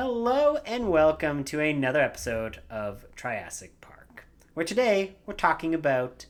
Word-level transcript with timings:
Hello 0.00 0.58
and 0.64 0.90
welcome 0.90 1.42
to 1.42 1.58
another 1.58 2.00
episode 2.00 2.60
of 2.70 3.04
Triassic 3.16 3.80
Park, 3.80 4.26
where 4.54 4.64
today 4.64 5.16
we're 5.26 5.34
talking 5.34 5.74
about 5.74 6.26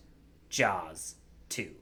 Jaws 0.49 1.17
2. 1.51 1.73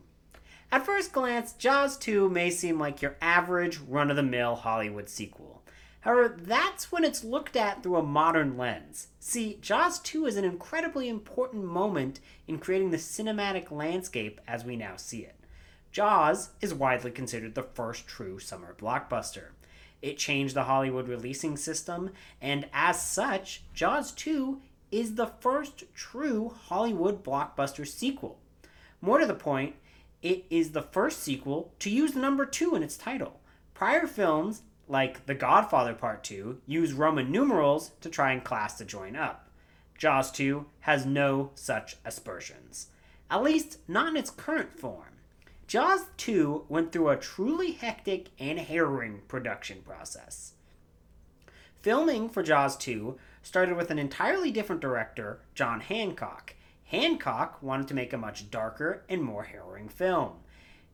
At 0.73 0.85
first 0.85 1.13
glance, 1.13 1.53
Jaws 1.53 1.97
2 1.99 2.29
may 2.29 2.51
seem 2.51 2.81
like 2.81 3.03
your 3.03 3.17
average 3.23 3.79
run 3.79 4.11
of 4.11 4.17
the 4.17 4.25
mill 4.25 4.57
Hollywood 4.57 5.09
sequel. 5.09 5.63
However, 6.01 6.37
that's 6.37 6.91
when 6.91 7.05
it's 7.05 7.23
looked 7.23 7.55
at 7.55 7.85
through 7.85 7.99
a 7.99 8.03
modern 8.03 8.59
lens. 8.59 9.07
See, 9.21 9.57
Jaws 9.61 10.01
2 10.01 10.27
is 10.27 10.37
an 10.37 10.45
incredibly 10.45 11.09
important 11.09 11.63
moment 11.63 12.19
in 12.49 12.59
creating 12.59 12.91
the 12.91 12.97
cinematic 12.97 13.71
landscape 13.71 14.41
as 14.49 14.65
we 14.65 14.75
now 14.75 14.97
see 14.97 15.21
it. 15.21 15.37
Jaws 15.93 16.51
is 16.61 16.75
widely 16.75 17.13
considered 17.13 17.55
the 17.55 17.63
first 17.63 18.09
true 18.09 18.41
summer 18.41 18.75
blockbuster. 18.77 19.51
It 20.03 20.19
changed 20.19 20.55
the 20.55 20.65
Hollywood 20.65 21.09
releasing 21.09 21.57
system, 21.57 22.11
and 22.41 22.69
as 22.73 23.03
such, 23.03 23.63
Jaws 23.75 24.13
2 24.13 24.61
is 24.93 25.15
the 25.15 25.27
first 25.27 25.85
true 25.95 26.55
Hollywood 26.69 27.25
blockbuster 27.25 27.87
sequel. 27.87 28.39
More 29.01 29.19
to 29.19 29.27
the 29.27 29.35
point, 29.35 29.75
it 30.23 30.45
is 30.51 30.71
the 30.71 30.83
first 30.83 31.23
sequel 31.23 31.73
to 31.81 31.91
use 31.91 32.13
the 32.13 32.21
number 32.21 32.47
2 32.47 32.75
in 32.75 32.83
its 32.83 32.97
title. 32.97 33.41
Prior 33.75 34.07
films, 34.07 34.63
like 34.89 35.27
The 35.27 35.35
Godfather 35.35 35.95
Part 35.95 36.25
2, 36.25 36.63
use 36.67 36.93
Roman 36.93 37.31
numerals 37.31 37.93
to 38.01 38.09
try 38.09 38.33
and 38.33 38.43
class 38.43 38.79
the 38.79 38.85
join 38.85 39.17
up. 39.17 39.49
Jaws 39.99 40.31
2 40.31 40.67
has 40.81 41.07
no 41.07 41.51
such 41.55 41.97
aspersions, 42.05 42.89
at 43.31 43.43
least 43.43 43.79
not 43.89 44.09
in 44.09 44.17
its 44.17 44.31
current 44.31 44.79
form. 44.79 45.16
Jaws 45.67 46.03
2 46.19 46.67
went 46.69 46.93
through 46.93 47.09
a 47.09 47.17
truly 47.17 47.73
hectic 47.73 48.29
and 48.39 48.57
harrowing 48.57 49.23
production 49.27 49.83
process. 49.83 50.53
Filming 51.83 52.29
for 52.29 52.45
Jaws 52.45 52.77
2 52.77 53.19
started 53.43 53.77
with 53.77 53.91
an 53.91 53.99
entirely 53.99 54.53
different 54.53 54.81
director, 54.81 55.41
John 55.57 55.81
Hancock. 55.81 56.55
Hancock 56.85 57.61
wanted 57.61 57.89
to 57.89 57.95
make 57.95 58.13
a 58.13 58.19
much 58.19 58.49
darker 58.49 59.03
and 59.09 59.21
more 59.21 59.43
harrowing 59.43 59.89
film. 59.89 60.35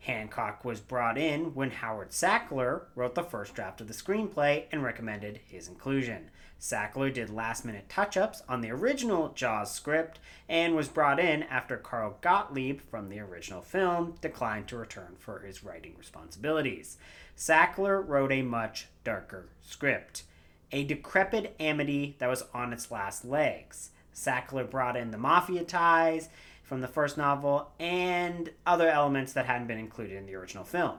Hancock 0.00 0.64
was 0.64 0.80
brought 0.80 1.18
in 1.18 1.54
when 1.54 1.70
Howard 1.70 2.10
Sackler 2.10 2.84
wrote 2.94 3.14
the 3.14 3.22
first 3.22 3.54
draft 3.54 3.82
of 3.82 3.88
the 3.88 3.94
screenplay 3.94 4.64
and 4.72 4.82
recommended 4.82 5.40
his 5.44 5.68
inclusion. 5.68 6.30
Sackler 6.62 7.12
did 7.12 7.28
last 7.28 7.64
minute 7.64 7.88
touch 7.88 8.16
ups 8.16 8.44
on 8.48 8.60
the 8.60 8.70
original 8.70 9.30
Jaws 9.30 9.74
script 9.74 10.20
and 10.48 10.76
was 10.76 10.86
brought 10.86 11.18
in 11.18 11.42
after 11.42 11.76
Carl 11.76 12.18
Gottlieb 12.20 12.80
from 12.88 13.08
the 13.08 13.18
original 13.18 13.62
film 13.62 14.14
declined 14.20 14.68
to 14.68 14.76
return 14.76 15.16
for 15.18 15.40
his 15.40 15.64
writing 15.64 15.96
responsibilities. 15.98 16.98
Sackler 17.36 18.06
wrote 18.06 18.30
a 18.30 18.42
much 18.42 18.86
darker 19.02 19.48
script, 19.60 20.22
a 20.70 20.84
decrepit 20.84 21.56
Amity 21.58 22.14
that 22.20 22.30
was 22.30 22.44
on 22.54 22.72
its 22.72 22.92
last 22.92 23.24
legs. 23.24 23.90
Sackler 24.14 24.70
brought 24.70 24.96
in 24.96 25.10
the 25.10 25.18
mafia 25.18 25.64
ties 25.64 26.28
from 26.62 26.80
the 26.80 26.86
first 26.86 27.18
novel 27.18 27.72
and 27.80 28.50
other 28.64 28.88
elements 28.88 29.32
that 29.32 29.46
hadn't 29.46 29.66
been 29.66 29.78
included 29.78 30.16
in 30.16 30.26
the 30.26 30.36
original 30.36 30.62
film. 30.62 30.98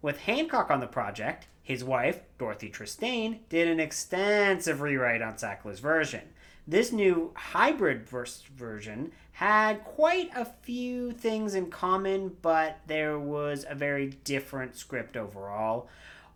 With 0.00 0.20
Hancock 0.20 0.70
on 0.70 0.80
the 0.80 0.86
project, 0.86 1.46
his 1.64 1.82
wife, 1.82 2.20
Dorothy 2.38 2.68
Tristan, 2.68 3.40
did 3.48 3.68
an 3.68 3.80
extensive 3.80 4.82
rewrite 4.82 5.22
on 5.22 5.34
Sackler's 5.34 5.80
version. 5.80 6.20
This 6.66 6.92
new 6.92 7.32
hybrid 7.34 8.06
version 8.06 9.12
had 9.32 9.82
quite 9.82 10.30
a 10.36 10.44
few 10.44 11.12
things 11.12 11.54
in 11.54 11.70
common, 11.70 12.36
but 12.42 12.80
there 12.86 13.18
was 13.18 13.64
a 13.68 13.74
very 13.74 14.10
different 14.24 14.76
script 14.76 15.16
overall. 15.16 15.88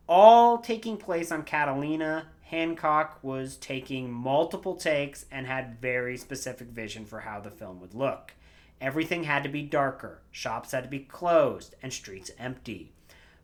All 0.08 0.58
taking 0.58 0.96
place 0.96 1.30
on 1.30 1.42
Catalina, 1.42 2.28
Hancock 2.44 3.18
was 3.22 3.56
taking 3.56 4.10
multiple 4.10 4.76
takes 4.76 5.26
and 5.30 5.46
had 5.46 5.78
very 5.78 6.16
specific 6.16 6.68
vision 6.68 7.04
for 7.04 7.20
how 7.20 7.40
the 7.40 7.50
film 7.50 7.80
would 7.80 7.94
look. 7.94 8.32
Everything 8.80 9.24
had 9.24 9.42
to 9.42 9.50
be 9.50 9.62
darker, 9.62 10.22
shops 10.30 10.72
had 10.72 10.84
to 10.84 10.90
be 10.90 11.00
closed, 11.00 11.74
and 11.82 11.92
streets 11.92 12.30
empty. 12.38 12.92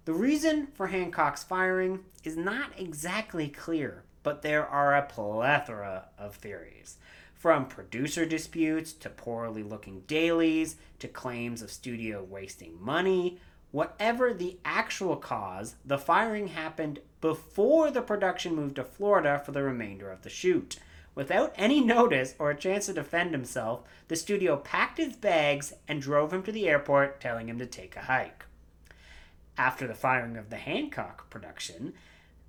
The 0.04 0.12
reason 0.12 0.66
for 0.66 0.88
Hancock's 0.88 1.44
firing 1.44 2.00
is 2.24 2.36
not 2.36 2.72
exactly 2.76 3.48
clear, 3.48 4.02
but 4.22 4.42
there 4.42 4.66
are 4.66 4.94
a 4.94 5.06
plethora 5.06 6.08
of 6.18 6.34
theories. 6.36 6.98
From 7.34 7.64
producer 7.64 8.26
disputes 8.26 8.92
to 8.92 9.08
poorly 9.08 9.62
looking 9.62 10.02
dailies 10.06 10.76
to 10.98 11.08
claims 11.08 11.62
of 11.62 11.70
studio 11.70 12.22
wasting 12.22 12.78
money, 12.82 13.38
whatever 13.70 14.34
the 14.34 14.58
actual 14.62 15.16
cause, 15.16 15.76
the 15.86 15.96
firing 15.96 16.48
happened 16.48 17.00
before 17.22 17.90
the 17.90 18.02
production 18.02 18.54
moved 18.54 18.76
to 18.76 18.84
Florida 18.84 19.40
for 19.42 19.52
the 19.52 19.62
remainder 19.62 20.10
of 20.10 20.20
the 20.20 20.28
shoot. 20.28 20.78
Without 21.14 21.54
any 21.56 21.80
notice 21.80 22.34
or 22.38 22.50
a 22.50 22.56
chance 22.56 22.86
to 22.86 22.92
defend 22.92 23.30
himself, 23.30 23.84
the 24.08 24.16
studio 24.16 24.58
packed 24.58 24.98
his 24.98 25.16
bags 25.16 25.72
and 25.88 26.02
drove 26.02 26.30
him 26.30 26.42
to 26.42 26.52
the 26.52 26.68
airport, 26.68 27.22
telling 27.22 27.48
him 27.48 27.58
to 27.58 27.64
take 27.64 27.96
a 27.96 28.00
hike. 28.00 28.44
After 29.56 29.86
the 29.86 29.94
firing 29.94 30.36
of 30.36 30.50
the 30.50 30.56
Hancock 30.56 31.30
production, 31.30 31.94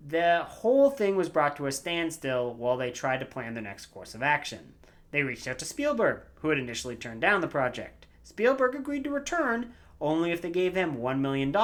the 0.05 0.43
whole 0.47 0.89
thing 0.89 1.15
was 1.15 1.29
brought 1.29 1.55
to 1.57 1.67
a 1.67 1.71
standstill 1.71 2.53
while 2.53 2.77
they 2.77 2.91
tried 2.91 3.19
to 3.19 3.25
plan 3.25 3.53
their 3.53 3.63
next 3.63 3.87
course 3.87 4.15
of 4.15 4.23
action. 4.23 4.73
They 5.11 5.23
reached 5.23 5.47
out 5.47 5.59
to 5.59 5.65
Spielberg, 5.65 6.21
who 6.41 6.49
had 6.49 6.57
initially 6.57 6.95
turned 6.95 7.21
down 7.21 7.41
the 7.41 7.47
project. 7.47 8.05
Spielberg 8.23 8.75
agreed 8.75 9.03
to 9.03 9.11
return 9.11 9.73
only 10.01 10.31
if 10.31 10.41
they 10.41 10.49
gave 10.49 10.75
him 10.75 10.97
$1 10.97 11.19
million 11.19 11.55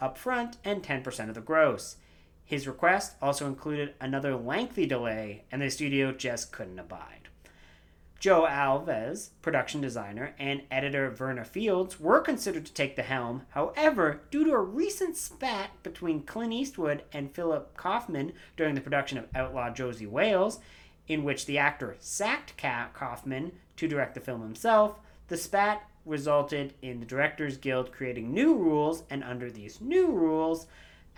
up 0.00 0.16
front 0.16 0.56
and 0.64 0.82
10% 0.82 1.28
of 1.28 1.34
the 1.34 1.40
gross. 1.40 1.96
His 2.44 2.68
request 2.68 3.16
also 3.20 3.46
included 3.46 3.94
another 4.00 4.36
lengthy 4.36 4.86
delay, 4.86 5.44
and 5.50 5.60
the 5.60 5.68
studio 5.68 6.12
just 6.12 6.52
couldn't 6.52 6.78
abide. 6.78 7.25
Joe 8.18 8.46
Alves, 8.48 9.30
production 9.42 9.82
designer, 9.82 10.34
and 10.38 10.62
editor 10.70 11.10
Verna 11.10 11.44
Fields 11.44 12.00
were 12.00 12.20
considered 12.20 12.64
to 12.64 12.72
take 12.72 12.96
the 12.96 13.02
helm. 13.02 13.42
However, 13.50 14.22
due 14.30 14.44
to 14.44 14.52
a 14.52 14.60
recent 14.60 15.16
spat 15.16 15.70
between 15.82 16.22
Clint 16.22 16.52
Eastwood 16.52 17.02
and 17.12 17.34
Philip 17.34 17.76
Kaufman 17.76 18.32
during 18.56 18.74
the 18.74 18.80
production 18.80 19.18
of 19.18 19.28
Outlaw 19.34 19.70
Josey 19.70 20.06
Wales, 20.06 20.60
in 21.06 21.24
which 21.24 21.44
the 21.44 21.58
actor 21.58 21.96
sacked 22.00 22.56
Kaufman 22.56 23.52
to 23.76 23.86
direct 23.86 24.14
the 24.14 24.20
film 24.20 24.40
himself, 24.40 24.98
the 25.28 25.36
spat 25.36 25.82
resulted 26.06 26.72
in 26.80 27.00
the 27.00 27.06
Directors 27.06 27.58
Guild 27.58 27.92
creating 27.92 28.32
new 28.32 28.54
rules, 28.54 29.02
and 29.10 29.22
under 29.22 29.50
these 29.50 29.80
new 29.80 30.10
rules, 30.10 30.66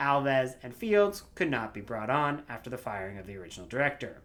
Alves 0.01 0.57
and 0.63 0.75
Fields 0.75 1.23
could 1.35 1.51
not 1.51 1.75
be 1.75 1.81
brought 1.81 2.11
on 2.11 2.43
after 2.49 2.71
the 2.71 2.79
firing 2.79 3.19
of 3.19 3.27
the 3.27 3.37
original 3.37 3.67
director. 3.67 4.23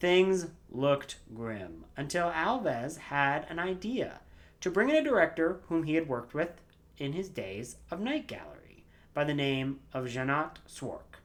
Things 0.00 0.46
looked 0.70 1.16
grim 1.34 1.84
until 1.94 2.30
Alves 2.30 2.96
had 2.96 3.46
an 3.50 3.58
idea 3.58 4.20
to 4.62 4.70
bring 4.70 4.88
in 4.88 4.96
a 4.96 5.04
director 5.04 5.60
whom 5.68 5.82
he 5.82 5.94
had 5.94 6.08
worked 6.08 6.32
with 6.32 6.52
in 6.96 7.12
his 7.12 7.28
days 7.28 7.76
of 7.90 8.00
Night 8.00 8.26
Gallery 8.26 8.84
by 9.12 9.24
the 9.24 9.34
name 9.34 9.80
of 9.92 10.08
Jeannot 10.08 10.58
Szwarc. 10.66 11.20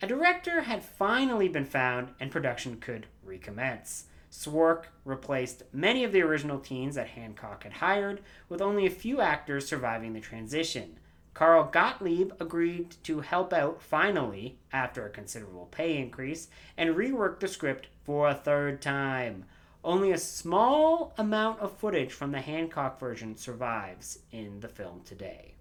A 0.00 0.06
director 0.06 0.62
had 0.62 0.84
finally 0.84 1.48
been 1.48 1.64
found 1.64 2.10
and 2.20 2.30
production 2.30 2.78
could 2.78 3.06
recommence. 3.24 4.04
Swark 4.30 4.92
replaced 5.04 5.64
many 5.72 6.04
of 6.04 6.12
the 6.12 6.22
original 6.22 6.60
teens 6.60 6.94
that 6.94 7.08
Hancock 7.08 7.64
had 7.64 7.72
hired, 7.72 8.22
with 8.48 8.62
only 8.62 8.86
a 8.86 8.90
few 8.90 9.20
actors 9.20 9.66
surviving 9.66 10.12
the 10.12 10.20
transition. 10.20 11.00
Carl 11.36 11.64
Gottlieb 11.64 12.32
agreed 12.40 12.96
to 13.02 13.20
help 13.20 13.52
out 13.52 13.82
finally 13.82 14.56
after 14.72 15.04
a 15.04 15.10
considerable 15.10 15.66
pay 15.70 15.98
increase 15.98 16.48
and 16.78 16.96
reworked 16.96 17.40
the 17.40 17.46
script 17.46 17.88
for 18.04 18.30
a 18.30 18.34
third 18.34 18.80
time. 18.80 19.44
Only 19.84 20.12
a 20.12 20.18
small 20.18 21.12
amount 21.18 21.60
of 21.60 21.76
footage 21.76 22.14
from 22.14 22.32
the 22.32 22.40
Hancock 22.40 22.98
version 22.98 23.36
survives 23.36 24.20
in 24.32 24.60
the 24.60 24.68
film 24.68 25.02
today. 25.04 25.52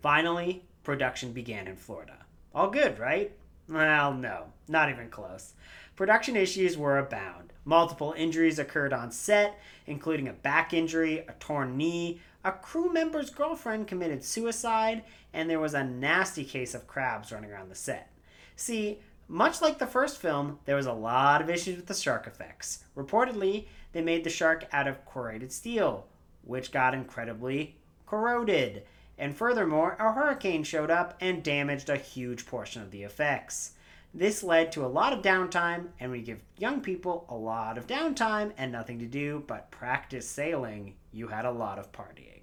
Finally, 0.00 0.62
production 0.84 1.32
began 1.32 1.66
in 1.66 1.74
Florida. 1.74 2.18
All 2.54 2.70
good, 2.70 3.00
right? 3.00 3.32
Well, 3.68 4.14
no, 4.14 4.52
not 4.68 4.88
even 4.88 5.10
close. 5.10 5.54
Production 5.96 6.36
issues 6.36 6.78
were 6.78 7.00
abound. 7.00 7.52
Multiple 7.64 8.14
injuries 8.16 8.60
occurred 8.60 8.92
on 8.92 9.10
set, 9.10 9.58
including 9.86 10.28
a 10.28 10.32
back 10.32 10.72
injury, 10.72 11.24
a 11.26 11.32
torn 11.40 11.76
knee, 11.76 12.20
a 12.44 12.52
crew 12.52 12.92
member's 12.92 13.30
girlfriend 13.30 13.88
committed 13.88 14.22
suicide, 14.22 15.02
and 15.32 15.48
there 15.48 15.60
was 15.60 15.74
a 15.74 15.82
nasty 15.82 16.44
case 16.44 16.74
of 16.74 16.86
crabs 16.86 17.32
running 17.32 17.50
around 17.50 17.70
the 17.70 17.74
set. 17.74 18.12
See, 18.54 19.00
much 19.26 19.62
like 19.62 19.78
the 19.78 19.86
first 19.86 20.18
film, 20.18 20.58
there 20.66 20.76
was 20.76 20.86
a 20.86 20.92
lot 20.92 21.40
of 21.40 21.48
issues 21.48 21.76
with 21.76 21.86
the 21.86 21.94
shark 21.94 22.26
effects. 22.26 22.84
Reportedly, 22.94 23.66
they 23.92 24.02
made 24.02 24.22
the 24.22 24.30
shark 24.30 24.66
out 24.72 24.86
of 24.86 25.06
corroded 25.06 25.50
steel, 25.50 26.06
which 26.42 26.70
got 26.70 26.92
incredibly 26.92 27.76
corroded. 28.06 28.82
And 29.16 29.34
furthermore, 29.34 29.96
a 29.98 30.12
hurricane 30.12 30.64
showed 30.64 30.90
up 30.90 31.16
and 31.20 31.42
damaged 31.42 31.88
a 31.88 31.96
huge 31.96 32.46
portion 32.46 32.82
of 32.82 32.90
the 32.90 33.04
effects. 33.04 33.72
This 34.12 34.42
led 34.42 34.70
to 34.72 34.84
a 34.84 34.86
lot 34.86 35.12
of 35.12 35.22
downtime, 35.22 35.88
and 35.98 36.12
we 36.12 36.20
give 36.20 36.38
young 36.58 36.80
people 36.80 37.24
a 37.28 37.34
lot 37.34 37.78
of 37.78 37.86
downtime 37.86 38.52
and 38.58 38.70
nothing 38.70 38.98
to 38.98 39.06
do 39.06 39.42
but 39.46 39.70
practice 39.70 40.28
sailing. 40.28 40.94
You 41.12 41.28
had 41.28 41.44
a 41.44 41.50
lot 41.50 41.78
of 41.78 41.90
partying. 41.90 42.33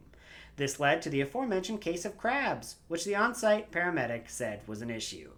This 0.61 0.79
led 0.79 1.01
to 1.01 1.09
the 1.09 1.21
aforementioned 1.21 1.81
case 1.81 2.05
of 2.05 2.19
crabs, 2.19 2.75
which 2.87 3.03
the 3.03 3.15
on 3.15 3.33
site 3.33 3.71
paramedic 3.71 4.29
said 4.29 4.61
was 4.67 4.83
an 4.83 4.91
issue. 4.91 5.31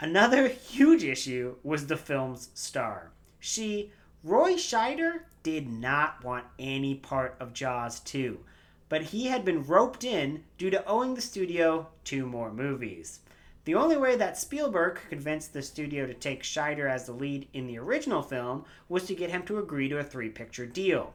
Another 0.00 0.48
huge 0.48 1.04
issue 1.04 1.54
was 1.62 1.86
the 1.86 1.96
film's 1.96 2.50
star. 2.52 3.12
She, 3.38 3.92
Roy 4.24 4.54
Scheider, 4.54 5.26
did 5.44 5.68
not 5.68 6.24
want 6.24 6.46
any 6.58 6.96
part 6.96 7.36
of 7.38 7.52
Jaws 7.52 8.00
2, 8.00 8.40
but 8.88 9.02
he 9.02 9.26
had 9.26 9.44
been 9.44 9.64
roped 9.64 10.02
in 10.02 10.42
due 10.58 10.70
to 10.70 10.84
owing 10.86 11.14
the 11.14 11.20
studio 11.20 11.86
two 12.02 12.26
more 12.26 12.52
movies. 12.52 13.20
The 13.64 13.76
only 13.76 13.96
way 13.96 14.16
that 14.16 14.36
Spielberg 14.36 14.98
convinced 15.08 15.52
the 15.52 15.62
studio 15.62 16.04
to 16.04 16.14
take 16.14 16.42
Scheider 16.42 16.90
as 16.90 17.06
the 17.06 17.12
lead 17.12 17.46
in 17.52 17.68
the 17.68 17.78
original 17.78 18.22
film 18.22 18.64
was 18.88 19.04
to 19.04 19.14
get 19.14 19.30
him 19.30 19.44
to 19.44 19.60
agree 19.60 19.88
to 19.88 20.00
a 20.00 20.02
three 20.02 20.30
picture 20.30 20.66
deal. 20.66 21.14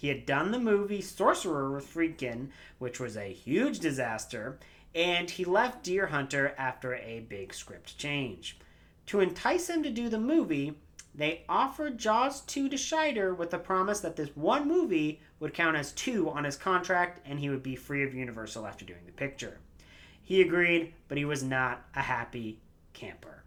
He 0.00 0.08
had 0.08 0.24
done 0.24 0.50
the 0.50 0.58
movie 0.58 1.02
Sorcerer 1.02 1.70
with 1.70 1.84
Friedkin, 1.84 2.48
which 2.78 2.98
was 2.98 3.18
a 3.18 3.34
huge 3.34 3.80
disaster, 3.80 4.58
and 4.94 5.28
he 5.28 5.44
left 5.44 5.82
Deer 5.82 6.06
Hunter 6.06 6.54
after 6.56 6.94
a 6.94 7.20
big 7.28 7.52
script 7.52 7.98
change. 7.98 8.56
To 9.08 9.20
entice 9.20 9.68
him 9.68 9.82
to 9.82 9.90
do 9.90 10.08
the 10.08 10.18
movie, 10.18 10.72
they 11.14 11.44
offered 11.50 11.98
Jaws 11.98 12.40
2 12.40 12.70
to 12.70 12.78
Scheider 12.78 13.36
with 13.36 13.50
the 13.50 13.58
promise 13.58 14.00
that 14.00 14.16
this 14.16 14.34
one 14.34 14.66
movie 14.66 15.20
would 15.38 15.52
count 15.52 15.76
as 15.76 15.92
two 15.92 16.30
on 16.30 16.44
his 16.44 16.56
contract 16.56 17.20
and 17.26 17.38
he 17.38 17.50
would 17.50 17.62
be 17.62 17.76
free 17.76 18.02
of 18.02 18.14
Universal 18.14 18.66
after 18.66 18.86
doing 18.86 19.04
the 19.04 19.12
picture. 19.12 19.58
He 20.22 20.40
agreed, 20.40 20.94
but 21.08 21.18
he 21.18 21.26
was 21.26 21.42
not 21.42 21.84
a 21.94 22.00
happy 22.00 22.58
camper. 22.94 23.42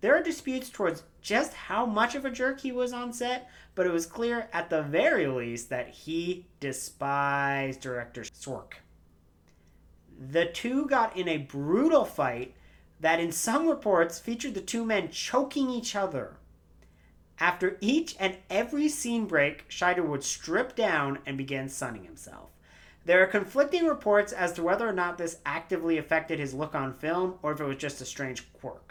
There 0.00 0.16
are 0.16 0.22
disputes 0.22 0.70
towards 0.70 1.02
just 1.20 1.54
how 1.54 1.86
much 1.86 2.14
of 2.14 2.24
a 2.24 2.30
jerk 2.30 2.60
he 2.60 2.72
was 2.72 2.92
on 2.92 3.12
set, 3.12 3.48
but 3.74 3.86
it 3.86 3.92
was 3.92 4.06
clear 4.06 4.48
at 4.52 4.70
the 4.70 4.82
very 4.82 5.26
least 5.26 5.70
that 5.70 5.88
he 5.88 6.46
despised 6.60 7.80
director 7.80 8.22
Szwarc. 8.22 8.74
The 10.18 10.46
two 10.46 10.86
got 10.86 11.16
in 11.16 11.28
a 11.28 11.38
brutal 11.38 12.04
fight 12.04 12.54
that, 13.00 13.20
in 13.20 13.32
some 13.32 13.66
reports, 13.68 14.18
featured 14.18 14.54
the 14.54 14.60
two 14.60 14.84
men 14.84 15.10
choking 15.10 15.70
each 15.70 15.96
other. 15.96 16.36
After 17.38 17.78
each 17.80 18.16
and 18.20 18.36
every 18.50 18.88
scene 18.88 19.24
break, 19.24 19.66
Scheider 19.70 20.06
would 20.06 20.22
strip 20.22 20.76
down 20.76 21.20
and 21.24 21.38
begin 21.38 21.70
sunning 21.70 22.04
himself. 22.04 22.50
There 23.06 23.22
are 23.22 23.26
conflicting 23.26 23.86
reports 23.86 24.32
as 24.32 24.52
to 24.52 24.62
whether 24.62 24.86
or 24.86 24.92
not 24.92 25.16
this 25.16 25.38
actively 25.46 25.96
affected 25.96 26.38
his 26.38 26.52
look 26.52 26.74
on 26.74 26.92
film 26.92 27.38
or 27.42 27.52
if 27.52 27.60
it 27.60 27.64
was 27.64 27.78
just 27.78 28.02
a 28.02 28.04
strange 28.04 28.52
quirk. 28.52 28.89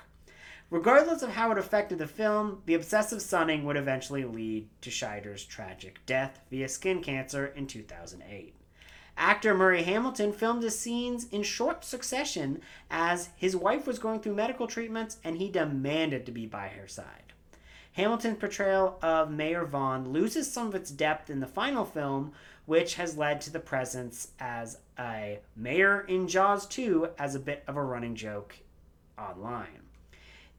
Regardless 0.71 1.23
of 1.23 1.31
how 1.31 1.51
it 1.51 1.57
affected 1.57 1.97
the 1.97 2.05
film, 2.05 2.61
the 2.67 2.75
obsessive 2.75 3.23
sunning 3.23 3.65
would 3.65 3.75
eventually 3.75 4.23
lead 4.23 4.69
to 4.81 4.91
Scheider's 4.91 5.43
tragic 5.43 6.05
death 6.05 6.41
via 6.51 6.69
skin 6.69 7.01
cancer 7.01 7.47
in 7.47 7.65
2008. 7.65 8.53
Actor 9.17 9.55
Murray 9.55 9.81
Hamilton 9.81 10.31
filmed 10.31 10.61
his 10.61 10.77
scenes 10.77 11.27
in 11.29 11.41
short 11.41 11.83
succession 11.83 12.61
as 12.89 13.29
his 13.35 13.55
wife 13.55 13.87
was 13.87 13.99
going 13.99 14.19
through 14.19 14.35
medical 14.35 14.67
treatments 14.67 15.17
and 15.23 15.37
he 15.37 15.49
demanded 15.49 16.25
to 16.25 16.31
be 16.31 16.45
by 16.45 16.67
her 16.67 16.87
side. 16.87 17.33
Hamilton's 17.93 18.37
portrayal 18.37 18.99
of 19.01 19.31
Mayor 19.31 19.65
Vaughn 19.65 20.13
loses 20.13 20.49
some 20.49 20.67
of 20.67 20.75
its 20.75 20.91
depth 20.91 21.31
in 21.31 21.39
the 21.39 21.47
final 21.47 21.83
film, 21.83 22.31
which 22.65 22.93
has 22.93 23.17
led 23.17 23.41
to 23.41 23.49
the 23.49 23.59
presence 23.59 24.29
as 24.39 24.77
a 24.97 25.39
mayor 25.55 26.01
in 26.01 26.27
Jaws 26.27 26.67
2 26.67 27.09
as 27.17 27.33
a 27.33 27.39
bit 27.39 27.63
of 27.67 27.75
a 27.75 27.83
running 27.83 28.15
joke 28.15 28.55
online. 29.17 29.88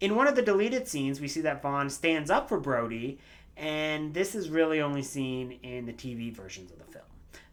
In 0.00 0.16
one 0.16 0.26
of 0.26 0.34
the 0.34 0.40
deleted 0.40 0.88
scenes, 0.88 1.20
we 1.20 1.28
see 1.28 1.42
that 1.42 1.60
Vaughn 1.60 1.90
stands 1.90 2.30
up 2.30 2.48
for 2.48 2.58
Brody, 2.58 3.18
and 3.54 4.14
this 4.14 4.34
is 4.34 4.48
really 4.48 4.80
only 4.80 5.02
seen 5.02 5.58
in 5.62 5.84
the 5.84 5.92
TV 5.92 6.34
versions 6.34 6.72
of 6.72 6.78
the 6.78 6.84
film. 6.84 7.04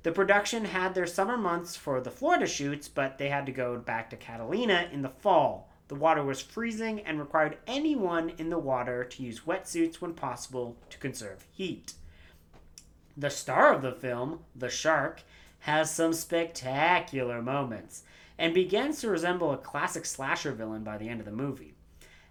The 0.03 0.13
production 0.13 0.63
had 0.63 0.95
their 0.95 1.07
summer 1.07 1.35
months 1.35 1.75
for 1.75 1.99
the 1.99 2.09
Florida 2.09 2.47
shoots, 2.47 2.87
but 2.87 3.17
they 3.17 3.27
had 3.27 3.45
to 3.47 3.51
go 3.51 3.77
back 3.77 4.09
to 4.09 4.15
Catalina 4.15 4.87
in 4.93 5.01
the 5.01 5.09
fall. 5.09 5.69
The 5.89 5.95
water 5.95 6.23
was 6.23 6.41
freezing 6.41 7.01
and 7.01 7.19
required 7.19 7.57
anyone 7.67 8.31
in 8.37 8.49
the 8.49 8.57
water 8.57 9.03
to 9.03 9.23
use 9.23 9.41
wetsuits 9.41 9.95
when 9.95 10.13
possible 10.13 10.77
to 10.89 10.97
conserve 10.99 11.45
heat. 11.51 11.95
The 13.17 13.29
star 13.29 13.73
of 13.73 13.81
the 13.81 13.91
film, 13.91 14.39
the 14.55 14.69
shark, 14.69 15.23
has 15.59 15.91
some 15.91 16.13
spectacular 16.13 17.41
moments 17.41 18.03
and 18.37 18.53
begins 18.53 19.01
to 19.01 19.09
resemble 19.09 19.51
a 19.51 19.57
classic 19.57 20.05
slasher 20.05 20.53
villain 20.53 20.85
by 20.85 20.97
the 20.97 21.09
end 21.09 21.19
of 21.19 21.25
the 21.25 21.31
movie. 21.33 21.73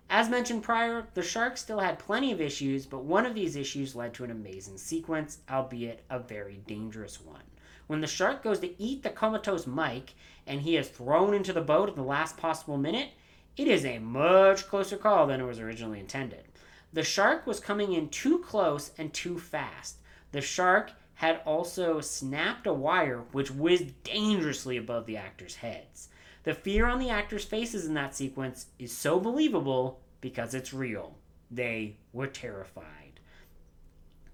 As 0.08 0.28
mentioned 0.28 0.62
prior, 0.62 1.08
the 1.14 1.22
shark 1.22 1.56
still 1.56 1.80
had 1.80 1.98
plenty 1.98 2.30
of 2.30 2.40
issues, 2.40 2.86
but 2.86 3.04
one 3.04 3.26
of 3.26 3.34
these 3.34 3.56
issues 3.56 3.96
led 3.96 4.14
to 4.14 4.24
an 4.24 4.30
amazing 4.30 4.78
sequence, 4.78 5.38
albeit 5.50 6.04
a 6.08 6.18
very 6.18 6.60
dangerous 6.66 7.20
one. 7.20 7.42
When 7.88 8.00
the 8.00 8.06
shark 8.06 8.42
goes 8.42 8.60
to 8.60 8.80
eat 8.82 9.02
the 9.02 9.10
comatose 9.10 9.66
Mike 9.66 10.14
and 10.46 10.60
he 10.60 10.76
is 10.76 10.88
thrown 10.88 11.34
into 11.34 11.52
the 11.52 11.60
boat 11.60 11.88
at 11.88 11.96
the 11.96 12.02
last 12.02 12.36
possible 12.36 12.76
minute, 12.76 13.10
it 13.56 13.66
is 13.66 13.84
a 13.84 13.98
much 13.98 14.68
closer 14.68 14.96
call 14.96 15.26
than 15.26 15.40
it 15.40 15.46
was 15.46 15.58
originally 15.58 16.00
intended. 16.00 16.44
The 16.92 17.02
shark 17.02 17.46
was 17.46 17.58
coming 17.58 17.92
in 17.92 18.08
too 18.08 18.38
close 18.38 18.92
and 18.98 19.12
too 19.12 19.38
fast. 19.38 19.96
The 20.32 20.40
shark 20.40 20.92
had 21.14 21.40
also 21.44 22.00
snapped 22.00 22.66
a 22.66 22.72
wire 22.72 23.24
which 23.32 23.50
whizzed 23.50 24.02
dangerously 24.04 24.76
above 24.76 25.06
the 25.06 25.16
actors' 25.16 25.56
heads. 25.56 26.08
The 26.46 26.54
fear 26.54 26.86
on 26.86 27.00
the 27.00 27.10
actors' 27.10 27.44
faces 27.44 27.86
in 27.86 27.94
that 27.94 28.14
sequence 28.14 28.66
is 28.78 28.96
so 28.96 29.18
believable 29.18 29.98
because 30.20 30.54
it's 30.54 30.72
real. 30.72 31.16
They 31.50 31.96
were 32.12 32.28
terrified. 32.28 33.18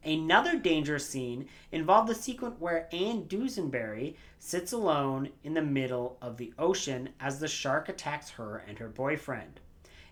Another 0.04 0.58
dangerous 0.58 1.08
scene 1.08 1.48
involved 1.70 2.10
the 2.10 2.14
sequence 2.14 2.60
where 2.60 2.86
Ann 2.92 3.24
Dusenberry 3.24 4.16
sits 4.38 4.72
alone 4.72 5.30
in 5.42 5.54
the 5.54 5.62
middle 5.62 6.18
of 6.20 6.36
the 6.36 6.52
ocean 6.58 7.08
as 7.18 7.40
the 7.40 7.48
shark 7.48 7.88
attacks 7.88 8.28
her 8.32 8.58
and 8.58 8.78
her 8.78 8.88
boyfriend. 8.88 9.60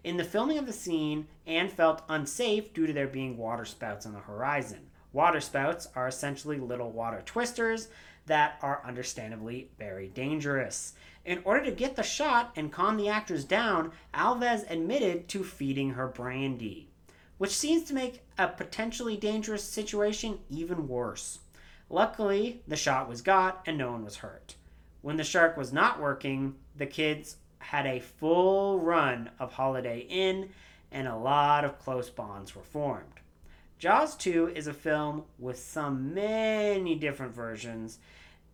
In 0.02 0.16
the 0.16 0.24
filming 0.24 0.56
of 0.56 0.64
the 0.64 0.72
scene, 0.72 1.28
Ann 1.46 1.68
felt 1.68 2.04
unsafe 2.08 2.72
due 2.72 2.86
to 2.86 2.94
there 2.94 3.08
being 3.08 3.36
water 3.36 3.66
spouts 3.66 4.06
on 4.06 4.14
the 4.14 4.20
horizon. 4.20 4.88
Water 5.12 5.40
spouts 5.42 5.86
are 5.94 6.08
essentially 6.08 6.58
little 6.58 6.92
water 6.92 7.20
twisters 7.26 7.88
that 8.30 8.58
are 8.62 8.82
understandably 8.84 9.68
very 9.78 10.08
dangerous. 10.08 10.94
In 11.24 11.42
order 11.44 11.66
to 11.66 11.70
get 11.70 11.96
the 11.96 12.02
shot 12.02 12.52
and 12.56 12.72
calm 12.72 12.96
the 12.96 13.08
actors 13.08 13.44
down, 13.44 13.92
Alves 14.14 14.68
admitted 14.70 15.28
to 15.28 15.44
feeding 15.44 15.90
her 15.90 16.08
brandy 16.08 16.90
which 17.40 17.56
seems 17.56 17.84
to 17.84 17.94
make 17.94 18.20
a 18.36 18.46
potentially 18.46 19.16
dangerous 19.16 19.64
situation 19.64 20.38
even 20.50 20.86
worse. 20.86 21.38
Luckily, 21.88 22.60
the 22.68 22.76
shot 22.76 23.08
was 23.08 23.22
got 23.22 23.62
and 23.64 23.78
no 23.78 23.92
one 23.92 24.04
was 24.04 24.16
hurt. 24.16 24.56
When 25.00 25.16
the 25.16 25.24
shark 25.24 25.56
was 25.56 25.72
not 25.72 25.98
working, 25.98 26.56
the 26.76 26.84
kids 26.84 27.38
had 27.60 27.86
a 27.86 28.00
full 28.00 28.78
run 28.78 29.30
of 29.38 29.54
Holiday 29.54 30.00
Inn 30.00 30.50
and 30.92 31.08
a 31.08 31.16
lot 31.16 31.64
of 31.64 31.78
close 31.78 32.10
bonds 32.10 32.54
were 32.54 32.62
formed. 32.62 33.20
Jaws 33.78 34.18
2 34.18 34.48
is 34.54 34.66
a 34.66 34.74
film 34.74 35.22
with 35.38 35.58
some 35.58 36.12
many 36.12 36.94
different 36.94 37.34
versions 37.34 38.00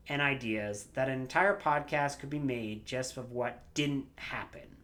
and 0.09 0.23
ideas 0.23 0.87
that 0.95 1.09
an 1.09 1.21
entire 1.21 1.59
podcast 1.59 2.19
could 2.19 2.31
be 2.31 2.39
made 2.39 2.87
just 2.87 3.17
of 3.17 3.33
what 3.33 3.63
didn't 3.75 4.07
happen. 4.17 4.77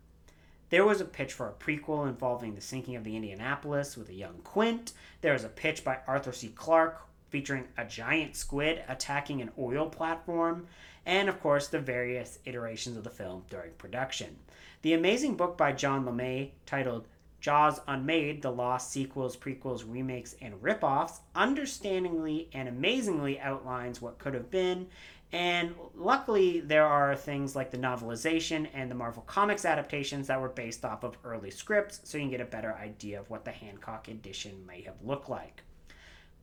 There 0.70 0.86
was 0.86 1.00
a 1.00 1.04
pitch 1.04 1.34
for 1.34 1.48
a 1.48 1.52
prequel 1.52 2.08
involving 2.08 2.54
the 2.54 2.60
sinking 2.60 2.96
of 2.96 3.04
the 3.04 3.14
Indianapolis 3.14 3.96
with 3.96 4.08
a 4.08 4.14
young 4.14 4.38
Quint. 4.42 4.92
There 5.20 5.34
was 5.34 5.44
a 5.44 5.48
pitch 5.48 5.84
by 5.84 5.98
Arthur 6.06 6.32
C. 6.32 6.48
Clarke 6.48 7.02
featuring 7.28 7.68
a 7.76 7.84
giant 7.84 8.36
squid 8.36 8.82
attacking 8.88 9.42
an 9.42 9.50
oil 9.58 9.88
platform, 9.88 10.66
and 11.04 11.28
of 11.28 11.40
course, 11.40 11.68
the 11.68 11.78
various 11.78 12.38
iterations 12.44 12.96
of 12.96 13.04
the 13.04 13.10
film 13.10 13.44
during 13.50 13.72
production. 13.72 14.36
The 14.82 14.94
amazing 14.94 15.36
book 15.36 15.56
by 15.56 15.72
John 15.72 16.04
LeMay 16.04 16.50
titled 16.66 17.06
Jaws 17.42 17.80
Unmade, 17.88 18.40
the 18.40 18.52
lost 18.52 18.92
sequels, 18.92 19.36
prequels, 19.36 19.84
remakes, 19.84 20.36
and 20.40 20.54
ripoffs, 20.62 21.18
understandingly 21.34 22.48
and 22.52 22.68
amazingly 22.68 23.40
outlines 23.40 24.00
what 24.00 24.18
could 24.18 24.32
have 24.32 24.50
been 24.50 24.86
and 25.32 25.74
luckily, 25.94 26.60
there 26.60 26.86
are 26.86 27.16
things 27.16 27.56
like 27.56 27.70
the 27.70 27.78
novelization 27.78 28.68
and 28.74 28.90
the 28.90 28.94
Marvel 28.94 29.22
Comics 29.22 29.64
adaptations 29.64 30.26
that 30.26 30.40
were 30.40 30.50
based 30.50 30.84
off 30.84 31.04
of 31.04 31.16
early 31.24 31.50
scripts, 31.50 32.00
so 32.04 32.18
you 32.18 32.24
can 32.24 32.30
get 32.30 32.40
a 32.42 32.44
better 32.44 32.74
idea 32.74 33.18
of 33.18 33.30
what 33.30 33.44
the 33.44 33.50
Hancock 33.50 34.08
edition 34.08 34.66
may 34.66 34.82
have 34.82 35.02
looked 35.02 35.30
like. 35.30 35.62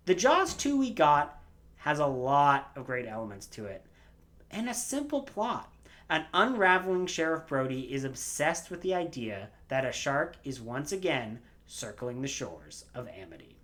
The 0.05 0.15
Jaws 0.15 0.55
2 0.55 0.75
we 0.75 0.89
got 0.89 1.39
has 1.77 2.00
a 2.00 2.08
lot 2.08 2.72
of 2.75 2.88
great 2.88 3.08
elements 3.08 3.46
to 3.48 3.65
it, 3.65 3.86
and 4.50 4.67
a 4.67 4.74
simple 4.74 5.22
plot. 5.22 5.72
An 6.10 6.25
unraveling 6.34 7.05
Sheriff 7.05 7.46
Brody 7.46 7.93
is 7.93 8.03
obsessed 8.03 8.72
with 8.72 8.81
the 8.81 8.96
idea 8.96 9.50
that 9.67 9.86
a 9.86 9.91
shark 9.91 10.36
is 10.43 10.60
once 10.60 10.91
again 10.91 11.39
circling 11.67 12.24
the 12.24 12.27
shores 12.27 12.86
of 12.96 13.08
Amity. 13.08 13.55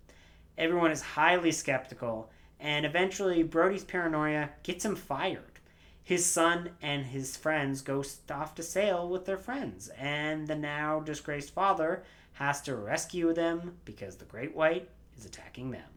Everyone 0.56 0.92
is 0.92 1.02
highly 1.02 1.50
skeptical 1.50 2.30
and 2.60 2.86
eventually 2.86 3.42
Brody's 3.42 3.84
paranoia 3.84 4.50
gets 4.62 4.84
him 4.84 4.96
fired. 4.96 5.60
His 6.02 6.24
son 6.24 6.70
and 6.80 7.06
his 7.06 7.36
friends 7.36 7.82
go 7.82 8.04
off 8.30 8.54
to 8.54 8.62
sail 8.62 9.08
with 9.08 9.26
their 9.26 9.36
friends, 9.36 9.88
and 9.98 10.46
the 10.46 10.54
now 10.54 11.00
disgraced 11.00 11.52
father 11.52 12.04
has 12.34 12.60
to 12.62 12.76
rescue 12.76 13.32
them 13.32 13.78
because 13.84 14.16
the 14.16 14.24
great 14.24 14.54
white 14.54 14.88
is 15.18 15.24
attacking 15.24 15.70
them. 15.70 15.88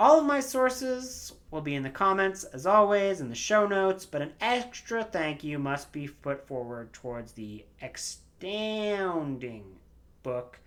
All 0.00 0.18
of 0.18 0.26
my 0.26 0.40
sources 0.40 1.32
will 1.50 1.60
be 1.60 1.74
in 1.74 1.82
the 1.82 1.90
comments, 1.90 2.44
as 2.44 2.66
always, 2.66 3.20
in 3.20 3.28
the 3.28 3.34
show 3.34 3.66
notes, 3.66 4.04
but 4.04 4.22
an 4.22 4.32
extra 4.40 5.04
thank 5.04 5.44
you 5.44 5.58
must 5.58 5.92
be 5.92 6.08
put 6.08 6.48
forward 6.48 6.92
towards 6.92 7.32
the 7.32 7.64
astounding 7.80 9.64
book 10.22 10.58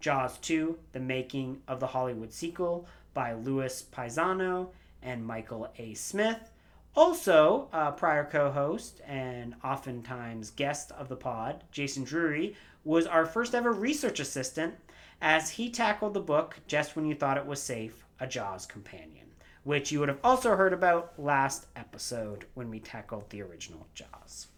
Jaws 0.00 0.38
2 0.38 0.76
The 0.90 0.98
Making 1.00 1.62
of 1.68 1.78
the 1.78 1.86
Hollywood 1.88 2.32
Sequel 2.32 2.88
by 3.14 3.32
Louis 3.32 3.84
Pisano 3.92 4.68
and 5.02 5.24
Michael 5.24 5.68
A. 5.78 5.94
Smith. 5.94 6.50
Also, 6.94 7.68
uh, 7.72 7.90
prior 7.92 8.24
co 8.24 8.50
host 8.50 9.00
and 9.06 9.54
oftentimes 9.64 10.50
guest 10.50 10.92
of 10.92 11.08
the 11.08 11.16
pod, 11.16 11.64
Jason 11.72 12.04
Drury, 12.04 12.54
was 12.84 13.06
our 13.06 13.24
first 13.24 13.54
ever 13.54 13.72
research 13.72 14.20
assistant 14.20 14.74
as 15.20 15.50
he 15.50 15.70
tackled 15.70 16.14
the 16.14 16.20
book 16.20 16.58
Just 16.66 16.94
When 16.94 17.06
You 17.06 17.14
Thought 17.14 17.38
It 17.38 17.46
Was 17.46 17.62
Safe 17.62 18.04
A 18.20 18.26
Jaws 18.26 18.66
Companion, 18.66 19.26
which 19.64 19.90
you 19.90 20.00
would 20.00 20.08
have 20.08 20.20
also 20.22 20.56
heard 20.56 20.72
about 20.72 21.14
last 21.18 21.66
episode 21.76 22.44
when 22.54 22.68
we 22.68 22.80
tackled 22.80 23.30
the 23.30 23.40
original 23.42 23.86
Jaws. 23.94 24.48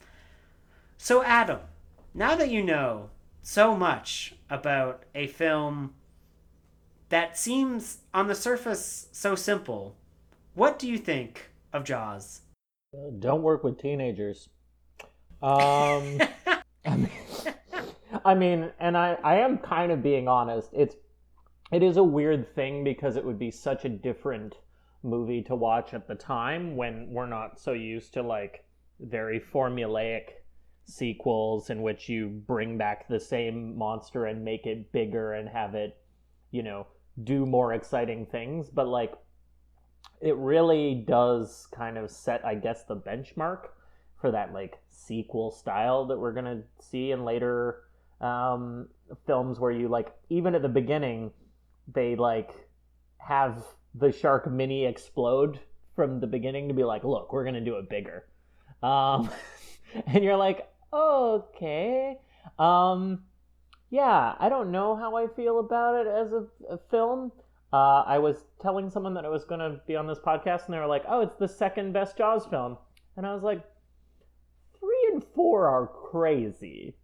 So, 0.97 1.23
Adam, 1.23 1.61
now 2.15 2.35
that 2.35 2.51
you 2.51 2.63
know 2.63 3.11
so 3.43 3.77
much 3.77 4.35
about 4.49 5.05
a 5.15 5.27
film 5.27 5.95
that 7.09 7.39
seems 7.39 7.99
on 8.13 8.29
the 8.29 8.35
surface 8.35 9.09
so 9.13 9.35
simple, 9.35 9.97
what 10.55 10.79
do 10.79 10.89
you 10.89 10.99
think 10.99 11.51
of 11.73 11.85
Jaws? 11.85 12.43
Don't 13.19 13.43
work 13.43 13.65
with 13.65 13.79
teenagers. 13.79 14.49
Um, 15.43 16.21
I, 16.87 16.97
mean, 16.97 17.11
I 18.25 18.35
mean, 18.35 18.71
and 18.79 18.97
I, 18.97 19.19
I 19.23 19.37
am 19.37 19.59
kind 19.59 19.93
of 19.93 20.03
being 20.03 20.29
honest. 20.29 20.71
It's 20.73 20.97
it 21.73 21.83
is 21.83 21.97
a 21.97 22.05
weird 22.05 22.55
thing 22.55 22.85
because 22.85 23.17
it 23.17 23.25
would 23.25 23.39
be 23.39 23.51
such 23.51 23.85
a 23.85 23.89
different 23.89 24.55
movie 25.03 25.43
to 25.43 25.57
watch 25.57 25.93
at 25.93 26.07
the 26.07 26.15
time 26.15 26.77
when 26.77 27.11
we're 27.11 27.27
not 27.27 27.59
so 27.59 27.73
used 27.73 28.13
to 28.15 28.23
like 28.23 28.65
very 29.01 29.41
formulaic 29.41 30.29
sequels 30.87 31.71
in 31.71 31.83
which 31.83 32.09
you 32.09 32.29
bring 32.29 32.79
back 32.79 33.09
the 33.09 33.19
same 33.19 33.77
monster 33.77 34.27
and 34.27 34.45
make 34.45 34.67
it 34.67 34.93
bigger 34.93 35.35
and 35.35 35.49
have 35.49 35.75
it, 35.75 35.97
you 36.51 36.63
know, 36.63 36.87
do 37.23 37.47
more 37.47 37.73
exciting 37.73 38.27
things. 38.27 38.69
But 38.69 38.89
like 38.89 39.15
it 40.21 40.37
really 40.37 40.95
does 40.95 41.69
kind 41.71 41.99
of 41.99 42.11
set, 42.11 42.45
I 42.45 42.55
guess, 42.55 42.85
the 42.85 42.97
benchmark 42.97 43.67
for 44.21 44.31
that 44.31 44.53
like 44.53 44.79
sequel 44.89 45.51
style 45.51 46.07
that 46.07 46.19
we're 46.19 46.33
gonna 46.33 46.63
see 46.81 47.11
in 47.11 47.25
later 47.25 47.83
um, 48.21 48.89
films, 49.27 49.59
where 49.59 49.71
you 49.71 49.89
like 49.89 50.15
even 50.31 50.55
at 50.55 50.63
the 50.63 50.69
beginning 50.69 51.31
they 51.93 52.17
like 52.17 52.53
have 53.19 53.63
the 53.95 54.11
shark 54.11 54.51
mini 54.51 54.87
explode 54.87 55.61
from 55.95 56.21
the 56.21 56.27
beginning 56.27 56.69
to 56.69 56.75
be 56.75 56.85
like, 56.85 57.05
look, 57.05 57.33
we're 57.33 57.45
gonna 57.45 57.61
do 57.61 57.77
it 57.77 57.91
bigger, 57.91 58.25
um, 58.83 59.31
and 60.07 60.25
you're 60.25 60.37
like, 60.37 60.69
okay, 60.93 62.17
um, 62.59 63.23
yeah, 63.95 64.35
I 64.41 64.49
don't 64.49 64.73
know 64.73 64.97
how 64.97 65.17
I 65.17 65.29
feel 65.29 65.61
about 65.61 65.95
it 65.95 66.09
as 66.09 66.33
a, 66.33 66.45
a 66.69 66.79
film. 66.91 67.31
Uh, 67.73 68.03
I 68.05 68.19
was 68.19 68.45
telling 68.61 68.91
someone 68.91 69.15
that 69.15 69.25
I 69.25 69.29
was 69.29 69.45
going 69.45 69.61
to 69.61 69.81
be 69.87 69.95
on 69.95 70.09
this 70.09 70.19
podcast, 70.19 70.65
and 70.65 70.75
they 70.75 70.79
were 70.79 70.87
like, 70.87 71.05
"Oh, 71.09 71.21
it's 71.21 71.37
the 71.37 71.47
second 71.47 71.93
best 71.93 72.19
Jaws 72.19 72.45
film," 72.45 72.77
and 73.17 73.25
I 73.25 73.33
was 73.33 73.45
like, 73.45 73.63
three 74.81 75.11
and 75.13 75.23
four 75.23 75.69
are 75.69 75.87
crazy. 75.87 76.97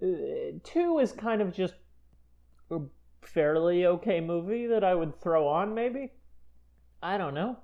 Uh, 0.00 0.58
two 0.62 1.00
is 1.00 1.10
kind 1.10 1.42
of 1.42 1.52
just 1.52 1.74
a 2.70 2.78
fairly 3.22 3.86
okay 3.86 4.20
movie 4.20 4.68
that 4.68 4.84
I 4.84 4.94
would 4.94 5.20
throw 5.20 5.48
on, 5.48 5.74
maybe. 5.74 6.12
I 7.02 7.18
don't 7.18 7.34
know. 7.34 7.56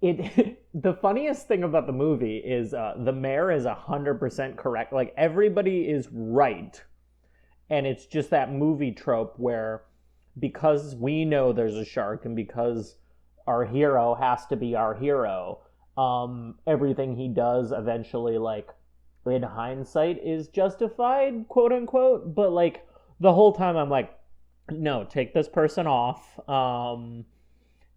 It. 0.00 0.62
the 0.74 0.94
funniest 0.94 1.48
thing 1.48 1.64
about 1.64 1.86
the 1.88 1.92
movie 1.92 2.36
is 2.36 2.74
uh, 2.74 2.94
the 2.96 3.12
mayor 3.12 3.50
is 3.50 3.66
hundred 3.66 4.20
percent 4.20 4.56
correct. 4.56 4.92
Like 4.92 5.12
everybody 5.16 5.80
is 5.80 6.08
right, 6.12 6.80
and 7.70 7.86
it's 7.86 8.06
just 8.06 8.30
that 8.30 8.52
movie 8.52 8.92
trope 8.92 9.34
where 9.38 9.82
because 10.38 10.94
we 10.94 11.24
know 11.24 11.52
there's 11.52 11.76
a 11.76 11.84
shark 11.84 12.24
and 12.24 12.34
because 12.34 12.96
our 13.46 13.64
hero 13.64 14.14
has 14.14 14.46
to 14.46 14.56
be 14.56 14.74
our 14.74 14.94
hero, 14.94 15.60
um, 15.96 16.56
everything 16.66 17.16
he 17.16 17.28
does 17.28 17.72
eventually, 17.72 18.38
like, 18.38 18.68
in 19.26 19.42
hindsight, 19.42 20.18
is 20.24 20.48
justified, 20.48 21.46
quote 21.48 21.72
unquote. 21.72 22.34
But, 22.34 22.52
like, 22.52 22.86
the 23.18 23.32
whole 23.32 23.52
time 23.52 23.76
I'm 23.76 23.90
like, 23.90 24.16
no, 24.70 25.04
take 25.04 25.34
this 25.34 25.48
person 25.48 25.86
off. 25.86 26.38
Um, 26.48 27.24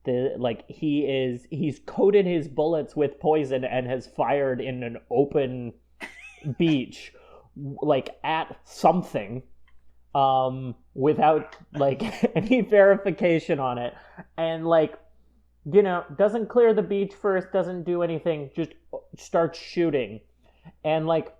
the 0.06 0.34
like 0.38 0.70
he 0.70 1.02
is 1.06 1.48
he's 1.50 1.80
coated 1.86 2.26
his 2.26 2.50
bullets 2.50 2.94
with 2.94 3.20
poison 3.22 3.64
and 3.64 3.88
has 3.88 4.06
fired 4.06 4.60
in 4.60 4.84
an 4.84 4.98
open 5.10 5.72
beach 6.58 7.14
like 7.56 8.10
at 8.24 8.58
something 8.66 9.42
um, 10.16 10.76
without 10.94 11.56
like 11.74 12.02
any 12.36 12.62
verification 12.62 13.60
on 13.60 13.78
it, 13.78 13.94
and 14.38 14.66
like 14.66 14.98
you 15.72 15.82
know 15.82 16.04
doesn't 16.18 16.50
clear 16.50 16.74
the 16.74 16.82
beach 16.84 17.14
first, 17.14 17.52
doesn't 17.52 17.84
do 17.84 18.02
anything, 18.04 18.50
just 18.56 18.72
starts 19.18 19.60
shooting, 19.60 20.20
and 20.84 21.08
like 21.08 21.36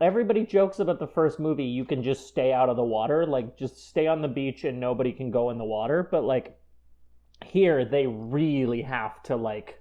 everybody 0.00 0.44
jokes 0.44 0.78
about 0.78 0.98
the 0.98 1.06
first 1.06 1.40
movie, 1.40 1.64
you 1.64 1.84
can 1.84 2.02
just 2.02 2.26
stay 2.26 2.52
out 2.52 2.68
of 2.68 2.76
the 2.76 2.84
water, 2.84 3.26
like 3.26 3.56
just 3.56 3.88
stay 3.88 4.06
on 4.06 4.20
the 4.20 4.28
beach 4.28 4.64
and 4.64 4.78
nobody 4.78 5.12
can 5.12 5.30
go 5.30 5.50
in 5.50 5.58
the 5.58 5.64
water, 5.64 6.06
but 6.10 6.22
like 6.22 6.58
here 7.44 7.84
they 7.84 8.06
really 8.06 8.82
have 8.82 9.22
to 9.22 9.36
like 9.36 9.80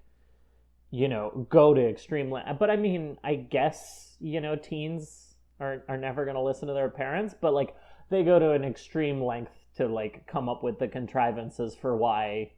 you 0.91 1.07
know 1.07 1.47
go 1.49 1.73
to 1.73 1.81
extreme 1.81 2.33
but 2.59 2.69
i 2.69 2.75
mean 2.75 3.17
i 3.23 3.35
guess 3.35 4.17
you 4.19 4.41
know 4.41 4.55
teens 4.55 5.35
are, 5.59 5.83
are 5.87 5.97
never 5.97 6.25
going 6.25 6.35
to 6.35 6.41
listen 6.41 6.67
to 6.67 6.73
their 6.73 6.89
parents 6.89 7.33
but 7.39 7.53
like 7.53 7.75
they 8.09 8.23
go 8.23 8.39
to 8.39 8.51
an 8.51 8.63
extreme 8.63 9.21
length 9.21 9.51
to 9.77 9.87
like 9.87 10.25
come 10.27 10.47
up 10.49 10.63
with 10.63 10.79
the 10.79 10.87
contrivances 10.87 11.75
for 11.75 11.95
why 11.95 12.51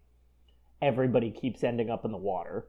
everybody 0.82 1.32
keeps 1.32 1.64
ending 1.64 1.90
up 1.90 2.06
in 2.06 2.12
the 2.12 2.18
water. 2.18 2.68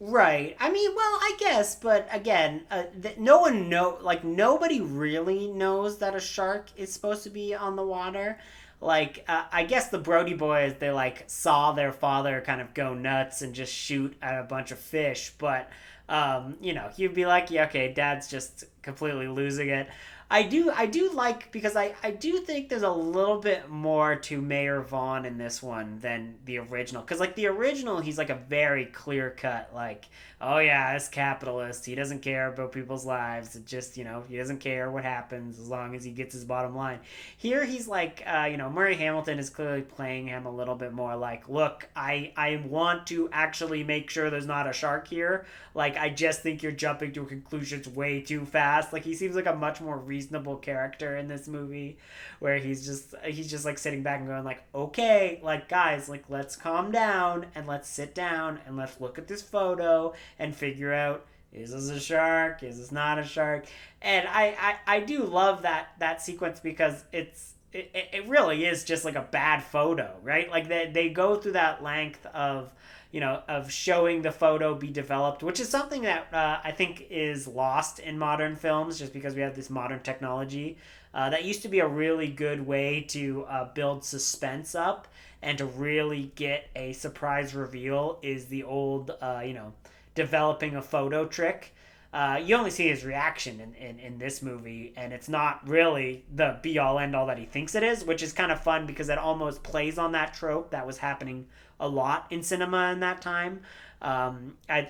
Right. 0.00 0.56
I 0.60 0.70
mean, 0.70 0.94
well, 0.94 1.18
I 1.20 1.36
guess, 1.38 1.74
but 1.74 2.06
again, 2.12 2.62
uh, 2.70 2.84
th- 3.02 3.18
no 3.18 3.40
one 3.40 3.68
know 3.68 3.98
like 4.00 4.22
nobody 4.22 4.80
really 4.80 5.48
knows 5.48 5.98
that 5.98 6.14
a 6.14 6.20
shark 6.20 6.68
is 6.76 6.92
supposed 6.92 7.24
to 7.24 7.30
be 7.30 7.54
on 7.54 7.74
the 7.74 7.84
water. 7.84 8.38
Like, 8.80 9.24
uh, 9.26 9.44
I 9.50 9.64
guess 9.64 9.88
the 9.88 9.98
Brody 9.98 10.34
boys 10.34 10.74
they 10.78 10.92
like 10.92 11.24
saw 11.26 11.72
their 11.72 11.92
father 11.92 12.40
kind 12.46 12.60
of 12.60 12.74
go 12.74 12.94
nuts 12.94 13.42
and 13.42 13.54
just 13.54 13.72
shoot 13.72 14.16
at 14.22 14.38
a 14.38 14.44
bunch 14.44 14.70
of 14.70 14.78
fish, 14.78 15.32
but 15.36 15.68
um, 16.08 16.56
you 16.60 16.74
know, 16.74 16.88
you'd 16.96 17.14
be 17.14 17.26
like, 17.26 17.50
yeah, 17.50 17.66
okay, 17.66 17.92
dad's 17.92 18.28
just 18.28 18.64
completely 18.82 19.26
losing 19.26 19.68
it. 19.68 19.88
I 20.30 20.42
do 20.42 20.70
I 20.70 20.84
do 20.86 21.10
like 21.12 21.50
because 21.52 21.74
I 21.74 21.94
I 22.02 22.10
do 22.10 22.38
think 22.38 22.68
there's 22.68 22.82
a 22.82 22.90
little 22.90 23.40
bit 23.40 23.70
more 23.70 24.16
to 24.16 24.42
Mayor 24.42 24.82
Vaughn 24.82 25.24
in 25.24 25.38
this 25.38 25.62
one 25.62 25.98
than 26.00 26.36
the 26.44 26.58
original. 26.58 27.02
Because 27.02 27.18
like 27.18 27.34
the 27.34 27.46
original 27.46 28.00
he's 28.00 28.18
like 28.18 28.28
a 28.28 28.34
very 28.34 28.84
clear 28.86 29.30
cut 29.30 29.70
like 29.74 30.04
oh 30.40 30.58
yeah 30.58 30.94
this 30.94 31.08
capitalist 31.08 31.84
he 31.84 31.94
doesn't 31.94 32.20
care 32.20 32.48
about 32.48 32.72
people's 32.72 33.04
lives. 33.04 33.56
It 33.56 33.66
just 33.66 33.96
you 33.96 34.04
know 34.04 34.24
he 34.28 34.36
doesn't 34.36 34.58
care 34.58 34.90
what 34.90 35.04
happens 35.04 35.58
as 35.58 35.68
long 35.68 35.94
as 35.94 36.04
he 36.04 36.10
gets 36.10 36.34
his 36.34 36.44
bottom 36.44 36.76
line. 36.76 37.00
Here 37.36 37.64
he's 37.64 37.88
like 37.88 38.22
uh, 38.26 38.48
you 38.50 38.56
know 38.56 38.70
Murray 38.70 38.94
Hamilton 38.96 39.38
is 39.38 39.50
clearly 39.50 39.82
playing 39.82 40.28
him 40.28 40.46
a 40.46 40.54
little 40.54 40.74
bit 40.74 40.92
more 40.92 41.16
like 41.16 41.48
look 41.48 41.88
I 41.96 42.32
I 42.36 42.62
want 42.66 43.06
to 43.08 43.28
actually 43.32 43.84
make 43.84 44.10
sure 44.10 44.30
there's 44.30 44.46
not 44.46 44.68
a 44.68 44.72
shark 44.72 45.08
here. 45.08 45.46
Like 45.74 45.96
I 45.96 46.08
just 46.10 46.42
think 46.42 46.62
you're 46.62 46.72
jumping 46.72 47.12
to 47.12 47.24
conclusions 47.24 47.88
way 47.88 48.20
too 48.20 48.44
fast. 48.44 48.92
Like 48.92 49.04
he 49.04 49.14
seems 49.14 49.36
like 49.36 49.46
a 49.46 49.54
much 49.54 49.80
more 49.80 49.98
reasonable 49.98 50.56
character 50.56 51.16
in 51.16 51.28
this 51.28 51.48
movie 51.48 51.98
where 52.38 52.58
he's 52.58 52.86
just 52.86 53.14
he's 53.24 53.50
just 53.50 53.64
like 53.64 53.78
sitting 53.78 54.02
back 54.02 54.20
and 54.20 54.28
going 54.28 54.44
like 54.44 54.62
okay 54.74 55.40
like 55.42 55.68
guys 55.68 56.08
like 56.08 56.24
let's 56.28 56.56
calm 56.56 56.90
down 56.90 57.46
and 57.54 57.66
let's 57.66 57.88
sit 57.88 58.14
down 58.14 58.58
and 58.66 58.76
let's 58.76 59.00
look 59.00 59.18
at 59.18 59.28
this 59.28 59.42
photo 59.42 60.12
and 60.38 60.54
figure 60.54 60.92
out 60.92 61.26
is 61.50 61.72
this 61.72 61.88
a 61.88 61.98
shark? 61.98 62.62
Is 62.62 62.78
this 62.78 62.92
not 62.92 63.18
a 63.18 63.24
shark? 63.24 63.66
And 64.02 64.28
i 64.28 64.54
i, 64.86 64.96
I 64.96 65.00
do 65.00 65.24
love 65.24 65.62
that 65.62 65.88
that 65.98 66.22
sequence 66.22 66.60
because 66.60 67.04
it's 67.12 67.54
it, 67.72 67.90
it 67.94 68.28
really 68.28 68.64
is 68.64 68.84
just 68.84 69.04
like 69.04 69.16
a 69.16 69.28
bad 69.30 69.62
photo 69.62 70.14
right? 70.22 70.50
Like 70.50 70.68
they, 70.68 70.90
they 70.92 71.08
go 71.10 71.36
through 71.36 71.52
that 71.52 71.82
length 71.82 72.24
of 72.26 72.72
you 73.10 73.20
know, 73.20 73.42
of 73.48 73.70
showing 73.70 74.20
the 74.22 74.30
photo 74.30 74.74
be 74.74 74.88
developed, 74.88 75.42
which 75.42 75.60
is 75.60 75.68
something 75.68 76.02
that 76.02 76.32
uh, 76.32 76.58
I 76.62 76.72
think 76.72 77.06
is 77.08 77.48
lost 77.48 77.98
in 78.00 78.18
modern 78.18 78.54
films 78.54 78.98
just 78.98 79.12
because 79.12 79.34
we 79.34 79.40
have 79.40 79.56
this 79.56 79.70
modern 79.70 80.00
technology. 80.00 80.76
Uh, 81.14 81.30
that 81.30 81.44
used 81.44 81.62
to 81.62 81.68
be 81.68 81.80
a 81.80 81.88
really 81.88 82.28
good 82.28 82.66
way 82.66 83.00
to 83.08 83.44
uh, 83.48 83.72
build 83.72 84.04
suspense 84.04 84.74
up 84.74 85.08
and 85.40 85.56
to 85.56 85.64
really 85.64 86.32
get 86.34 86.68
a 86.76 86.92
surprise 86.92 87.54
reveal 87.54 88.18
is 88.22 88.46
the 88.46 88.62
old, 88.62 89.16
uh, 89.22 89.40
you 89.42 89.54
know, 89.54 89.72
developing 90.18 90.74
a 90.74 90.82
photo 90.82 91.24
trick. 91.24 91.72
Uh, 92.12 92.40
you 92.42 92.56
only 92.56 92.70
see 92.70 92.88
his 92.88 93.04
reaction 93.04 93.60
in, 93.60 93.72
in, 93.74 94.00
in 94.00 94.18
this 94.18 94.42
movie, 94.42 94.92
and 94.96 95.12
it's 95.12 95.28
not 95.28 95.66
really 95.68 96.24
the 96.34 96.58
be 96.60 96.76
all 96.76 96.98
end 96.98 97.14
all 97.14 97.26
that 97.26 97.38
he 97.38 97.44
thinks 97.44 97.76
it 97.76 97.84
is, 97.84 98.04
which 98.04 98.20
is 98.20 98.32
kind 98.32 98.50
of 98.50 98.60
fun 98.60 98.84
because 98.84 99.08
it 99.08 99.16
almost 99.16 99.62
plays 99.62 99.96
on 99.96 100.10
that 100.12 100.34
trope 100.34 100.72
that 100.72 100.84
was 100.84 100.98
happening 100.98 101.46
a 101.78 101.88
lot 101.88 102.26
in 102.30 102.42
cinema 102.42 102.90
in 102.90 102.98
that 102.98 103.22
time. 103.22 103.60
Um, 104.02 104.56
I, 104.68 104.88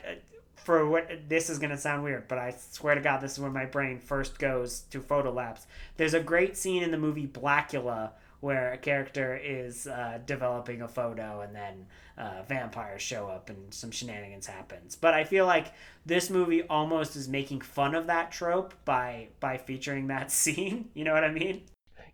for 0.54 0.88
what 0.88 1.10
this 1.28 1.50
is 1.50 1.58
going 1.58 1.70
to 1.70 1.76
sound 1.76 2.04
weird, 2.04 2.26
but 2.26 2.38
I 2.38 2.54
swear 2.70 2.94
to 2.94 3.02
God, 3.02 3.20
this 3.20 3.32
is 3.32 3.38
where 3.38 3.50
my 3.50 3.66
brain 3.66 3.98
first 3.98 4.38
goes 4.38 4.80
to 4.90 5.02
photo 5.02 5.30
labs. 5.30 5.66
There's 5.98 6.14
a 6.14 6.20
great 6.20 6.56
scene 6.56 6.82
in 6.82 6.90
the 6.90 6.98
movie 6.98 7.26
Blacula 7.26 8.12
where 8.40 8.72
a 8.72 8.78
character 8.78 9.36
is 9.36 9.86
uh, 9.86 10.18
developing 10.24 10.82
a 10.82 10.88
photo 10.88 11.40
and 11.40 11.54
then 11.54 11.86
uh, 12.16 12.42
vampires 12.48 13.02
show 13.02 13.28
up 13.28 13.50
and 13.50 13.72
some 13.74 13.90
shenanigans 13.90 14.46
happens. 14.46 14.96
But 14.96 15.14
I 15.14 15.24
feel 15.24 15.46
like 15.46 15.72
this 16.06 16.30
movie 16.30 16.62
almost 16.62 17.16
is 17.16 17.28
making 17.28 17.62
fun 17.62 17.94
of 17.94 18.06
that 18.06 18.30
trope 18.30 18.74
by 18.84 19.28
by 19.40 19.58
featuring 19.58 20.06
that 20.08 20.30
scene. 20.32 20.90
You 20.94 21.04
know 21.04 21.14
what 21.14 21.24
I 21.24 21.32
mean? 21.32 21.62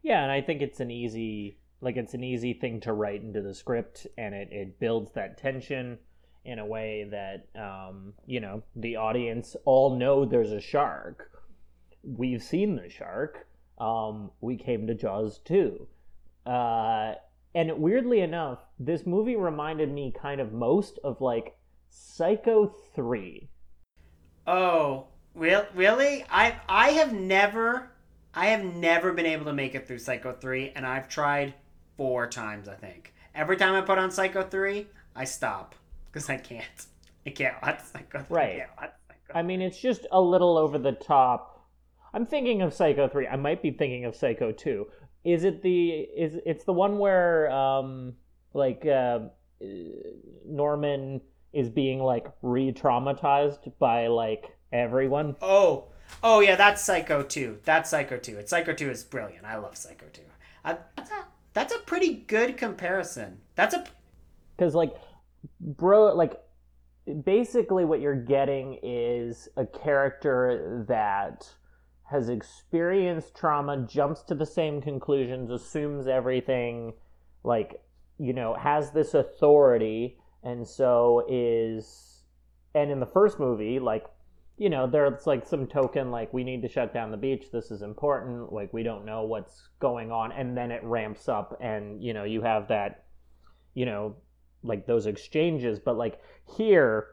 Yeah, 0.03 0.23
and 0.23 0.31
I 0.31 0.41
think 0.41 0.63
it's 0.63 0.81
an 0.81 0.91
easy 0.91 1.59
like 1.81 1.97
it's 1.97 2.15
an 2.15 2.25
easy 2.25 2.55
thing 2.55 2.81
to 2.81 2.93
write 2.93 3.23
into 3.23 3.43
the 3.43 3.55
script, 3.55 4.07
and 4.17 4.35
it 4.35 4.49
it 4.51 4.81
builds 4.81 5.13
that 5.13 5.39
tension 5.39 5.99
in 6.45 6.59
a 6.59 6.67
way 6.67 7.07
that 7.11 7.47
um, 7.61 8.15
you 8.27 8.41
know 8.41 8.63
the 8.77 8.97
audience 8.97 9.57
all 9.65 9.97
know 9.97 10.25
there's 10.25 10.53
a 10.53 10.61
shark. 10.61 11.31
We've 12.03 12.43
seen 12.43 12.77
the 12.77 12.89
shark. 12.89 13.47
Um, 13.79 14.31
we 14.41 14.57
came 14.57 14.87
to 14.87 14.95
Jaws 14.95 15.41
too. 15.45 15.89
Uh, 16.47 17.15
and 17.55 17.73
weirdly 17.79 18.21
enough, 18.21 18.59
this 18.79 19.07
movie 19.07 19.37
reminded 19.37 19.91
me 19.91 20.13
kind 20.21 20.41
of 20.41 20.53
most 20.53 20.99
of 21.05 21.21
like 21.21 21.57
Psycho 21.89 22.75
3. 22.95 23.49
Oh, 24.47 25.07
real, 25.35 25.67
really? 25.75 26.25
I 26.31 26.57
I 26.69 26.91
have 26.91 27.13
never 27.13 27.93
I 28.35 28.47
have 28.47 28.65
never 28.65 29.13
been 29.13 29.27
able 29.27 29.47
to 29.47 29.53
make 29.53 29.75
it 29.75 29.87
through 29.87 29.99
Psycho 29.99 30.33
3 30.33 30.73
and 30.75 30.87
I've 30.87 31.09
tried 31.09 31.55
4 31.97 32.27
times, 32.29 32.69
I 32.69 32.75
think. 32.75 33.15
Every 33.35 33.57
time 33.57 33.75
I 33.75 33.81
put 33.81 33.99
on 33.99 34.11
Psycho 34.11 34.43
3, 34.43 34.87
I 35.15 35.25
stop 35.25 35.75
because 36.07 36.29
I 36.29 36.37
can't. 36.37 36.87
I 37.27 37.31
can't 37.31 37.55
watch 37.63 37.81
Psycho 37.81 38.23
3. 38.25 38.37
Right. 38.37 38.53
I, 38.53 38.57
can't 38.57 38.71
watch 38.81 38.91
Psycho 39.09 39.39
I 39.39 39.43
mean, 39.43 39.63
it's 39.63 39.81
just 39.81 40.07
a 40.11 40.21
little 40.21 40.59
over 40.59 40.79
the 40.79 40.93
top. 40.93 41.67
I'm 42.13 42.27
thinking 42.27 42.63
of 42.63 42.75
Psycho 42.75 43.09
3. 43.09 43.29
I 43.29 43.37
might 43.37 43.63
be 43.63 43.71
thinking 43.71 44.05
of 44.05 44.15
Psycho 44.15 44.53
2. 44.53 44.87
Is 45.25 45.45
it 45.45 45.63
the 45.63 45.91
is 45.91 46.39
it's 46.45 46.65
the 46.65 46.73
one 46.73 46.99
where 46.99 47.51
um 47.51 48.15
like 48.53 48.87
uh 48.87 49.21
Norman 50.47 51.21
is 51.53 51.71
being 51.71 52.01
like 52.01 52.27
re-traumatized 52.43 53.73
by 53.79 54.09
like 54.09 54.57
everyone? 54.73 55.37
Oh, 55.41 55.85
oh 56.23 56.41
yeah, 56.41 56.57
that's 56.57 56.83
Psycho 56.83 57.23
2. 57.23 57.61
That's 57.65 57.91
Psycho 57.91 58.19
2. 58.19 58.37
It's 58.39 58.51
Psycho 58.51 58.75
2 58.75 58.91
is 58.91 59.05
brilliant. 59.05 59.45
I 59.45 59.57
love 59.57 59.77
Psycho 59.77 60.07
2. 60.13 60.23
I, 60.65 60.77
that's 60.97 61.11
a 61.11 61.25
that's 61.53 61.75
a 61.75 61.79
pretty 61.79 62.25
good 62.27 62.57
comparison. 62.57 63.41
That's 63.55 63.75
a 63.75 63.85
Cuz 64.59 64.75
like 64.75 64.95
bro 65.61 66.15
like 66.15 66.41
basically 67.25 67.85
what 67.85 68.01
you're 68.01 68.15
getting 68.15 68.79
is 68.83 69.49
a 69.57 69.67
character 69.67 70.85
that 70.89 71.49
has 72.05 72.29
experienced 72.29 73.35
trauma, 73.35 73.79
jumps 73.79 74.23
to 74.23 74.35
the 74.35 74.47
same 74.47 74.81
conclusions, 74.81 75.51
assumes 75.51 76.07
everything, 76.07 76.93
like, 77.43 77.83
you 78.19 78.33
know, 78.33 78.55
has 78.55 78.91
this 78.91 79.15
authority, 79.15 80.19
and 80.43 80.67
so 80.67 81.25
is. 81.29 82.23
And 82.75 82.91
in 82.91 83.01
the 83.01 83.07
first 83.07 83.39
movie, 83.41 83.79
like, 83.79 84.05
you 84.59 84.69
know, 84.69 84.87
there's 84.87 85.27
like 85.27 85.47
some 85.47 85.67
token, 85.67 86.11
like, 86.11 86.33
we 86.33 86.45
need 86.45 86.63
to 86.63 86.69
shut 86.69 86.93
down 86.93 87.11
the 87.11 87.17
beach, 87.17 87.47
this 87.53 87.71
is 87.71 87.83
important, 87.83 88.53
like, 88.53 88.73
we 88.73 88.83
don't 88.83 89.05
know 89.05 89.23
what's 89.23 89.69
going 89.81 90.13
on, 90.13 90.33
and 90.33 90.57
then 90.57 90.71
it 90.71 90.85
ramps 90.85 91.29
up, 91.29 91.57
and, 91.61 92.03
you 92.03 92.13
know, 92.13 92.25
you 92.25 92.43
have 92.43 92.69
that, 92.69 93.05
you 93.75 93.87
know, 93.87 94.15
like 94.63 94.87
those 94.87 95.07
exchanges, 95.07 95.79
but 95.79 95.97
like 95.97 96.21
here, 96.57 97.09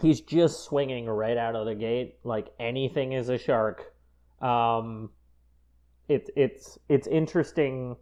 he's 0.00 0.20
just 0.20 0.64
swinging 0.64 1.06
right 1.06 1.36
out 1.36 1.54
of 1.54 1.66
the 1.66 1.74
gate 1.74 2.16
like 2.24 2.48
anything 2.58 3.12
is 3.12 3.28
a 3.28 3.36
shark 3.36 3.91
um 4.42 5.10
it's 6.08 6.30
it's 6.36 6.78
it's 6.88 7.06
interesting 7.06 7.96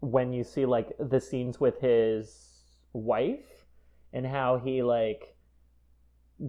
when 0.00 0.32
you 0.32 0.44
see 0.44 0.64
like 0.64 0.88
the 0.98 1.20
scenes 1.20 1.60
with 1.60 1.78
his 1.80 2.64
wife 2.92 3.64
and 4.12 4.26
how 4.26 4.60
he 4.64 4.82
like 4.82 5.34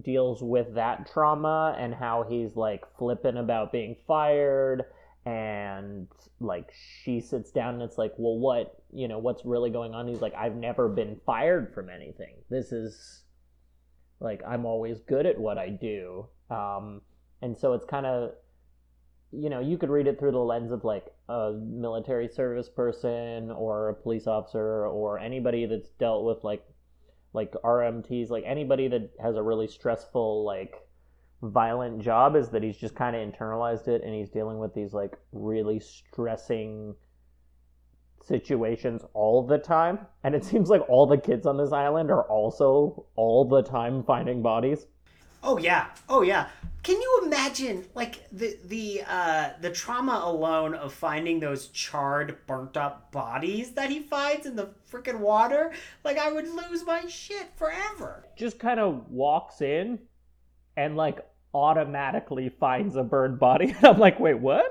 deals 0.02 0.42
with 0.42 0.74
that 0.74 1.10
trauma 1.12 1.76
and 1.78 1.94
how 1.94 2.24
he's 2.28 2.56
like 2.56 2.84
flippant 2.96 3.36
about 3.36 3.72
being 3.72 3.96
fired 4.06 4.84
and 5.26 6.06
like 6.40 6.72
she 7.02 7.20
sits 7.20 7.50
down 7.50 7.74
and 7.74 7.82
it's 7.82 7.98
like 7.98 8.12
well 8.16 8.38
what 8.38 8.82
you 8.92 9.06
know 9.06 9.18
what's 9.18 9.44
really 9.44 9.70
going 9.70 9.92
on? 9.94 10.08
He's 10.08 10.22
like 10.22 10.34
i've 10.34 10.56
never 10.56 10.88
been 10.88 11.20
fired 11.26 11.74
from 11.74 11.90
anything. 11.90 12.36
This 12.48 12.72
is 12.72 13.24
like 14.20 14.40
i'm 14.48 14.64
always 14.64 15.00
good 15.00 15.26
at 15.26 15.38
what 15.38 15.58
i 15.58 15.68
do. 15.68 16.26
Um 16.50 17.02
and 17.42 17.58
so 17.58 17.74
it's 17.74 17.84
kind 17.84 18.06
of 18.06 18.32
you 19.32 19.48
know 19.48 19.60
you 19.60 19.78
could 19.78 19.90
read 19.90 20.06
it 20.06 20.18
through 20.18 20.32
the 20.32 20.38
lens 20.38 20.72
of 20.72 20.84
like 20.84 21.06
a 21.28 21.52
military 21.52 22.28
service 22.28 22.68
person 22.68 23.50
or 23.50 23.88
a 23.88 23.94
police 23.94 24.26
officer 24.26 24.86
or 24.86 25.18
anybody 25.18 25.66
that's 25.66 25.90
dealt 25.98 26.24
with 26.24 26.42
like 26.42 26.64
like 27.32 27.52
rmts 27.64 28.28
like 28.28 28.42
anybody 28.46 28.88
that 28.88 29.10
has 29.22 29.36
a 29.36 29.42
really 29.42 29.68
stressful 29.68 30.44
like 30.44 30.74
violent 31.42 32.02
job 32.02 32.36
is 32.36 32.48
that 32.50 32.62
he's 32.62 32.76
just 32.76 32.94
kind 32.94 33.16
of 33.16 33.22
internalized 33.22 33.88
it 33.88 34.02
and 34.04 34.14
he's 34.14 34.28
dealing 34.28 34.58
with 34.58 34.74
these 34.74 34.92
like 34.92 35.16
really 35.32 35.80
stressing 35.80 36.94
situations 38.22 39.02
all 39.14 39.46
the 39.46 39.58
time. 39.58 39.98
And 40.24 40.34
it 40.34 40.44
seems 40.44 40.68
like 40.68 40.82
all 40.88 41.06
the 41.06 41.16
kids 41.16 41.46
on 41.46 41.56
this 41.56 41.72
island 41.72 42.10
are 42.10 42.24
also 42.24 43.06
all 43.16 43.48
the 43.48 43.62
time 43.62 44.02
finding 44.04 44.42
bodies 44.42 44.86
Oh 45.42 45.58
yeah. 45.58 45.88
Oh 46.08 46.22
yeah. 46.22 46.48
Can 46.82 46.96
you 47.00 47.22
imagine 47.24 47.84
like 47.94 48.26
the 48.32 48.56
the 48.66 49.02
uh 49.08 49.50
the 49.60 49.70
trauma 49.70 50.22
alone 50.24 50.74
of 50.74 50.92
finding 50.92 51.40
those 51.40 51.68
charred, 51.68 52.36
burnt 52.46 52.76
up 52.76 53.12
bodies 53.12 53.72
that 53.72 53.90
he 53.90 54.00
finds 54.00 54.46
in 54.46 54.56
the 54.56 54.70
freaking 54.90 55.18
water? 55.20 55.72
Like 56.04 56.18
I 56.18 56.32
would 56.32 56.48
lose 56.48 56.84
my 56.86 57.06
shit 57.06 57.48
forever. 57.56 58.24
just 58.36 58.58
kind 58.58 58.80
of 58.80 59.10
walks 59.10 59.60
in 59.60 59.98
and 60.76 60.96
like 60.96 61.18
automatically 61.52 62.48
finds 62.48 62.96
a 62.96 63.02
burned 63.02 63.38
body 63.38 63.74
i'm 63.82 63.98
like 63.98 64.20
wait 64.20 64.34
what 64.38 64.64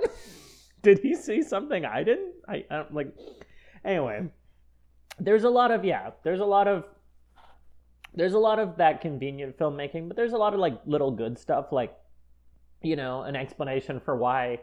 did 0.82 0.98
he 1.00 1.14
see 1.14 1.42
something 1.42 1.84
i 1.84 2.04
didn't 2.04 2.34
i, 2.48 2.64
I 2.72 2.78
don't 2.78 2.94
like 2.94 3.14
anyway 3.84 4.30
there's 5.20 5.44
a 5.44 5.50
lot 5.50 5.72
of 5.72 5.84
yeah 5.84 6.12
there's 6.24 6.40
a 6.40 6.46
lot 6.46 6.70
of 6.70 6.86
there's 8.14 8.34
a 8.34 8.40
lot 8.40 8.60
of 8.60 8.78
that 8.78 9.02
convenient 9.02 9.58
filmmaking 9.58 10.08
but 10.08 10.18
there's 10.18 10.34
a 10.34 10.38
lot 10.38 10.54
of 10.54 10.60
like 10.60 10.80
little 10.86 11.12
good 11.12 11.38
stuff 11.38 11.72
like 11.72 11.96
you 12.82 12.96
know 12.96 13.24
an 13.24 13.36
explanation 13.36 14.00
for 14.00 14.16
why 14.16 14.60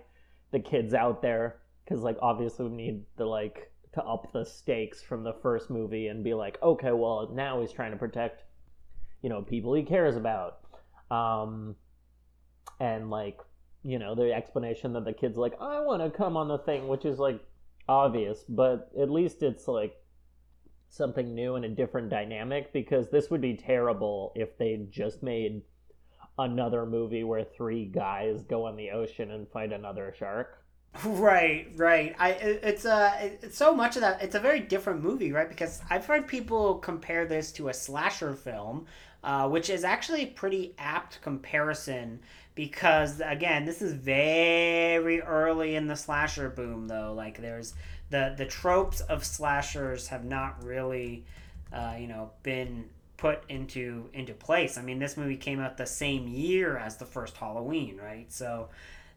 the 0.52 0.60
kids 0.60 0.94
out 0.94 1.22
there. 1.22 1.56
Because 1.84 2.02
like 2.02 2.16
obviously 2.20 2.66
we 2.66 2.74
need 2.74 3.02
the 3.16 3.26
like 3.26 3.70
to 3.94 4.02
up 4.02 4.32
the 4.32 4.44
stakes 4.44 5.02
from 5.02 5.22
the 5.22 5.34
first 5.42 5.70
movie 5.70 6.08
and 6.08 6.22
be 6.22 6.34
like 6.34 6.58
okay 6.62 6.92
well 6.92 7.30
now 7.32 7.60
he's 7.60 7.72
trying 7.72 7.92
to 7.92 7.96
protect 7.96 8.44
you 9.22 9.28
know 9.28 9.42
people 9.42 9.74
he 9.74 9.82
cares 9.82 10.16
about. 10.16 10.58
Um 11.10 11.76
and 12.80 13.10
like 13.10 13.38
you 13.82 13.98
know 13.98 14.14
the 14.14 14.32
explanation 14.32 14.92
that 14.92 15.04
the 15.04 15.12
kid's 15.12 15.38
like 15.38 15.54
i 15.60 15.80
want 15.80 16.02
to 16.02 16.10
come 16.10 16.36
on 16.36 16.48
the 16.48 16.58
thing 16.58 16.88
which 16.88 17.04
is 17.04 17.18
like 17.18 17.40
obvious 17.88 18.44
but 18.48 18.90
at 19.00 19.08
least 19.08 19.42
it's 19.42 19.68
like 19.68 19.96
something 20.88 21.34
new 21.34 21.56
and 21.56 21.64
a 21.64 21.68
different 21.68 22.08
dynamic 22.10 22.72
because 22.72 23.08
this 23.10 23.30
would 23.30 23.40
be 23.40 23.56
terrible 23.56 24.32
if 24.36 24.56
they 24.58 24.86
just 24.90 25.22
made 25.22 25.62
another 26.38 26.86
movie 26.86 27.24
where 27.24 27.44
three 27.44 27.86
guys 27.86 28.42
go 28.44 28.68
in 28.68 28.76
the 28.76 28.90
ocean 28.90 29.30
and 29.32 29.48
fight 29.50 29.72
another 29.72 30.14
shark 30.18 30.64
Right, 31.04 31.70
right. 31.76 32.16
I 32.18 32.30
it- 32.32 32.60
it's 32.64 32.84
uh 32.86 33.12
it's 33.42 33.56
so 33.56 33.74
much 33.74 33.96
of 33.96 34.02
that. 34.02 34.22
It's 34.22 34.34
a 34.34 34.40
very 34.40 34.60
different 34.60 35.02
movie, 35.02 35.30
right? 35.32 35.48
Because 35.48 35.82
I've 35.90 36.06
heard 36.06 36.26
people 36.26 36.76
compare 36.78 37.26
this 37.26 37.52
to 37.52 37.68
a 37.68 37.74
slasher 37.74 38.34
film, 38.34 38.86
uh, 39.22 39.46
which 39.48 39.68
is 39.68 39.84
actually 39.84 40.22
a 40.22 40.26
pretty 40.28 40.74
apt 40.78 41.20
comparison 41.20 42.20
because 42.54 43.20
again, 43.20 43.66
this 43.66 43.82
is 43.82 43.92
very 43.92 45.20
early 45.20 45.76
in 45.76 45.86
the 45.86 45.96
slasher 45.96 46.48
boom, 46.48 46.88
though. 46.88 47.12
Like 47.14 47.42
there's 47.42 47.74
the 48.10 48.34
the 48.36 48.46
tropes 48.46 49.00
of 49.00 49.24
slashers 49.24 50.08
have 50.08 50.24
not 50.24 50.62
really, 50.62 51.24
uh, 51.72 51.94
you 51.98 52.06
know, 52.06 52.30
been 52.42 52.86
put 53.16 53.42
into 53.48 54.08
into 54.12 54.32
place. 54.34 54.78
I 54.78 54.82
mean, 54.82 54.98
this 54.98 55.16
movie 55.16 55.36
came 55.36 55.60
out 55.60 55.76
the 55.76 55.86
same 55.86 56.28
year 56.28 56.76
as 56.76 56.96
the 56.96 57.06
first 57.06 57.36
Halloween, 57.36 57.98
right? 58.02 58.30
So 58.32 58.68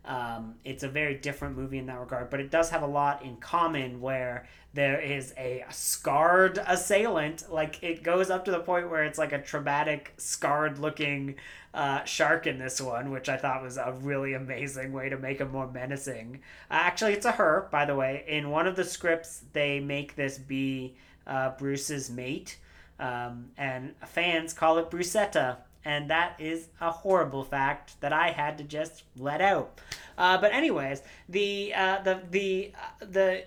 um, 0.05 0.55
it's 0.63 0.83
a 0.83 0.88
very 0.88 1.15
different 1.15 1.57
movie 1.57 1.77
in 1.77 1.85
that 1.88 1.99
regard, 1.99 2.29
but 2.29 2.39
it 2.39 2.49
does 2.49 2.69
have 2.69 2.81
a 2.81 2.88
lot 2.88 3.23
in 3.23 3.38
common 3.38 4.01
where 4.01 4.47
there 4.73 4.99
is 4.99 5.33
a 5.38 5.65
scarred 5.69 6.59
assailant. 6.65 7.51
Like 7.51 7.83
it 7.83 8.01
goes 8.03 8.29
up 8.29 8.45
to 8.45 8.51
the 8.51 8.59
point 8.59 8.89
where 8.89 9.03
it's 9.03 9.19
like 9.19 9.33
a 9.33 9.41
traumatic, 9.41 10.13
scarred 10.17 10.79
looking 10.79 11.35
uh, 11.73 12.03
shark 12.05 12.47
in 12.47 12.59
this 12.59 12.79
one, 12.79 13.12
which 13.12 13.29
I 13.29 13.38
thought 13.38 13.62
was 13.62 13.77
a 13.77 13.95
really 14.01 14.33
amazing 14.33 14.93
way 14.93 15.09
to 15.09 15.17
make 15.17 15.39
him 15.39 15.51
more 15.51 15.69
menacing. 15.69 16.39
Uh, 16.71 16.75
actually, 16.75 17.13
it's 17.13 17.25
a 17.25 17.33
her, 17.33 17.67
by 17.71 17.85
the 17.85 17.95
way. 17.95 18.23
In 18.27 18.49
one 18.49 18.67
of 18.67 18.75
the 18.75 18.85
scripts, 18.85 19.43
they 19.53 19.79
make 19.79 20.15
this 20.15 20.38
be 20.38 20.95
uh, 21.27 21.51
Bruce's 21.57 22.09
mate. 22.09 22.57
Um, 22.99 23.51
and 23.57 23.93
fans 24.05 24.53
call 24.53 24.77
it 24.77 24.89
Brucetta, 24.89 25.57
and 25.85 26.09
that 26.09 26.35
is 26.39 26.67
a 26.81 26.91
horrible 26.91 27.43
fact 27.43 27.99
that 28.01 28.13
I 28.13 28.31
had 28.31 28.57
to 28.57 28.63
just 28.63 29.03
let 29.17 29.41
out. 29.41 29.79
Uh, 30.17 30.37
but 30.39 30.53
anyways, 30.53 31.01
the 31.27 31.73
uh, 31.73 32.01
the 32.03 32.21
the 32.29 32.73
uh, 32.75 33.05
the 33.05 33.43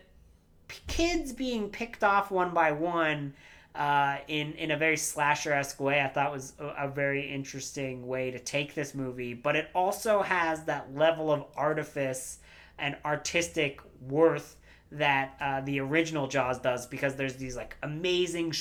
kids 0.87 1.33
being 1.33 1.69
picked 1.69 2.03
off 2.03 2.31
one 2.31 2.55
by 2.55 2.73
one 2.73 3.35
uh, 3.75 4.19
in 4.29 4.53
in 4.55 4.71
a 4.71 4.77
very 4.77 4.97
slasher 4.97 5.53
esque 5.53 5.81
way. 5.81 6.01
I 6.01 6.09
thought 6.09 6.33
was 6.33 6.55
a, 6.59 6.67
a, 6.85 6.89
very 6.89 7.29
interesting 7.31 8.07
way 8.07 8.31
to 8.31 8.39
take 8.39 8.75
this 8.75 8.95
movie, 8.95 9.35
but 9.35 9.57
it 9.57 9.71
also 9.75 10.23
has 10.23 10.65
that 10.65 10.95
level 10.95 11.33
of 11.33 11.45
artifice 11.57 12.39
and 12.79 12.97
artistic 13.05 13.81
worth 14.01 14.57
that 14.91 15.37
uh, 15.41 15.61
the 15.63 15.81
original 15.81 16.29
Jaws 16.29 16.59
does 16.59 16.87
because 16.87 17.17
there's 17.17 17.37
these 17.37 17.57
like 17.57 17.77
amazing 17.83 18.53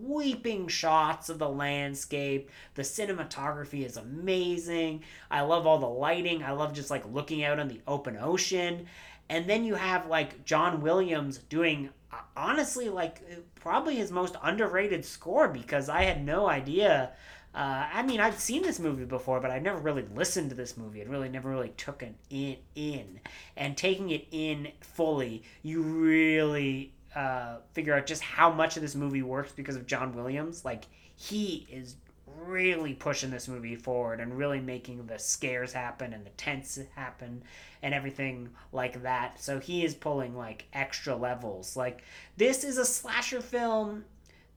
sweeping 0.00 0.68
shots 0.68 1.28
of 1.28 1.38
the 1.38 1.48
landscape. 1.48 2.50
The 2.74 2.82
cinematography 2.82 3.84
is 3.84 3.96
amazing. 3.96 5.04
I 5.30 5.42
love 5.42 5.66
all 5.66 5.78
the 5.78 5.86
lighting. 5.86 6.42
I 6.42 6.52
love 6.52 6.72
just 6.72 6.90
like 6.90 7.04
looking 7.12 7.44
out 7.44 7.58
on 7.58 7.68
the 7.68 7.80
open 7.86 8.16
ocean. 8.16 8.86
And 9.28 9.48
then 9.48 9.64
you 9.64 9.74
have 9.74 10.06
like 10.06 10.44
John 10.44 10.80
Williams 10.80 11.38
doing 11.38 11.90
honestly 12.36 12.88
like 12.88 13.22
probably 13.54 13.96
his 13.96 14.10
most 14.10 14.36
underrated 14.42 15.04
score 15.04 15.48
because 15.48 15.88
I 15.88 16.02
had 16.02 16.24
no 16.24 16.48
idea. 16.48 17.12
Uh, 17.54 17.86
I 17.92 18.02
mean, 18.02 18.20
I've 18.20 18.38
seen 18.38 18.62
this 18.62 18.78
movie 18.78 19.04
before, 19.04 19.40
but 19.40 19.50
I 19.50 19.58
never 19.58 19.78
really 19.78 20.04
listened 20.14 20.50
to 20.50 20.56
this 20.56 20.76
movie. 20.76 21.00
It 21.00 21.08
really 21.08 21.28
never 21.28 21.50
really 21.50 21.70
took 21.70 22.02
it 22.02 22.14
in, 22.30 22.56
in, 22.76 23.20
and 23.56 23.76
taking 23.76 24.10
it 24.10 24.26
in 24.30 24.68
fully, 24.80 25.42
you 25.62 25.82
really 25.82 26.92
uh, 27.14 27.56
figure 27.72 27.94
out 27.94 28.06
just 28.06 28.22
how 28.22 28.50
much 28.50 28.76
of 28.76 28.82
this 28.82 28.94
movie 28.94 29.22
works 29.22 29.52
because 29.52 29.76
of 29.76 29.86
John 29.86 30.14
Williams. 30.14 30.64
Like 30.64 30.84
he 31.16 31.66
is 31.70 31.96
really 32.38 32.94
pushing 32.94 33.30
this 33.30 33.48
movie 33.48 33.76
forward 33.76 34.20
and 34.20 34.36
really 34.36 34.60
making 34.60 35.06
the 35.06 35.18
scares 35.18 35.72
happen 35.72 36.12
and 36.12 36.24
the 36.24 36.30
tense 36.30 36.78
happen 36.94 37.42
and 37.82 37.94
everything 37.94 38.48
like 38.72 39.02
that. 39.02 39.42
So 39.42 39.58
he 39.58 39.84
is 39.84 39.94
pulling 39.94 40.36
like 40.36 40.66
extra 40.72 41.16
levels. 41.16 41.76
Like 41.76 42.02
this 42.36 42.64
is 42.64 42.78
a 42.78 42.84
slasher 42.84 43.40
film 43.40 44.04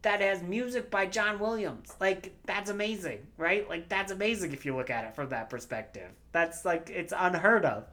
that 0.03 0.21
has 0.21 0.43
music 0.43 0.91
by 0.91 1.05
John 1.05 1.39
Williams. 1.39 1.93
Like 1.99 2.33
that's 2.45 2.69
amazing, 2.69 3.25
right? 3.37 3.67
Like 3.67 3.89
that's 3.89 4.11
amazing 4.11 4.53
if 4.53 4.65
you 4.65 4.75
look 4.75 4.89
at 4.89 5.05
it 5.05 5.15
from 5.15 5.29
that 5.29 5.49
perspective. 5.49 6.09
That's 6.31 6.65
like 6.65 6.89
it's 6.89 7.13
unheard 7.15 7.65
of. 7.65 7.85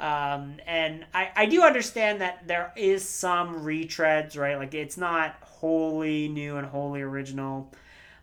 Um, 0.00 0.56
and 0.66 1.04
I, 1.12 1.30
I 1.36 1.46
do 1.46 1.62
understand 1.62 2.22
that 2.22 2.48
there 2.48 2.72
is 2.74 3.06
some 3.06 3.66
retreads, 3.66 4.36
right? 4.36 4.56
Like 4.56 4.72
it's 4.72 4.96
not 4.96 5.36
wholly 5.42 6.26
new 6.26 6.56
and 6.56 6.66
wholly 6.66 7.02
original. 7.02 7.70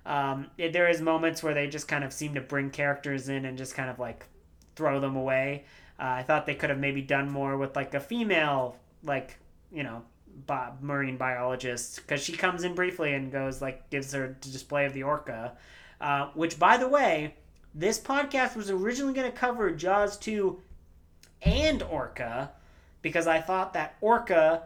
Um, 0.03 0.47
it, 0.57 0.73
there 0.73 0.89
is 0.89 1.01
moments 1.01 1.43
where 1.43 1.53
they 1.53 1.67
just 1.67 1.87
kind 1.87 2.03
of 2.03 2.11
seem 2.11 2.33
to 2.33 2.41
bring 2.41 2.71
characters 2.71 3.29
in 3.29 3.45
and 3.45 3.59
just 3.59 3.75
kind 3.75 3.91
of 3.91 3.99
like 3.99 4.25
throw 4.75 4.99
them 4.99 5.15
away. 5.15 5.65
Uh, 5.99 6.05
I 6.05 6.23
thought 6.23 6.47
they 6.47 6.55
could 6.55 6.71
have 6.71 6.79
maybe 6.79 7.01
done 7.03 7.29
more 7.29 7.57
with 7.57 7.75
like 7.75 7.93
a 7.93 7.99
female, 7.99 8.75
like 9.03 9.37
you 9.71 9.83
know, 9.83 10.01
bi- 10.47 10.71
marine 10.81 11.17
biologist, 11.17 11.97
because 11.97 12.23
she 12.23 12.33
comes 12.33 12.63
in 12.63 12.73
briefly 12.73 13.13
and 13.13 13.31
goes 13.31 13.61
like 13.61 13.87
gives 13.91 14.13
her 14.13 14.35
display 14.41 14.87
of 14.87 14.93
the 14.93 15.03
orca, 15.03 15.53
uh, 16.01 16.29
which 16.33 16.57
by 16.57 16.77
the 16.77 16.87
way, 16.87 17.35
this 17.75 17.99
podcast 17.99 18.55
was 18.55 18.71
originally 18.71 19.13
going 19.13 19.31
to 19.31 19.37
cover 19.37 19.69
Jaws 19.69 20.17
two 20.17 20.59
and 21.41 21.83
orca, 21.83 22.51
because 23.01 23.27
I 23.27 23.41
thought 23.41 23.73
that 23.73 23.95
orca 24.01 24.63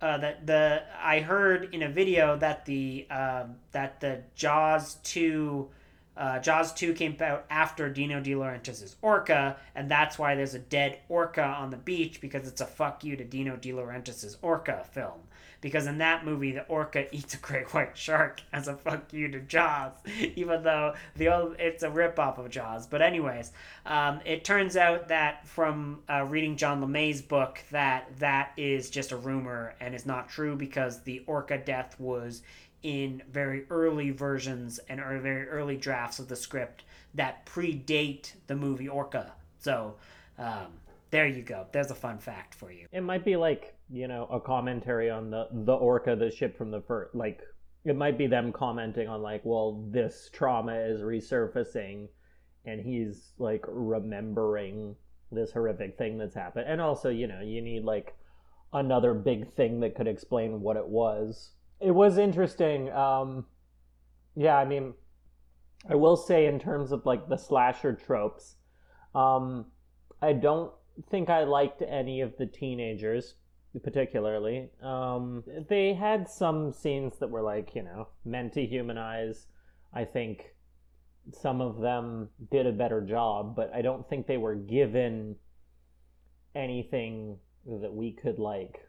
uh, 0.00 0.18
that 0.18 0.46
the 0.46 0.82
I 1.00 1.20
heard 1.20 1.74
in 1.74 1.82
a 1.82 1.88
video 1.88 2.36
that 2.36 2.66
the 2.66 3.06
uh, 3.10 3.44
that 3.72 4.00
the 4.00 4.22
Jaws 4.34 4.96
two 5.02 5.70
uh, 6.16 6.38
Jaws 6.38 6.72
2 6.74 6.94
came 6.94 7.16
out 7.20 7.44
after 7.50 7.88
Dino 7.88 8.20
De 8.20 8.32
Laurentiis' 8.32 8.94
Orca, 9.02 9.56
and 9.74 9.90
that's 9.90 10.18
why 10.18 10.34
there's 10.36 10.54
a 10.54 10.60
dead 10.60 10.98
orca 11.08 11.42
on 11.42 11.70
the 11.70 11.76
beach 11.76 12.20
because 12.20 12.46
it's 12.46 12.60
a 12.60 12.66
fuck 12.66 13.02
you 13.02 13.16
to 13.16 13.24
Dino 13.24 13.56
De 13.56 13.72
Laurentiis' 13.72 14.36
Orca 14.40 14.84
film. 14.92 15.20
Because 15.64 15.86
in 15.86 15.96
that 15.96 16.26
movie, 16.26 16.52
the 16.52 16.66
orca 16.66 17.06
eats 17.16 17.32
a 17.32 17.38
great 17.38 17.72
white 17.72 17.96
shark 17.96 18.42
as 18.52 18.68
a 18.68 18.76
fuck 18.76 19.10
you 19.14 19.28
to 19.28 19.40
Jaws, 19.40 19.92
even 20.36 20.62
though 20.62 20.92
the 21.16 21.28
old, 21.34 21.56
it's 21.58 21.82
a 21.82 21.88
ripoff 21.88 22.36
of 22.36 22.50
Jaws. 22.50 22.86
But 22.86 23.00
anyways, 23.00 23.50
um, 23.86 24.20
it 24.26 24.44
turns 24.44 24.76
out 24.76 25.08
that 25.08 25.48
from 25.48 26.02
uh, 26.06 26.26
reading 26.28 26.58
John 26.58 26.82
LeMay's 26.82 27.22
book 27.22 27.60
that 27.70 28.10
that 28.18 28.52
is 28.58 28.90
just 28.90 29.10
a 29.10 29.16
rumor 29.16 29.74
and 29.80 29.94
is 29.94 30.04
not 30.04 30.28
true 30.28 30.54
because 30.54 31.02
the 31.04 31.24
orca 31.26 31.56
death 31.56 31.98
was 31.98 32.42
in 32.82 33.22
very 33.32 33.64
early 33.70 34.10
versions 34.10 34.78
and 34.90 35.00
very 35.00 35.48
early 35.48 35.78
drafts 35.78 36.18
of 36.18 36.28
the 36.28 36.36
script 36.36 36.84
that 37.14 37.46
predate 37.46 38.34
the 38.48 38.54
movie 38.54 38.86
Orca. 38.86 39.32
So 39.60 39.94
um, 40.38 40.66
there 41.10 41.26
you 41.26 41.40
go. 41.40 41.64
There's 41.72 41.90
a 41.90 41.94
fun 41.94 42.18
fact 42.18 42.54
for 42.54 42.70
you. 42.70 42.86
It 42.92 43.00
might 43.00 43.24
be 43.24 43.36
like 43.36 43.74
you 43.94 44.08
know 44.08 44.26
a 44.30 44.40
commentary 44.40 45.08
on 45.08 45.30
the 45.30 45.46
the 45.52 45.72
Orca, 45.72 46.16
the 46.16 46.30
ship 46.30 46.58
from 46.58 46.70
the 46.70 46.80
first. 46.80 47.14
Like 47.14 47.40
it 47.84 47.96
might 47.96 48.18
be 48.18 48.26
them 48.26 48.52
commenting 48.52 49.08
on 49.08 49.22
like, 49.22 49.42
well, 49.44 49.86
this 49.90 50.30
trauma 50.32 50.74
is 50.74 51.00
resurfacing, 51.00 52.08
and 52.64 52.80
he's 52.80 53.32
like 53.38 53.64
remembering 53.68 54.96
this 55.30 55.52
horrific 55.52 55.96
thing 55.96 56.18
that's 56.18 56.34
happened. 56.34 56.66
And 56.68 56.80
also, 56.80 57.08
you 57.08 57.26
know, 57.26 57.40
you 57.40 57.62
need 57.62 57.84
like 57.84 58.14
another 58.72 59.14
big 59.14 59.52
thing 59.54 59.80
that 59.80 59.94
could 59.94 60.08
explain 60.08 60.60
what 60.60 60.76
it 60.76 60.86
was 60.86 61.52
it 61.80 61.90
was 61.90 62.18
interesting. 62.18 62.90
Um, 62.90 63.46
yeah, 64.36 64.56
I 64.56 64.64
mean, 64.64 64.94
I 65.88 65.94
will 65.94 66.16
say 66.16 66.46
in 66.46 66.58
terms 66.58 66.92
of 66.92 67.04
like 67.04 67.28
the 67.28 67.36
slasher 67.36 67.92
tropes, 67.92 68.56
um, 69.14 69.66
I 70.22 70.32
don't 70.32 70.72
think 71.10 71.28
I 71.28 71.44
liked 71.44 71.82
any 71.82 72.20
of 72.20 72.36
the 72.38 72.46
teenagers 72.46 73.34
particularly. 73.82 74.70
Um, 74.82 75.44
they 75.68 75.94
had 75.94 76.28
some 76.28 76.72
scenes 76.72 77.18
that 77.18 77.30
were 77.30 77.42
like 77.42 77.74
you 77.74 77.82
know 77.82 78.08
meant 78.24 78.52
to 78.54 78.64
humanize. 78.64 79.46
I 79.92 80.04
think 80.04 80.54
some 81.32 81.60
of 81.60 81.80
them 81.80 82.28
did 82.50 82.66
a 82.66 82.72
better 82.72 83.00
job, 83.00 83.56
but 83.56 83.70
I 83.74 83.82
don't 83.82 84.08
think 84.08 84.26
they 84.26 84.36
were 84.36 84.54
given 84.54 85.36
anything 86.54 87.38
that 87.66 87.92
we 87.92 88.12
could 88.12 88.38
like 88.38 88.88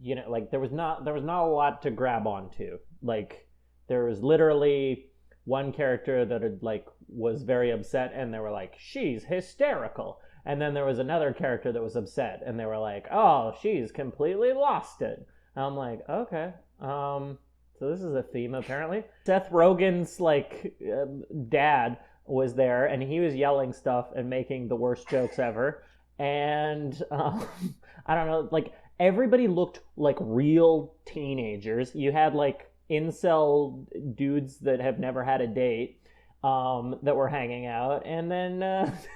you 0.00 0.14
know 0.14 0.24
like 0.28 0.50
there 0.50 0.60
was 0.60 0.72
not 0.72 1.04
there 1.04 1.14
was 1.14 1.24
not 1.24 1.44
a 1.44 1.50
lot 1.50 1.82
to 1.82 1.90
grab 1.90 2.26
onto 2.26 2.78
like 3.02 3.48
there 3.88 4.04
was 4.04 4.22
literally 4.22 5.06
one 5.44 5.72
character 5.72 6.24
that 6.24 6.42
had 6.42 6.58
like 6.62 6.84
was 7.08 7.42
very 7.42 7.70
upset 7.70 8.12
and 8.14 8.34
they 8.34 8.38
were 8.38 8.50
like 8.50 8.74
she's 8.78 9.24
hysterical 9.24 10.18
and 10.46 10.60
then 10.60 10.72
there 10.72 10.84
was 10.84 10.98
another 10.98 11.32
character 11.32 11.72
that 11.72 11.82
was 11.82 11.96
upset 11.96 12.42
and 12.46 12.58
they 12.58 12.64
were 12.64 12.78
like 12.78 13.06
oh 13.12 13.54
she's 13.60 13.92
completely 13.92 14.52
lost 14.52 15.02
it 15.02 15.26
and 15.54 15.64
i'm 15.64 15.76
like 15.76 16.00
okay 16.08 16.52
um 16.80 17.36
so 17.78 17.90
this 17.90 18.00
is 18.00 18.14
a 18.14 18.22
theme 18.22 18.54
apparently 18.54 19.04
seth 19.24 19.50
rogen's 19.50 20.20
like 20.20 20.74
uh, 20.82 21.04
dad 21.48 21.98
was 22.24 22.54
there 22.54 22.86
and 22.86 23.02
he 23.02 23.20
was 23.20 23.34
yelling 23.34 23.72
stuff 23.72 24.06
and 24.16 24.28
making 24.28 24.68
the 24.68 24.76
worst 24.76 25.08
jokes 25.08 25.38
ever 25.38 25.82
and 26.18 27.02
um, 27.10 27.46
i 28.06 28.14
don't 28.14 28.26
know 28.26 28.48
like 28.50 28.72
everybody 28.98 29.48
looked 29.48 29.80
like 29.96 30.16
real 30.20 30.94
teenagers. 31.04 31.94
You 31.94 32.12
had 32.12 32.34
like 32.34 32.70
incel 32.90 33.86
dudes 34.14 34.58
that 34.60 34.80
have 34.80 34.98
never 34.98 35.24
had 35.24 35.40
a 35.40 35.46
date 35.46 36.00
um, 36.42 36.98
that 37.02 37.16
were 37.16 37.28
hanging 37.28 37.66
out, 37.66 38.06
and 38.06 38.30
then. 38.30 38.62
Uh... 38.62 38.96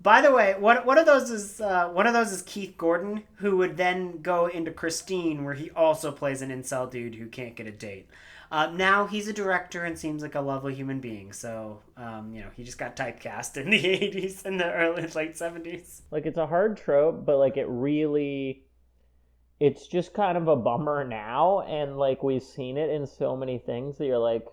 By 0.00 0.20
the 0.20 0.32
way, 0.32 0.54
one 0.58 0.78
one 0.86 0.98
of 0.98 1.06
those 1.06 1.30
is 1.30 1.60
uh, 1.60 1.88
one 1.88 2.06
of 2.06 2.14
those 2.14 2.30
is 2.32 2.42
Keith 2.42 2.74
Gordon, 2.76 3.24
who 3.36 3.56
would 3.56 3.76
then 3.76 4.22
go 4.22 4.46
into 4.46 4.70
Christine, 4.70 5.44
where 5.44 5.54
he 5.54 5.70
also 5.70 6.12
plays 6.12 6.40
an 6.40 6.50
incel 6.50 6.88
dude 6.88 7.16
who 7.16 7.26
can't 7.26 7.56
get 7.56 7.66
a 7.66 7.72
date. 7.72 8.08
Uh, 8.50 8.70
now 8.72 9.06
he's 9.06 9.28
a 9.28 9.32
director 9.32 9.84
and 9.84 9.98
seems 9.98 10.22
like 10.22 10.34
a 10.34 10.40
lovely 10.40 10.74
human 10.74 11.00
being. 11.00 11.32
So, 11.32 11.80
um, 11.96 12.32
you 12.32 12.40
know, 12.40 12.48
he 12.56 12.64
just 12.64 12.78
got 12.78 12.96
typecast 12.96 13.58
in 13.58 13.68
the 13.68 13.82
80s 13.82 14.46
and 14.46 14.58
the 14.58 14.72
early 14.72 15.02
late 15.02 15.34
70s. 15.34 16.00
Like, 16.10 16.24
it's 16.24 16.38
a 16.38 16.46
hard 16.46 16.78
trope, 16.78 17.26
but, 17.26 17.36
like, 17.36 17.58
it 17.58 17.66
really 17.68 18.62
it's 19.60 19.88
just 19.88 20.14
kind 20.14 20.38
of 20.38 20.46
a 20.46 20.56
bummer 20.56 21.04
now 21.04 21.60
and 21.62 21.98
like 21.98 22.22
we've 22.22 22.42
seen 22.42 22.76
it 22.76 22.90
in 22.90 23.06
so 23.06 23.36
many 23.36 23.58
things 23.58 23.98
that 23.98 24.06
you're 24.06 24.18
like 24.18 24.44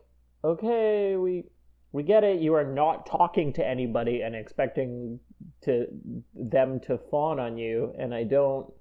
okay 0.43 1.15
we 1.15 1.43
we 1.91 2.01
get 2.01 2.23
it 2.23 2.41
you 2.41 2.55
are 2.55 2.63
not 2.63 3.05
talking 3.05 3.53
to 3.53 3.65
anybody 3.65 4.21
and 4.21 4.35
expecting 4.35 5.19
to 5.63 5.85
them 6.33 6.79
to 6.79 6.97
fawn 7.09 7.39
on 7.39 7.57
you 7.57 7.93
and 7.97 8.13
i 8.13 8.23
don't 8.23 8.71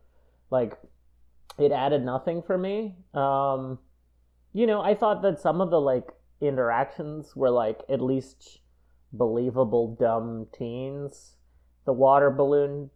like 0.50 0.76
it 1.58 1.72
added 1.72 2.04
nothing 2.04 2.42
for 2.42 2.56
me 2.56 2.94
um 3.14 3.78
you 4.52 4.66
know 4.66 4.80
i 4.80 4.94
thought 4.94 5.22
that 5.22 5.40
some 5.40 5.60
of 5.60 5.70
the 5.70 5.80
like 5.80 6.08
interactions 6.40 7.34
were 7.34 7.50
like 7.50 7.80
at 7.88 8.00
least 8.00 8.60
believable 9.12 9.96
dumb 9.98 10.46
teens 10.56 11.36
the 11.86 11.92
water 11.92 12.30
balloon 12.30 12.90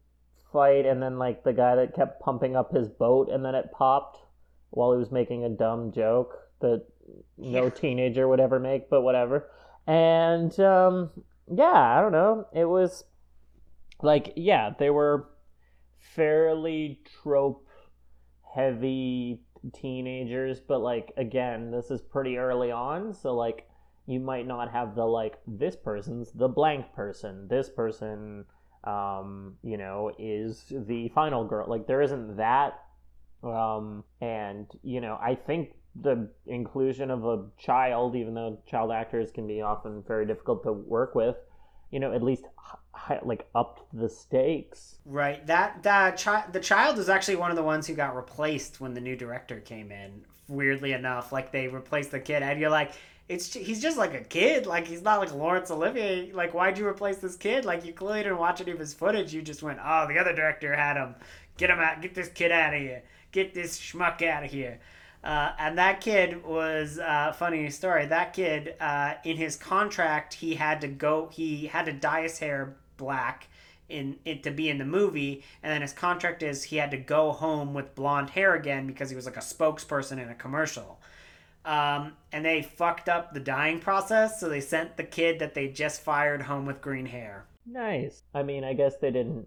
fight 0.52 0.86
and 0.86 1.02
then 1.02 1.18
like 1.18 1.44
the 1.44 1.52
guy 1.52 1.76
that 1.76 1.94
kept 1.94 2.20
pumping 2.20 2.56
up 2.56 2.72
his 2.72 2.88
boat 2.88 3.28
and 3.30 3.44
then 3.44 3.54
it 3.54 3.70
popped 3.72 4.18
while 4.70 4.92
he 4.92 4.98
was 4.98 5.10
making 5.10 5.44
a 5.44 5.48
dumb 5.48 5.92
joke 5.92 6.48
that 6.60 6.84
no 7.36 7.70
teenager 7.70 8.28
would 8.28 8.40
ever 8.40 8.58
make, 8.58 8.90
but 8.90 9.02
whatever. 9.02 9.50
and 9.86 10.58
um, 10.60 11.10
yeah, 11.52 11.96
I 11.98 12.00
don't 12.00 12.12
know. 12.12 12.46
It 12.54 12.66
was 12.66 13.04
like 14.02 14.32
yeah, 14.36 14.70
they 14.78 14.90
were 14.90 15.28
fairly 15.98 17.00
trope 17.22 17.66
heavy 18.54 19.40
teenagers, 19.72 20.60
but 20.60 20.80
like 20.80 21.12
again, 21.16 21.70
this 21.70 21.90
is 21.90 22.00
pretty 22.00 22.36
early 22.36 22.70
on, 22.70 23.12
so 23.12 23.34
like 23.34 23.68
you 24.06 24.20
might 24.20 24.46
not 24.46 24.70
have 24.70 24.94
the 24.94 25.04
like 25.04 25.38
this 25.46 25.76
person's 25.76 26.32
the 26.32 26.48
blank 26.48 26.92
person, 26.94 27.46
this 27.48 27.68
person 27.68 28.44
um, 28.84 29.54
you 29.62 29.76
know, 29.76 30.12
is 30.18 30.72
the 30.86 31.08
final 31.08 31.44
girl. 31.44 31.66
Like 31.68 31.86
there 31.86 32.02
isn't 32.02 32.36
that 32.36 32.80
um 33.42 34.02
and 34.20 34.66
you 34.82 35.00
know, 35.00 35.18
I 35.22 35.34
think 35.34 35.74
the 36.00 36.28
inclusion 36.46 37.10
of 37.10 37.24
a 37.24 37.44
child, 37.58 38.16
even 38.16 38.34
though 38.34 38.58
child 38.66 38.92
actors 38.92 39.30
can 39.30 39.46
be 39.46 39.60
often 39.60 40.02
very 40.06 40.26
difficult 40.26 40.62
to 40.64 40.72
work 40.72 41.14
with, 41.14 41.36
you 41.90 42.00
know, 42.00 42.12
at 42.12 42.22
least 42.22 42.44
like 43.22 43.48
upped 43.54 43.82
the 43.92 44.08
stakes. 44.08 44.96
Right. 45.04 45.46
That 45.46 45.82
that 45.82 46.16
child 46.16 46.52
the 46.52 46.60
child 46.60 46.96
was 46.96 47.08
actually 47.08 47.36
one 47.36 47.50
of 47.50 47.56
the 47.56 47.62
ones 47.62 47.86
who 47.86 47.94
got 47.94 48.16
replaced 48.16 48.80
when 48.80 48.94
the 48.94 49.00
new 49.00 49.16
director 49.16 49.60
came 49.60 49.90
in. 49.90 50.24
Weirdly 50.48 50.92
enough, 50.92 51.30
like 51.30 51.52
they 51.52 51.68
replaced 51.68 52.10
the 52.10 52.20
kid, 52.20 52.42
and 52.42 52.58
you're 52.58 52.70
like, 52.70 52.92
it's 53.28 53.52
he's 53.52 53.82
just 53.82 53.98
like 53.98 54.14
a 54.14 54.22
kid. 54.22 54.66
Like 54.66 54.86
he's 54.86 55.02
not 55.02 55.18
like 55.18 55.34
Laurence 55.34 55.70
Olivier. 55.70 56.32
Like 56.32 56.54
why'd 56.54 56.78
you 56.78 56.86
replace 56.86 57.18
this 57.18 57.36
kid? 57.36 57.64
Like 57.64 57.84
you 57.84 57.92
clearly 57.92 58.22
didn't 58.22 58.38
watch 58.38 58.60
any 58.60 58.70
of 58.72 58.78
his 58.78 58.94
footage. 58.94 59.34
You 59.34 59.42
just 59.42 59.62
went, 59.62 59.78
oh, 59.84 60.06
the 60.08 60.18
other 60.18 60.34
director 60.34 60.74
had 60.74 60.96
him. 60.96 61.14
Get 61.58 61.70
him 61.70 61.80
out. 61.80 62.00
Get 62.00 62.14
this 62.14 62.28
kid 62.28 62.52
out 62.52 62.74
of 62.74 62.80
here. 62.80 63.02
Get 63.32 63.52
this 63.52 63.78
schmuck 63.78 64.22
out 64.22 64.44
of 64.44 64.50
here. 64.50 64.80
Uh, 65.22 65.52
and 65.58 65.76
that 65.78 66.00
kid 66.00 66.44
was 66.44 66.98
uh, 66.98 67.32
funny 67.32 67.68
story. 67.70 68.06
That 68.06 68.32
kid, 68.32 68.76
uh, 68.80 69.14
in 69.24 69.36
his 69.36 69.56
contract, 69.56 70.32
he 70.32 70.54
had 70.54 70.80
to 70.82 70.88
go. 70.88 71.28
He 71.32 71.66
had 71.66 71.86
to 71.86 71.92
dye 71.92 72.22
his 72.22 72.38
hair 72.38 72.76
black 72.98 73.48
in 73.88 74.18
it 74.26 74.42
to 74.42 74.50
be 74.50 74.68
in 74.68 74.76
the 74.76 74.84
movie, 74.84 75.42
and 75.62 75.72
then 75.72 75.80
his 75.80 75.94
contract 75.94 76.42
is 76.42 76.64
he 76.64 76.76
had 76.76 76.90
to 76.90 76.98
go 76.98 77.32
home 77.32 77.72
with 77.72 77.94
blonde 77.94 78.30
hair 78.30 78.54
again 78.54 78.86
because 78.86 79.08
he 79.08 79.16
was 79.16 79.24
like 79.24 79.36
a 79.36 79.40
spokesperson 79.40 80.22
in 80.22 80.28
a 80.28 80.34
commercial. 80.34 81.00
Um, 81.64 82.12
and 82.32 82.44
they 82.44 82.62
fucked 82.62 83.08
up 83.08 83.32
the 83.32 83.40
dyeing 83.40 83.80
process, 83.80 84.40
so 84.40 84.48
they 84.48 84.60
sent 84.60 84.96
the 84.96 85.04
kid 85.04 85.38
that 85.38 85.54
they 85.54 85.68
just 85.68 86.02
fired 86.02 86.42
home 86.42 86.66
with 86.66 86.80
green 86.80 87.06
hair. 87.06 87.46
Nice. 87.66 88.22
I 88.34 88.42
mean, 88.42 88.64
I 88.64 88.74
guess 88.74 88.96
they 88.96 89.10
didn't 89.10 89.46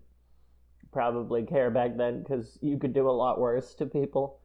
probably 0.91 1.43
care 1.43 1.69
back 1.69 1.97
then 1.97 2.21
because 2.21 2.57
you 2.61 2.77
could 2.77 2.93
do 2.93 3.09
a 3.09 3.11
lot 3.11 3.39
worse 3.39 3.73
to 3.75 3.85
people. 3.85 4.39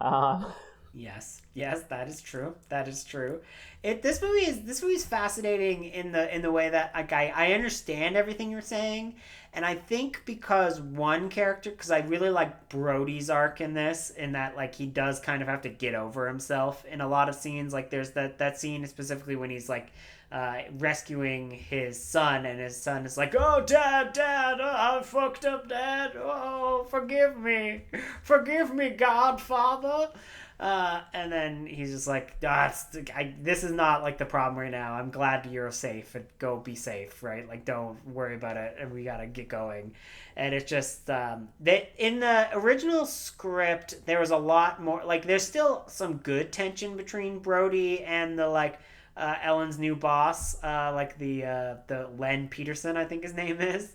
Uh, 0.00 0.44
Yes, 0.96 1.42
yes, 1.52 1.82
that 1.90 2.08
is 2.08 2.22
true. 2.22 2.54
That 2.70 2.88
is 2.88 3.04
true. 3.04 3.42
It 3.82 4.00
this 4.00 4.22
movie 4.22 4.46
is 4.46 4.62
this 4.62 4.80
movie 4.80 4.94
is 4.94 5.04
fascinating 5.04 5.84
in 5.84 6.10
the 6.10 6.34
in 6.34 6.40
the 6.40 6.50
way 6.50 6.70
that 6.70 6.92
like 6.94 7.12
I, 7.12 7.30
I 7.36 7.52
understand 7.52 8.16
everything 8.16 8.50
you're 8.50 8.62
saying, 8.62 9.16
and 9.52 9.62
I 9.62 9.74
think 9.74 10.22
because 10.24 10.80
one 10.80 11.28
character 11.28 11.70
because 11.70 11.90
I 11.90 11.98
really 11.98 12.30
like 12.30 12.70
Brody's 12.70 13.28
arc 13.28 13.60
in 13.60 13.74
this 13.74 14.08
in 14.08 14.32
that 14.32 14.56
like 14.56 14.74
he 14.74 14.86
does 14.86 15.20
kind 15.20 15.42
of 15.42 15.48
have 15.48 15.60
to 15.62 15.68
get 15.68 15.94
over 15.94 16.26
himself 16.26 16.82
in 16.86 17.02
a 17.02 17.08
lot 17.08 17.28
of 17.28 17.34
scenes. 17.34 17.74
Like 17.74 17.90
there's 17.90 18.12
that 18.12 18.38
that 18.38 18.58
scene 18.58 18.86
specifically 18.86 19.36
when 19.36 19.50
he's 19.50 19.68
like 19.68 19.92
uh, 20.32 20.62
rescuing 20.78 21.50
his 21.50 22.02
son, 22.02 22.46
and 22.46 22.58
his 22.58 22.74
son 22.74 23.04
is 23.04 23.18
like, 23.18 23.34
"Oh, 23.38 23.62
Dad, 23.66 24.14
Dad, 24.14 24.62
oh, 24.62 24.98
I 24.98 25.02
fucked 25.02 25.44
up, 25.44 25.68
Dad. 25.68 26.12
Oh, 26.16 26.86
forgive 26.88 27.36
me, 27.36 27.82
forgive 28.22 28.74
me, 28.74 28.88
Godfather." 28.88 30.08
Uh, 30.58 31.02
and 31.12 31.30
then 31.30 31.66
he's 31.66 31.90
just 31.90 32.06
like, 32.06 32.40
"That's 32.40 32.86
I, 33.14 33.34
this 33.42 33.62
is 33.62 33.72
not 33.72 34.02
like 34.02 34.16
the 34.16 34.24
problem 34.24 34.58
right 34.58 34.70
now. 34.70 34.94
I'm 34.94 35.10
glad 35.10 35.44
you're 35.46 35.70
safe 35.70 36.14
and 36.14 36.24
go 36.38 36.56
be 36.56 36.74
safe, 36.74 37.22
right? 37.22 37.46
Like, 37.46 37.66
don't 37.66 37.98
worry 38.06 38.36
about 38.36 38.56
it, 38.56 38.76
and 38.80 38.90
we 38.90 39.04
gotta 39.04 39.26
get 39.26 39.48
going." 39.48 39.92
And 40.34 40.54
it's 40.54 40.68
just 40.68 41.10
um, 41.10 41.48
that 41.60 41.92
in 41.98 42.20
the 42.20 42.48
original 42.54 43.04
script 43.04 44.06
there 44.06 44.18
was 44.18 44.30
a 44.30 44.36
lot 44.36 44.82
more. 44.82 45.04
Like, 45.04 45.26
there's 45.26 45.46
still 45.46 45.84
some 45.88 46.18
good 46.18 46.52
tension 46.52 46.96
between 46.96 47.38
Brody 47.40 48.02
and 48.02 48.38
the 48.38 48.48
like 48.48 48.78
uh, 49.16 49.34
Ellen's 49.42 49.78
new 49.78 49.96
boss, 49.96 50.62
uh, 50.62 50.92
like 50.94 51.18
the 51.18 51.44
uh, 51.44 51.74
the 51.86 52.08
Len 52.18 52.48
Peterson, 52.48 52.96
I 52.96 53.04
think 53.04 53.22
his 53.22 53.34
name 53.42 53.60
is, 53.60 53.92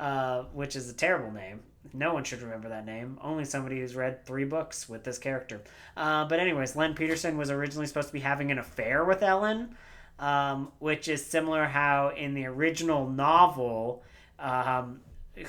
uh, 0.00 0.44
which 0.54 0.76
is 0.76 0.88
a 0.88 0.94
terrible 0.94 1.30
name. 1.30 1.60
No 1.92 2.14
one 2.14 2.24
should 2.24 2.40
remember 2.40 2.70
that 2.70 2.86
name. 2.86 3.18
Only 3.22 3.44
somebody 3.44 3.80
who's 3.80 3.94
read 3.94 4.24
three 4.24 4.44
books 4.44 4.88
with 4.88 5.04
this 5.04 5.18
character. 5.18 5.60
Uh, 5.94 6.24
but 6.24 6.40
anyways, 6.40 6.74
Len 6.74 6.94
Peterson 6.94 7.36
was 7.36 7.50
originally 7.50 7.86
supposed 7.86 8.08
to 8.08 8.14
be 8.14 8.20
having 8.20 8.50
an 8.50 8.58
affair 8.58 9.04
with 9.04 9.22
Ellen, 9.22 9.76
um, 10.18 10.72
which 10.78 11.06
is 11.06 11.24
similar 11.24 11.66
how 11.66 12.12
in 12.16 12.32
the 12.32 12.46
original 12.46 13.08
novel, 13.10 14.02
um, 14.38 15.00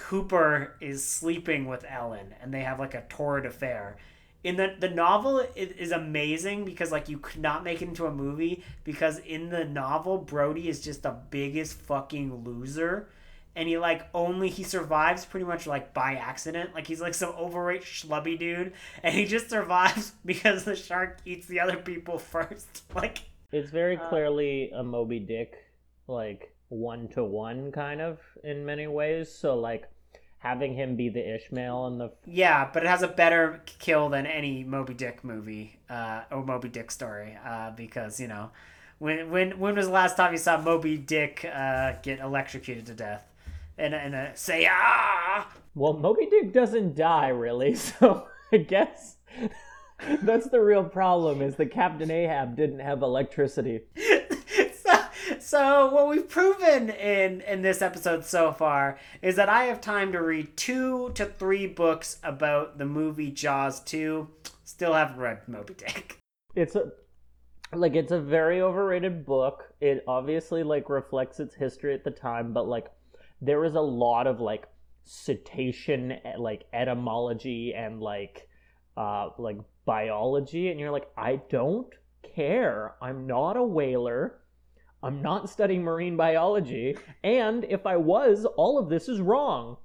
Hooper 0.07 0.75
is 0.81 1.05
sleeping 1.05 1.65
with 1.65 1.85
Ellen, 1.87 2.35
and 2.41 2.53
they 2.53 2.61
have 2.61 2.77
like 2.77 2.93
a 2.93 3.05
torrid 3.07 3.45
affair. 3.45 3.95
In 4.43 4.57
the 4.57 4.75
the 4.77 4.89
novel, 4.89 5.39
it 5.39 5.77
is 5.77 5.91
amazing 5.91 6.65
because 6.65 6.91
like 6.91 7.07
you 7.07 7.19
could 7.19 7.41
not 7.41 7.63
make 7.63 7.81
it 7.81 7.87
into 7.87 8.05
a 8.05 8.11
movie 8.11 8.63
because 8.83 9.19
in 9.19 9.49
the 9.49 9.63
novel, 9.63 10.17
Brody 10.17 10.67
is 10.67 10.81
just 10.81 11.03
the 11.03 11.15
biggest 11.29 11.73
fucking 11.73 12.43
loser 12.43 13.07
and 13.55 13.67
he 13.67 13.77
like 13.77 14.07
only 14.13 14.49
he 14.49 14.63
survives 14.63 15.25
pretty 15.25 15.45
much 15.45 15.67
like 15.67 15.93
by 15.93 16.13
accident. 16.15 16.73
Like 16.73 16.87
he's 16.87 17.01
like 17.01 17.13
some 17.13 17.33
overweight 17.37 17.83
schlubby 17.83 18.37
dude, 18.37 18.73
and 19.03 19.13
he 19.13 19.25
just 19.25 19.49
survives 19.49 20.13
because 20.25 20.63
the 20.63 20.75
shark 20.75 21.19
eats 21.25 21.47
the 21.47 21.59
other 21.59 21.77
people 21.77 22.17
first. 22.19 22.83
Like 22.95 23.19
it's 23.51 23.69
very 23.69 23.97
clearly 23.97 24.71
a 24.73 24.83
Moby 24.83 25.19
Dick, 25.19 25.55
like 26.07 26.55
one 26.69 27.09
to 27.09 27.23
one 27.23 27.71
kind 27.71 27.99
of 28.01 28.19
in 28.43 28.65
many 28.65 28.87
ways. 28.87 29.31
So 29.31 29.55
like 29.55 29.89
having 30.39 30.73
him 30.73 30.95
be 30.95 31.09
the 31.09 31.35
Ishmael 31.35 31.87
and 31.87 31.99
the 31.99 32.11
yeah, 32.25 32.69
but 32.71 32.83
it 32.83 32.89
has 32.89 33.03
a 33.03 33.07
better 33.07 33.61
kill 33.65 34.09
than 34.09 34.25
any 34.25 34.63
Moby 34.63 34.93
Dick 34.93 35.23
movie 35.23 35.79
uh, 35.89 36.21
or 36.31 36.43
Moby 36.43 36.69
Dick 36.69 36.91
story 36.91 37.37
uh, 37.45 37.71
because 37.71 38.19
you 38.19 38.27
know. 38.27 38.51
When, 38.99 39.31
when, 39.31 39.57
when 39.57 39.73
was 39.73 39.87
the 39.87 39.93
last 39.93 40.15
time 40.15 40.31
you 40.31 40.37
saw 40.37 40.61
Moby 40.61 40.95
Dick 40.95 41.43
uh, 41.51 41.93
get 42.03 42.19
electrocuted 42.19 42.85
to 42.85 42.93
death? 42.93 43.30
And 43.81 43.95
and 43.95 44.15
uh, 44.15 44.33
say 44.35 44.67
ah. 44.71 45.51
Well, 45.73 45.93
Moby 45.93 46.27
Dick 46.27 46.53
doesn't 46.53 46.95
die 46.95 47.29
really, 47.29 47.75
so 47.75 48.27
I 48.53 48.57
guess 48.57 49.17
that's 50.21 50.49
the 50.49 50.61
real 50.61 50.83
problem. 50.83 51.41
Is 51.41 51.55
that 51.55 51.71
Captain 51.71 52.11
Ahab 52.11 52.55
didn't 52.55 52.79
have 52.79 53.01
electricity. 53.01 53.81
so, 54.75 54.99
so 55.39 55.93
what 55.93 56.07
we've 56.07 56.29
proven 56.29 56.89
in 56.91 57.41
in 57.41 57.61
this 57.61 57.81
episode 57.81 58.23
so 58.23 58.51
far 58.51 58.99
is 59.21 59.35
that 59.35 59.49
I 59.49 59.65
have 59.65 59.81
time 59.81 60.11
to 60.11 60.21
read 60.21 60.55
two 60.55 61.11
to 61.15 61.25
three 61.25 61.67
books 61.67 62.19
about 62.23 62.77
the 62.77 62.85
movie 62.85 63.31
Jaws 63.31 63.79
two. 63.79 64.29
Still 64.63 64.93
haven't 64.93 65.19
read 65.19 65.47
Moby 65.47 65.73
Dick. 65.73 66.17
It's 66.55 66.75
a 66.75 66.91
like 67.73 67.95
it's 67.95 68.11
a 68.11 68.19
very 68.19 68.61
overrated 68.61 69.25
book. 69.25 69.73
It 69.79 70.03
obviously 70.07 70.61
like 70.61 70.89
reflects 70.89 71.39
its 71.39 71.55
history 71.55 71.93
at 71.93 72.03
the 72.03 72.11
time, 72.11 72.53
but 72.53 72.67
like 72.67 72.87
there 73.41 73.65
is 73.65 73.75
a 73.75 73.81
lot 73.81 74.27
of 74.27 74.39
like 74.39 74.67
cetacean 75.03 76.13
like 76.37 76.65
etymology 76.73 77.73
and 77.75 77.99
like 77.99 78.47
uh 78.97 79.29
like 79.37 79.57
biology 79.85 80.69
and 80.69 80.79
you're 80.79 80.91
like 80.91 81.09
I 81.17 81.41
don't 81.49 81.91
care. 82.35 82.95
I'm 83.01 83.27
not 83.27 83.57
a 83.57 83.63
whaler. 83.63 84.37
I'm 85.03 85.21
not 85.21 85.49
studying 85.49 85.83
marine 85.83 86.15
biology 86.15 86.95
and 87.23 87.65
if 87.65 87.85
I 87.85 87.97
was 87.97 88.45
all 88.45 88.77
of 88.77 88.89
this 88.89 89.09
is 89.09 89.19
wrong. 89.19 89.77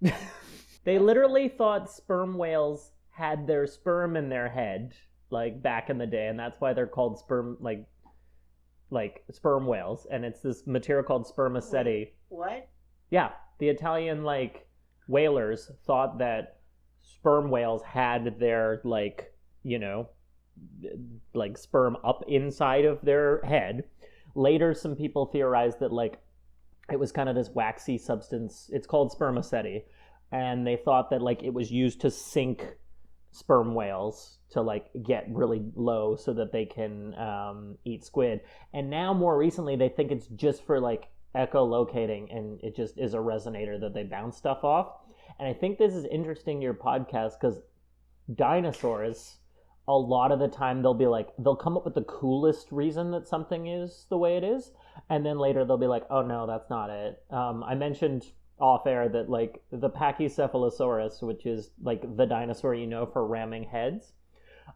they 0.84 0.98
literally 0.98 1.48
thought 1.48 1.90
sperm 1.90 2.38
whales 2.38 2.92
had 3.10 3.46
their 3.46 3.66
sperm 3.66 4.16
in 4.16 4.28
their 4.28 4.48
head 4.48 4.94
like 5.30 5.62
back 5.62 5.90
in 5.90 5.98
the 5.98 6.06
day 6.06 6.28
and 6.28 6.38
that's 6.38 6.60
why 6.60 6.72
they're 6.72 6.86
called 6.86 7.18
sperm 7.18 7.56
like 7.60 7.86
like 8.90 9.24
sperm 9.32 9.66
whales 9.66 10.06
and 10.10 10.24
it's 10.24 10.40
this 10.40 10.66
material 10.66 11.04
called 11.04 11.26
spermaceti. 11.26 12.14
What? 12.28 12.68
Yeah, 13.10 13.30
the 13.58 13.68
Italian 13.68 14.24
like 14.24 14.66
whalers 15.08 15.70
thought 15.86 16.18
that 16.18 16.60
sperm 17.02 17.50
whales 17.50 17.82
had 17.82 18.38
their 18.38 18.80
like, 18.84 19.32
you 19.62 19.78
know, 19.78 20.08
like 21.34 21.56
sperm 21.56 21.96
up 22.04 22.24
inside 22.28 22.84
of 22.84 23.00
their 23.02 23.40
head. 23.42 23.84
Later 24.34 24.74
some 24.74 24.96
people 24.96 25.26
theorized 25.26 25.80
that 25.80 25.92
like 25.92 26.18
it 26.90 26.98
was 26.98 27.12
kind 27.12 27.28
of 27.28 27.34
this 27.34 27.50
waxy 27.50 27.98
substance. 27.98 28.70
It's 28.72 28.86
called 28.86 29.12
spermaceti 29.12 29.84
and 30.32 30.66
they 30.66 30.76
thought 30.76 31.10
that 31.10 31.22
like 31.22 31.42
it 31.42 31.54
was 31.54 31.70
used 31.70 32.00
to 32.00 32.10
sink 32.10 32.64
sperm 33.30 33.74
whales 33.74 34.38
to 34.50 34.62
like 34.62 34.86
get 35.04 35.26
really 35.30 35.62
low 35.74 36.16
so 36.16 36.32
that 36.32 36.52
they 36.52 36.64
can 36.64 37.14
um, 37.14 37.76
eat 37.84 38.04
squid. 38.04 38.40
And 38.72 38.90
now 38.90 39.12
more 39.12 39.36
recently 39.36 39.76
they 39.76 39.88
think 39.88 40.10
it's 40.10 40.26
just 40.28 40.64
for 40.64 40.80
like 40.80 41.08
echolocating 41.36 42.34
and 42.36 42.60
it 42.62 42.74
just 42.74 42.98
is 42.98 43.14
a 43.14 43.18
resonator 43.18 43.80
that 43.80 43.94
they 43.94 44.02
bounce 44.02 44.36
stuff 44.36 44.64
off. 44.64 44.88
And 45.38 45.48
I 45.48 45.52
think 45.52 45.78
this 45.78 45.94
is 45.94 46.04
interesting 46.06 46.60
to 46.60 46.64
your 46.64 46.74
podcast 46.74 47.34
because 47.40 47.60
dinosaurs 48.34 49.36
a 49.88 49.96
lot 49.96 50.32
of 50.32 50.40
the 50.40 50.48
time 50.48 50.82
they'll 50.82 50.94
be 50.94 51.06
like 51.06 51.28
they'll 51.38 51.54
come 51.54 51.76
up 51.76 51.84
with 51.84 51.94
the 51.94 52.02
coolest 52.02 52.72
reason 52.72 53.10
that 53.12 53.28
something 53.28 53.68
is 53.68 54.06
the 54.10 54.18
way 54.18 54.36
it 54.36 54.42
is 54.42 54.72
and 55.10 55.24
then 55.24 55.38
later 55.38 55.64
they'll 55.64 55.76
be 55.76 55.86
like 55.86 56.04
oh 56.10 56.22
no 56.22 56.46
that's 56.46 56.68
not 56.68 56.90
it 56.90 57.22
um, 57.30 57.62
i 57.62 57.74
mentioned 57.74 58.26
off 58.58 58.86
air 58.86 59.08
that 59.08 59.30
like 59.30 59.62
the 59.70 59.90
pachycephalosaurus 59.90 61.22
which 61.22 61.46
is 61.46 61.70
like 61.82 62.16
the 62.16 62.26
dinosaur 62.26 62.74
you 62.74 62.86
know 62.86 63.06
for 63.06 63.26
ramming 63.26 63.62
heads 63.62 64.12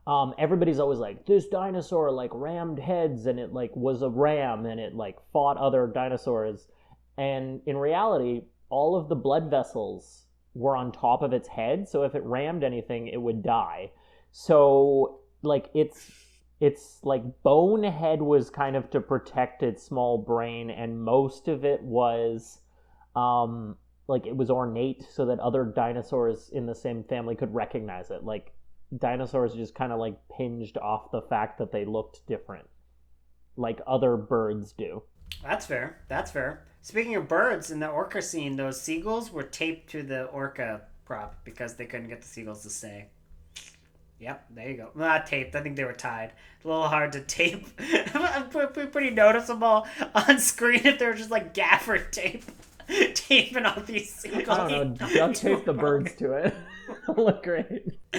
um, 0.07 0.35
everybody's 0.39 0.79
always 0.79 0.99
like 0.99 1.27
this 1.27 1.47
dinosaur 1.47 2.11
like 2.11 2.31
rammed 2.33 2.79
heads 2.79 3.27
and 3.27 3.39
it 3.39 3.53
like 3.53 3.75
was 3.77 4.03
a 4.03 4.09
ram 4.09 4.67
and 4.67 4.81
it 4.81 4.95
like 4.95 5.17
fought 5.33 5.57
other 5.57 5.87
dinosaurs. 5.87 6.69
And 7.17 7.61
in 7.67 7.77
reality 7.77 8.43
all 8.71 8.97
of 8.97 9.09
the 9.09 9.17
blood 9.17 9.51
vessels 9.51 10.27
were 10.55 10.77
on 10.77 10.91
top 10.91 11.23
of 11.23 11.33
its 11.33 11.49
head 11.49 11.89
so 11.89 12.03
if 12.03 12.15
it 12.15 12.25
rammed 12.25 12.65
anything 12.65 13.09
it 13.09 13.21
would 13.21 13.43
die. 13.43 13.91
So 14.33 15.21
like 15.43 15.71
it's 15.75 16.11
it's 16.61 17.01
like 17.03 17.43
bone 17.43 17.85
head 17.85 18.21
was 18.21 18.51
kind 18.51 18.77
of 18.77 18.91
to 18.91 19.01
protect 19.01 19.63
its 19.63 19.83
small 19.83 20.19
brain 20.19 20.71
and 20.71 21.03
most 21.03 21.49
of 21.49 21.65
it 21.65 21.83
was 21.83 22.61
um 23.17 23.77
like 24.09 24.27
it 24.27 24.37
was 24.37 24.51
ornate 24.51 25.05
so 25.11 25.27
that 25.27 25.39
other 25.39 25.65
dinosaurs 25.65 26.51
in 26.53 26.67
the 26.67 26.75
same 26.75 27.05
family 27.05 27.37
could 27.37 27.55
recognize 27.55 28.11
it. 28.11 28.25
Like 28.25 28.53
dinosaurs 28.97 29.55
just 29.55 29.75
kind 29.75 29.93
of 29.93 29.99
like 29.99 30.17
pinged 30.37 30.77
off 30.79 31.11
the 31.11 31.23
fact 31.23 31.59
that 31.59 31.73
they 31.73 31.85
looked 31.85 32.27
different 32.27 32.67
like 33.57 33.81
other 33.87 34.17
birds 34.17 34.73
do 34.73 35.03
that's 35.43 35.67
fair 35.67 36.01
that's 36.09 36.31
fair 36.31 36.67
speaking 36.81 37.15
of 37.15 37.29
birds 37.29 37.71
in 37.71 37.81
the 37.81 37.89
orca 37.89 38.21
scene 38.21 38.57
those 38.57 38.81
seagulls 38.81 39.31
were 39.31 39.43
taped 39.43 39.91
to 39.91 40.03
the 40.03 40.25
orca 40.27 40.83
prop 41.05 41.37
because 41.45 41.75
they 41.75 41.87
couldn't 41.87 42.09
get 42.09 42.21
the 42.21 42.27
seagulls 42.27 42.63
to 42.63 42.71
stay 42.71 43.07
Yep, 44.21 44.47
there 44.51 44.71
you 44.71 44.77
go. 44.77 44.91
Not 44.95 45.27
taped. 45.27 45.57
I 45.57 45.63
think 45.63 45.77
they 45.77 45.85
were 45.85 45.95
tied. 45.95 46.33
A 46.63 46.69
little 46.69 46.89
hard 46.89 47.13
to 47.13 47.21
tape. 47.23 47.67
Pretty 48.93 49.11
noticeable 49.11 49.87
on 50.15 50.39
screen 50.39 50.83
if 50.85 50.99
they 50.99 51.07
were 51.07 51.15
just 51.15 51.31
like 51.31 51.55
gaffer 51.55 51.99
tape, 51.99 52.45
taping 53.15 53.65
all 53.65 53.81
these 53.81 54.15
seagulls. 54.15 54.49
I 54.59 54.69
don't 54.69 55.01
know. 55.01 55.09
Duct 55.09 55.37
tape 55.37 55.65
the 55.65 55.73
birds 55.73 56.15
to 56.17 56.33
it. 56.33 56.55
look 57.17 57.43
great. 57.43 57.87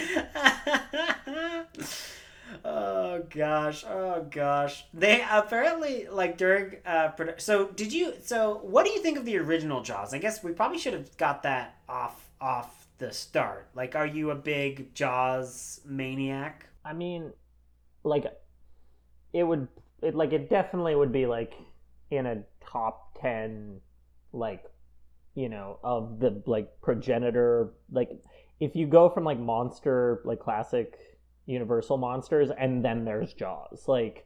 oh 2.65 3.23
gosh, 3.29 3.83
oh 3.87 4.25
gosh. 4.29 4.85
They 4.93 5.25
apparently 5.29 6.07
like 6.09 6.37
during 6.37 6.77
uh 6.85 7.11
produ- 7.17 7.39
so 7.41 7.67
did 7.69 7.93
you 7.93 8.13
so 8.23 8.59
what 8.63 8.85
do 8.85 8.91
you 8.91 9.01
think 9.01 9.17
of 9.17 9.25
the 9.25 9.37
original 9.37 9.81
Jaws? 9.81 10.13
I 10.13 10.17
guess 10.17 10.43
we 10.43 10.51
probably 10.51 10.77
should 10.77 10.93
have 10.93 11.15
got 11.17 11.43
that 11.43 11.77
off 11.87 12.29
off 12.39 12.81
the 13.01 13.11
start? 13.11 13.67
Like, 13.75 13.95
are 13.95 14.05
you 14.05 14.31
a 14.31 14.35
big 14.35 14.93
Jaws 14.95 15.81
maniac? 15.85 16.67
I 16.85 16.93
mean, 16.93 17.33
like, 18.03 18.25
it 19.33 19.43
would, 19.43 19.67
it 20.01 20.15
like, 20.15 20.31
it 20.31 20.49
definitely 20.49 20.95
would 20.95 21.11
be 21.11 21.25
like 21.25 21.53
in 22.09 22.25
a 22.25 22.43
top 22.61 23.19
10, 23.21 23.81
like, 24.31 24.63
you 25.35 25.49
know, 25.49 25.79
of 25.83 26.19
the 26.19 26.41
like 26.45 26.69
progenitor, 26.81 27.73
like, 27.91 28.09
if 28.61 28.75
you 28.75 28.85
go 28.87 29.09
from 29.09 29.25
like 29.25 29.39
monster, 29.39 30.21
like 30.23 30.39
classic 30.39 30.97
Universal 31.47 31.97
monsters, 31.97 32.49
and 32.57 32.85
then 32.85 33.03
there's 33.03 33.33
Jaws, 33.33 33.85
like, 33.87 34.25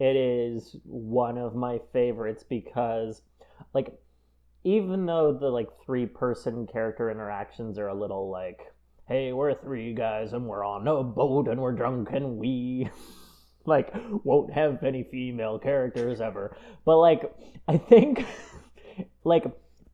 it 0.00 0.16
is 0.16 0.74
one 0.84 1.38
of 1.38 1.54
my 1.54 1.78
favorites 1.92 2.44
because, 2.48 3.22
like, 3.74 3.98
even 4.64 5.06
though 5.06 5.32
the 5.32 5.46
like 5.46 5.68
three 5.84 6.06
person 6.06 6.66
character 6.66 7.10
interactions 7.10 7.78
are 7.78 7.86
a 7.86 7.94
little 7.94 8.28
like 8.28 8.72
hey 9.06 9.32
we're 9.32 9.54
three 9.54 9.94
guys 9.94 10.32
and 10.32 10.44
we're 10.44 10.64
on 10.64 10.88
a 10.88 11.04
boat 11.04 11.46
and 11.46 11.60
we're 11.60 11.70
drunk 11.70 12.08
and 12.12 12.36
we 12.36 12.90
like 13.64 13.94
won't 14.24 14.52
have 14.52 14.82
any 14.82 15.04
female 15.04 15.56
characters 15.56 16.20
ever. 16.20 16.56
But 16.84 16.98
like 16.98 17.32
i 17.68 17.76
think 17.76 18.26
like 19.24 19.44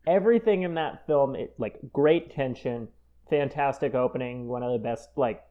everything 0.07 0.63
in 0.63 0.75
that 0.75 1.07
film 1.07 1.37
it, 1.37 1.55
like 1.59 1.79
great 1.93 2.35
tension 2.35 2.89
fantastic 3.33 3.95
opening 3.95 4.47
one 4.47 4.63
of 4.63 4.73
the 4.73 4.79
best 4.79 5.09
like 5.17 5.43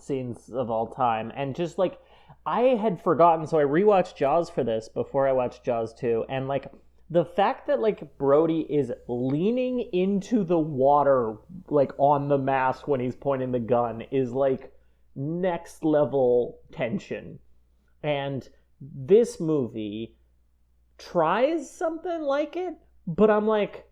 scenes 0.00 0.50
of 0.50 0.70
all 0.70 0.86
time 0.86 1.30
and 1.36 1.54
just 1.54 1.78
like 1.78 1.98
i 2.46 2.60
had 2.60 3.02
forgotten 3.02 3.46
so 3.46 3.58
i 3.58 3.62
rewatched 3.62 4.16
jaws 4.16 4.48
for 4.48 4.64
this 4.64 4.88
before 4.88 5.28
i 5.28 5.32
watched 5.32 5.64
jaws 5.64 5.92
2 5.94 6.24
and 6.28 6.48
like 6.48 6.66
the 7.10 7.24
fact 7.24 7.66
that 7.66 7.80
like 7.80 8.16
Brody 8.18 8.60
is 8.60 8.90
leaning 9.08 9.80
into 9.92 10.42
the 10.42 10.58
water 10.58 11.36
like 11.68 11.92
on 11.98 12.28
the 12.28 12.38
mask 12.38 12.88
when 12.88 13.00
he's 13.00 13.14
pointing 13.14 13.52
the 13.52 13.58
gun 13.58 14.02
is 14.10 14.32
like 14.32 14.72
next 15.14 15.84
level 15.84 16.58
tension. 16.72 17.38
And 18.02 18.48
this 18.80 19.38
movie 19.38 20.16
tries 20.98 21.70
something 21.70 22.22
like 22.22 22.56
it, 22.56 22.74
but 23.06 23.30
I'm 23.30 23.46
like, 23.46 23.86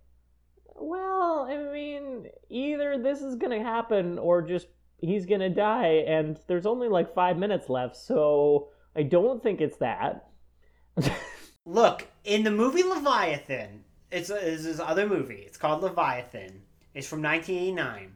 well, 0.75 1.47
I 1.51 1.57
mean, 1.73 2.27
either 2.49 2.99
this 2.99 3.23
is 3.23 3.37
going 3.37 3.57
to 3.59 3.65
happen 3.65 4.19
or 4.19 4.43
just 4.43 4.69
he's 4.99 5.27
going 5.27 5.41
to 5.41 5.51
die 5.51 6.05
and 6.07 6.39
there's 6.47 6.67
only 6.67 6.89
like 6.89 7.15
5 7.15 7.37
minutes 7.37 7.69
left, 7.69 7.97
so 7.97 8.69
I 8.95 9.03
don't 9.03 9.43
think 9.43 9.61
it's 9.61 9.79
that. 9.79 10.29
Look, 11.67 12.07
in 12.25 12.45
the 12.45 12.51
movie 12.51 12.83
Leviathan, 12.83 13.85
it's, 14.11 14.31
it's 14.31 14.65
this 14.65 14.81
other 14.81 15.09
movie. 15.09 15.43
It's 15.47 15.57
called 15.57 15.83
Leviathan. 15.83 16.63
It's 16.95 17.07
from 17.07 17.23
1989. 17.23 18.15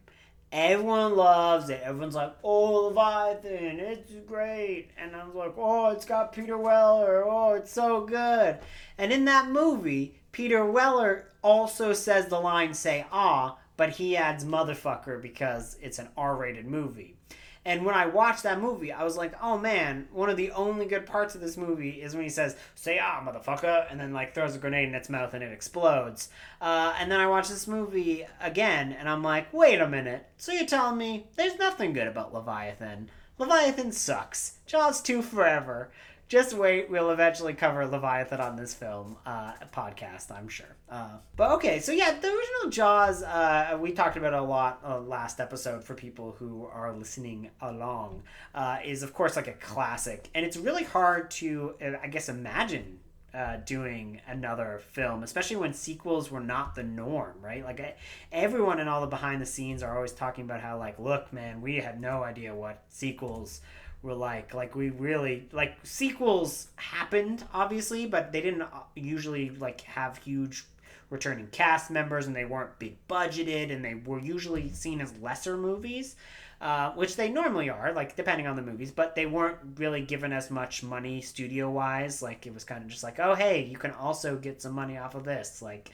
Everyone 0.52 1.16
loves 1.16 1.70
it. 1.70 1.80
Everyone's 1.82 2.14
like, 2.14 2.32
"Oh, 2.44 2.86
Leviathan, 2.86 3.80
it's 3.80 4.12
great," 4.26 4.90
and 4.96 5.14
I 5.16 5.24
was 5.24 5.34
like, 5.34 5.54
"Oh, 5.58 5.90
it's 5.90 6.04
got 6.04 6.32
Peter 6.32 6.56
Weller. 6.56 7.24
Oh, 7.26 7.54
it's 7.54 7.72
so 7.72 8.06
good." 8.06 8.58
And 8.96 9.12
in 9.12 9.24
that 9.24 9.50
movie, 9.50 10.20
Peter 10.36 10.66
Weller 10.66 11.24
also 11.40 11.94
says 11.94 12.26
the 12.26 12.38
line 12.38 12.74
"Say 12.74 13.06
ah," 13.10 13.56
but 13.78 13.88
he 13.88 14.18
adds 14.18 14.44
"motherfucker" 14.44 15.22
because 15.22 15.78
it's 15.80 15.98
an 15.98 16.10
R-rated 16.14 16.66
movie. 16.66 17.16
And 17.64 17.86
when 17.86 17.94
I 17.94 18.04
watched 18.04 18.42
that 18.42 18.60
movie, 18.60 18.92
I 18.92 19.02
was 19.02 19.16
like, 19.16 19.32
oh 19.42 19.56
man, 19.56 20.08
one 20.12 20.28
of 20.28 20.36
the 20.36 20.50
only 20.50 20.84
good 20.84 21.06
parts 21.06 21.34
of 21.34 21.40
this 21.40 21.56
movie 21.56 22.02
is 22.02 22.14
when 22.14 22.22
he 22.22 22.28
says, 22.28 22.54
say 22.74 22.98
ah, 23.02 23.22
motherfucker, 23.24 23.90
and 23.90 23.98
then 23.98 24.12
like 24.12 24.34
throws 24.34 24.54
a 24.54 24.58
grenade 24.58 24.90
in 24.90 24.94
its 24.94 25.08
mouth 25.08 25.32
and 25.32 25.42
it 25.42 25.52
explodes. 25.52 26.28
Uh, 26.60 26.94
and 26.98 27.10
then 27.10 27.18
I 27.18 27.28
watched 27.28 27.48
this 27.48 27.66
movie 27.66 28.26
again, 28.38 28.92
and 28.92 29.08
I'm 29.08 29.22
like, 29.22 29.50
wait 29.54 29.80
a 29.80 29.88
minute. 29.88 30.26
So 30.36 30.52
you're 30.52 30.66
telling 30.66 30.98
me 30.98 31.28
there's 31.36 31.58
nothing 31.58 31.94
good 31.94 32.08
about 32.08 32.34
Leviathan? 32.34 33.08
Leviathan 33.38 33.90
sucks. 33.90 34.58
Jaws 34.66 35.00
2 35.00 35.22
forever 35.22 35.90
just 36.28 36.54
wait. 36.54 36.90
We'll 36.90 37.10
eventually 37.10 37.54
cover 37.54 37.86
Leviathan 37.86 38.40
on 38.40 38.56
this 38.56 38.74
film 38.74 39.16
uh, 39.24 39.52
podcast, 39.72 40.30
I'm 40.30 40.48
sure. 40.48 40.76
Uh, 40.90 41.18
but 41.36 41.52
okay, 41.52 41.78
so 41.78 41.92
yeah, 41.92 42.18
the 42.18 42.28
original 42.28 42.70
Jaws, 42.70 43.22
uh, 43.22 43.78
we 43.80 43.92
talked 43.92 44.16
about 44.16 44.34
a 44.34 44.42
lot 44.42 44.80
uh, 44.84 44.98
last 45.00 45.40
episode 45.40 45.84
for 45.84 45.94
people 45.94 46.34
who 46.38 46.66
are 46.66 46.92
listening 46.92 47.50
along, 47.60 48.22
uh, 48.54 48.78
is 48.84 49.02
of 49.02 49.14
course 49.14 49.36
like 49.36 49.48
a 49.48 49.52
classic. 49.52 50.28
And 50.34 50.44
it's 50.44 50.56
really 50.56 50.84
hard 50.84 51.30
to, 51.32 51.74
uh, 51.80 51.92
I 52.02 52.08
guess, 52.08 52.28
imagine 52.28 52.98
uh, 53.32 53.58
doing 53.66 54.20
another 54.26 54.80
film, 54.92 55.22
especially 55.22 55.56
when 55.56 55.74
sequels 55.74 56.30
were 56.30 56.40
not 56.40 56.74
the 56.74 56.82
norm, 56.82 57.34
right? 57.40 57.62
Like 57.62 57.98
everyone 58.32 58.80
in 58.80 58.88
all 58.88 59.02
the 59.02 59.06
behind 59.06 59.42
the 59.42 59.46
scenes 59.46 59.82
are 59.82 59.94
always 59.94 60.12
talking 60.12 60.44
about 60.44 60.60
how, 60.60 60.78
like, 60.78 60.98
look, 60.98 61.32
man, 61.32 61.60
we 61.60 61.76
had 61.76 62.00
no 62.00 62.24
idea 62.24 62.54
what 62.54 62.82
sequels 62.88 63.60
were 64.06 64.14
like 64.14 64.54
like 64.54 64.74
we 64.74 64.90
really 64.90 65.48
like 65.52 65.76
sequels 65.82 66.68
happened 66.76 67.44
obviously 67.52 68.06
but 68.06 68.32
they 68.32 68.40
didn't 68.40 68.62
uh, 68.62 68.68
usually 68.94 69.50
like 69.50 69.80
have 69.82 70.16
huge 70.18 70.64
returning 71.10 71.46
cast 71.48 71.90
members 71.90 72.26
and 72.26 72.34
they 72.34 72.44
weren't 72.44 72.78
big 72.78 72.96
budgeted 73.08 73.72
and 73.72 73.84
they 73.84 73.94
were 73.94 74.18
usually 74.18 74.68
seen 74.70 75.00
as 75.00 75.12
lesser 75.20 75.56
movies 75.56 76.16
uh, 76.60 76.90
which 76.92 77.16
they 77.16 77.28
normally 77.28 77.68
are 77.68 77.92
like 77.92 78.16
depending 78.16 78.46
on 78.46 78.56
the 78.56 78.62
movies 78.62 78.90
but 78.90 79.14
they 79.14 79.26
weren't 79.26 79.58
really 79.76 80.00
given 80.00 80.32
as 80.32 80.50
much 80.50 80.82
money 80.82 81.20
studio 81.20 81.70
wise 81.70 82.22
like 82.22 82.46
it 82.46 82.54
was 82.54 82.64
kind 82.64 82.82
of 82.82 82.88
just 82.88 83.02
like 83.02 83.18
oh 83.18 83.34
hey 83.34 83.64
you 83.64 83.76
can 83.76 83.90
also 83.90 84.36
get 84.36 84.62
some 84.62 84.72
money 84.72 84.96
off 84.96 85.14
of 85.14 85.24
this. 85.24 85.60
Like 85.60 85.90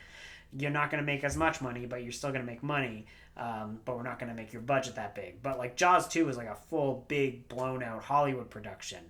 you're 0.56 0.70
not 0.70 0.90
going 0.90 1.02
to 1.02 1.06
make 1.06 1.24
as 1.24 1.36
much 1.36 1.60
money 1.60 1.86
but 1.86 2.02
you're 2.02 2.12
still 2.12 2.30
going 2.30 2.44
to 2.44 2.50
make 2.50 2.62
money 2.62 3.06
um, 3.36 3.80
but 3.84 3.96
we're 3.96 4.02
not 4.02 4.18
going 4.18 4.28
to 4.28 4.34
make 4.34 4.52
your 4.52 4.62
budget 4.62 4.96
that 4.96 5.14
big. 5.14 5.42
But 5.42 5.58
like 5.58 5.76
Jaws 5.76 6.08
2 6.08 6.28
is 6.28 6.36
like 6.36 6.48
a 6.48 6.54
full, 6.54 7.04
big, 7.08 7.48
blown 7.48 7.82
out 7.82 8.02
Hollywood 8.02 8.50
production, 8.50 9.00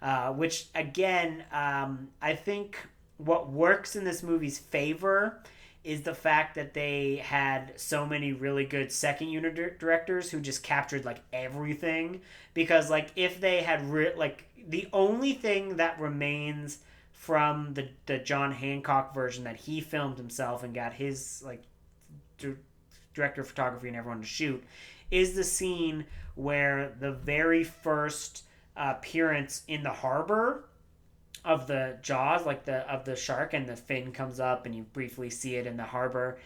uh, 0.00 0.32
which 0.32 0.66
again, 0.74 1.44
um, 1.52 2.08
I 2.20 2.34
think 2.34 2.78
what 3.18 3.50
works 3.50 3.96
in 3.96 4.04
this 4.04 4.22
movie's 4.22 4.58
favor 4.58 5.40
is 5.84 6.02
the 6.02 6.14
fact 6.14 6.56
that 6.56 6.74
they 6.74 7.22
had 7.24 7.72
so 7.76 8.04
many 8.04 8.32
really 8.32 8.64
good 8.64 8.90
second 8.90 9.28
unit 9.28 9.78
directors 9.78 10.30
who 10.30 10.40
just 10.40 10.62
captured 10.62 11.04
like 11.04 11.20
everything 11.32 12.20
because 12.54 12.90
like 12.90 13.08
if 13.14 13.40
they 13.40 13.62
had 13.62 13.88
re- 13.88 14.12
like 14.16 14.48
the 14.68 14.88
only 14.92 15.32
thing 15.32 15.76
that 15.76 15.98
remains 16.00 16.78
from 17.12 17.72
the 17.74 17.88
the 18.06 18.18
John 18.18 18.50
Hancock 18.50 19.14
version 19.14 19.44
that 19.44 19.56
he 19.56 19.80
filmed 19.80 20.18
himself 20.18 20.64
and 20.64 20.74
got 20.74 20.92
his 20.92 21.40
like 21.46 21.62
director 23.16 23.40
of 23.40 23.48
photography 23.48 23.88
and 23.88 23.96
everyone 23.96 24.20
to 24.20 24.26
shoot 24.26 24.62
is 25.10 25.34
the 25.34 25.44
scene 25.44 26.04
where 26.34 26.94
the 27.00 27.12
very 27.12 27.64
first 27.64 28.44
appearance 28.76 29.62
in 29.66 29.82
the 29.82 29.90
harbor 29.90 30.64
of 31.44 31.66
the 31.66 31.96
jaws 32.02 32.44
like 32.44 32.64
the 32.64 32.78
of 32.92 33.04
the 33.04 33.16
shark 33.16 33.54
and 33.54 33.66
the 33.68 33.76
fin 33.76 34.12
comes 34.12 34.40
up 34.40 34.66
and 34.66 34.74
you 34.74 34.82
briefly 34.92 35.30
see 35.30 35.56
it 35.56 35.66
in 35.66 35.76
the 35.76 35.84
harbor. 35.84 36.38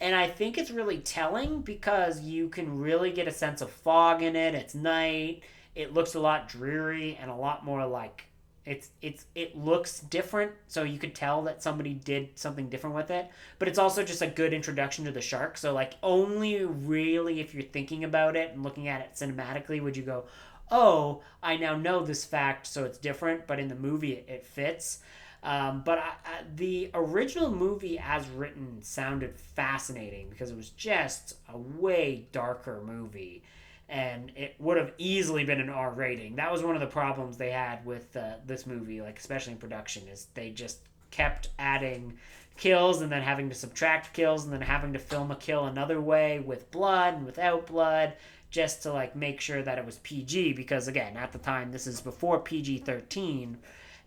And 0.00 0.14
i 0.14 0.26
think 0.28 0.58
it's 0.58 0.70
really 0.70 0.98
telling 0.98 1.62
because 1.62 2.20
you 2.20 2.48
can 2.48 2.78
really 2.78 3.12
get 3.12 3.28
a 3.28 3.32
sense 3.32 3.60
of 3.60 3.70
fog 3.70 4.22
in 4.22 4.34
it. 4.34 4.54
It's 4.54 4.74
night. 4.74 5.42
It 5.74 5.94
looks 5.94 6.14
a 6.14 6.20
lot 6.20 6.48
dreary 6.48 7.18
and 7.20 7.30
a 7.30 7.34
lot 7.34 7.64
more 7.64 7.86
like 7.86 8.24
it's 8.66 8.90
it's 9.00 9.24
it 9.34 9.56
looks 9.56 10.00
different 10.00 10.52
so 10.66 10.82
you 10.82 10.98
could 10.98 11.14
tell 11.14 11.42
that 11.42 11.62
somebody 11.62 11.94
did 11.94 12.28
something 12.34 12.68
different 12.68 12.94
with 12.94 13.10
it 13.10 13.30
but 13.58 13.68
it's 13.68 13.78
also 13.78 14.02
just 14.02 14.20
a 14.20 14.26
good 14.26 14.52
introduction 14.52 15.04
to 15.04 15.12
the 15.12 15.20
shark 15.20 15.56
so 15.56 15.72
like 15.72 15.94
only 16.02 16.64
really 16.64 17.40
if 17.40 17.54
you're 17.54 17.62
thinking 17.62 18.04
about 18.04 18.36
it 18.36 18.52
and 18.52 18.62
looking 18.62 18.88
at 18.88 19.00
it 19.00 19.12
cinematically 19.14 19.80
would 19.80 19.96
you 19.96 20.02
go 20.02 20.24
oh, 20.70 21.22
I 21.42 21.56
now 21.56 21.76
know 21.76 22.04
this 22.04 22.24
fact, 22.24 22.66
so 22.66 22.84
it's 22.84 22.98
different, 22.98 23.46
but 23.46 23.58
in 23.58 23.68
the 23.68 23.74
movie 23.74 24.12
it, 24.12 24.26
it 24.28 24.46
fits. 24.46 25.00
Um, 25.42 25.82
but 25.84 25.98
I, 25.98 26.12
I, 26.24 26.42
the 26.54 26.90
original 26.94 27.52
movie, 27.52 27.98
as 27.98 28.28
written, 28.30 28.82
sounded 28.82 29.36
fascinating 29.36 30.28
because 30.30 30.50
it 30.50 30.56
was 30.56 30.70
just 30.70 31.36
a 31.48 31.56
way 31.56 32.26
darker 32.32 32.82
movie. 32.84 33.42
And 33.88 34.32
it 34.34 34.56
would 34.58 34.76
have 34.76 34.92
easily 34.98 35.44
been 35.44 35.60
an 35.60 35.68
R 35.68 35.92
rating. 35.92 36.36
That 36.36 36.50
was 36.50 36.62
one 36.62 36.74
of 36.74 36.80
the 36.80 36.88
problems 36.88 37.36
they 37.36 37.50
had 37.50 37.86
with 37.86 38.16
uh, 38.16 38.34
this 38.44 38.66
movie, 38.66 39.00
like 39.00 39.18
especially 39.18 39.52
in 39.52 39.58
production, 39.58 40.08
is 40.08 40.26
they 40.34 40.50
just 40.50 40.78
kept 41.10 41.50
adding 41.58 42.18
kills 42.56 43.00
and 43.00 43.12
then 43.12 43.22
having 43.22 43.48
to 43.48 43.54
subtract 43.54 44.12
kills 44.12 44.44
and 44.44 44.52
then 44.52 44.62
having 44.62 44.92
to 44.92 44.98
film 44.98 45.30
a 45.30 45.36
kill 45.36 45.66
another 45.66 46.00
way 46.00 46.40
with 46.40 46.70
blood 46.70 47.14
and 47.14 47.26
without 47.26 47.66
blood 47.66 48.14
just 48.50 48.82
to 48.82 48.92
like 48.92 49.14
make 49.14 49.40
sure 49.40 49.62
that 49.62 49.78
it 49.78 49.84
was 49.84 49.98
PG 49.98 50.54
because 50.54 50.88
again 50.88 51.16
at 51.16 51.32
the 51.32 51.38
time 51.38 51.70
this 51.70 51.86
is 51.86 52.00
before 52.00 52.38
PG 52.38 52.78
thirteen, 52.78 53.58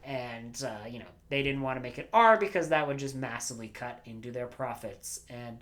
and 0.04 0.64
uh, 0.64 0.88
you 0.88 1.00
know 1.00 1.06
they 1.30 1.44
didn't 1.44 1.62
want 1.62 1.78
to 1.78 1.82
make 1.82 2.00
it 2.00 2.10
R 2.14 2.38
because 2.38 2.70
that 2.70 2.88
would 2.88 2.98
just 2.98 3.16
massively 3.16 3.68
cut 3.68 4.02
into 4.06 4.32
their 4.32 4.48
profits 4.48 5.22
and. 5.30 5.60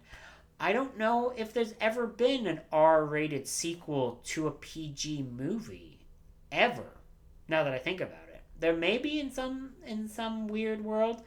I 0.60 0.74
don't 0.74 0.98
know 0.98 1.34
if 1.36 1.54
there's 1.54 1.74
ever 1.80 2.08
been 2.08 2.48
an 2.48 2.62
R 2.72 3.06
rated 3.06 3.48
sequel 3.48 4.22
to 4.26 4.48
a 4.48 4.52
PG 4.52 5.28
movie. 5.36 6.00
Ever. 6.52 6.86
Now 7.48 7.64
that 7.64 7.74
I 7.74 7.78
think 7.78 8.02
about 8.02 8.30
it. 8.34 8.42
There 8.60 8.76
may 8.76 8.98
be 8.98 9.20
in 9.20 9.32
some 9.32 9.74
in 9.86 10.08
some 10.08 10.48
weird 10.48 10.84
world. 10.84 11.22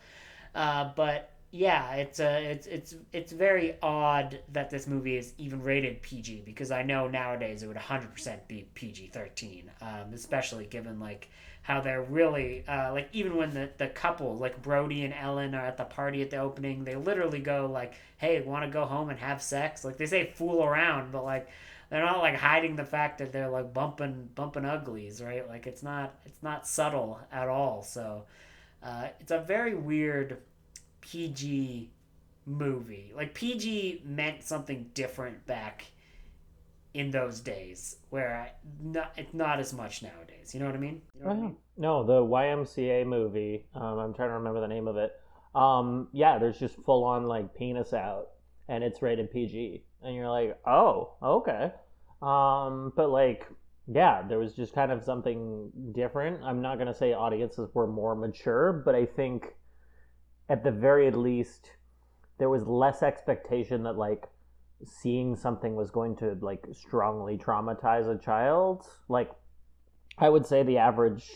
Uh, 0.55 0.91
but 0.97 1.31
yeah, 1.53 1.95
it's 1.95 2.21
uh, 2.21 2.41
it's 2.43 2.67
it's 2.67 2.95
it's 3.13 3.33
very 3.33 3.75
odd 3.83 4.41
that 4.53 4.71
this 4.71 4.87
movie 4.87 5.17
is 5.17 5.35
even 5.37 5.63
rated 5.63 6.01
PG 6.03 6.43
because 6.45 6.71
I 6.71 6.83
know 6.83 7.09
nowadays 7.09 7.63
it 7.63 7.67
would 7.67 7.77
100% 7.77 8.39
be 8.47 8.69
PG-13, 8.75 9.65
um, 9.81 10.13
especially 10.13 10.67
given 10.67 11.01
like 11.01 11.29
how 11.63 11.81
they're 11.81 12.03
really 12.03 12.65
uh, 12.67 12.93
like 12.93 13.09
even 13.13 13.37
when 13.37 13.53
the 13.55 13.71
the 13.79 13.89
couple 13.89 14.37
like 14.37 14.63
Brody 14.63 15.05
and 15.05 15.15
Ellen 15.15 15.55
are 15.55 15.65
at 15.65 15.77
the 15.77 15.85
party 15.85 16.23
at 16.23 16.31
the 16.31 16.39
opening, 16.39 16.85
they 16.85 16.97
literally 16.97 17.41
go 17.41 17.67
like, 17.71 17.95
"Hey, 18.17 18.41
want 18.41 18.65
to 18.65 18.71
go 18.71 18.85
home 18.87 19.11
and 19.11 19.19
have 19.19 19.43
sex?" 19.43 19.85
Like 19.85 19.97
they 19.97 20.07
say 20.07 20.27
fool 20.27 20.65
around, 20.65 21.13
but 21.13 21.25
like 21.25 21.49
they're 21.91 22.05
not 22.05 22.21
like 22.21 22.37
hiding 22.37 22.77
the 22.77 22.85
fact 22.85 23.19
that 23.19 23.33
they're 23.33 23.51
like 23.51 23.75
bumping 23.75 24.31
bumping 24.35 24.65
uglies, 24.65 25.21
right? 25.23 25.47
Like 25.49 25.67
it's 25.67 25.83
not 25.83 26.15
it's 26.25 26.43
not 26.43 26.67
subtle 26.67 27.21
at 27.31 27.49
all. 27.49 27.83
So 27.83 28.25
uh, 28.83 29.09
it's 29.21 29.33
a 29.33 29.41
very 29.41 29.75
weird 29.75 30.39
PG 31.03 31.91
movie. 32.47 33.13
Like 33.15 33.35
PG 33.35 34.03
meant 34.05 34.43
something 34.43 34.91
different 34.95 35.47
back 35.47 35.87
in 36.95 37.11
those 37.11 37.41
days, 37.41 37.97
where 38.11 38.35
I, 38.35 38.53
not 38.83 39.13
it's 39.17 39.33
not 39.35 39.61
as 39.61 39.73
much 39.73 40.03
nowadays. 40.03 40.53
You 40.55 40.61
know 40.61 40.67
what 40.67 40.75
I 40.75 40.79
mean? 40.79 41.03
You 41.15 41.23
know 41.23 41.29
what 41.29 41.37
I 41.37 41.41
mean? 41.41 41.57
No, 41.77 42.05
the 42.05 42.21
YMCA 42.21 43.07
movie. 43.07 43.67
Um, 43.75 43.99
I'm 43.99 44.15
trying 44.15 44.31
to 44.31 44.35
remember 44.35 44.61
the 44.61 44.69
name 44.69 44.89
of 44.89 44.97
it. 44.97 45.13
Um, 45.55 46.09
yeah, 46.13 46.39
there's 46.39 46.59
just 46.59 46.77
full 46.85 47.05
on 47.05 47.25
like 47.27 47.55
penis 47.55 47.93
out, 47.93 48.29
and 48.69 48.83
it's 48.85 49.03
rated 49.03 49.31
PG, 49.33 49.85
and 50.03 50.15
you're 50.15 50.31
like, 50.31 50.59
oh, 50.67 51.15
okay. 51.23 51.73
Um, 52.23 52.93
but 52.97 53.11
like, 53.11 53.47
yeah, 53.87 54.23
there 54.29 54.39
was 54.39 54.55
just 54.55 54.75
kind 54.75 54.93
of 54.93 55.03
something 55.03 55.71
different. 55.93 56.43
I'm 56.43 56.61
not 56.61 56.79
gonna 56.79 56.95
say 56.95 57.13
audiences 57.13 57.71
were 57.75 57.87
more 57.87 58.15
mature, 58.15 58.83
but 58.85 58.95
I 58.95 59.07
think 59.07 59.55
at 60.49 60.65
the 60.65 60.71
very 60.71 61.11
least 61.11 61.71
there 62.39 62.49
was 62.51 62.67
less 62.67 63.03
expectation 63.03 63.85
that 63.85 63.97
like 63.97 64.25
seeing 64.85 65.37
something 65.37 65.75
was 65.75 65.91
going 65.91 66.17
to 66.17 66.37
like 66.41 66.65
strongly 66.73 67.37
traumatize 67.37 68.09
a 68.09 68.19
child 68.19 68.85
like 69.09 69.31
i 70.19 70.29
would 70.29 70.47
say 70.47 70.63
the 70.63 70.79
average 70.79 71.27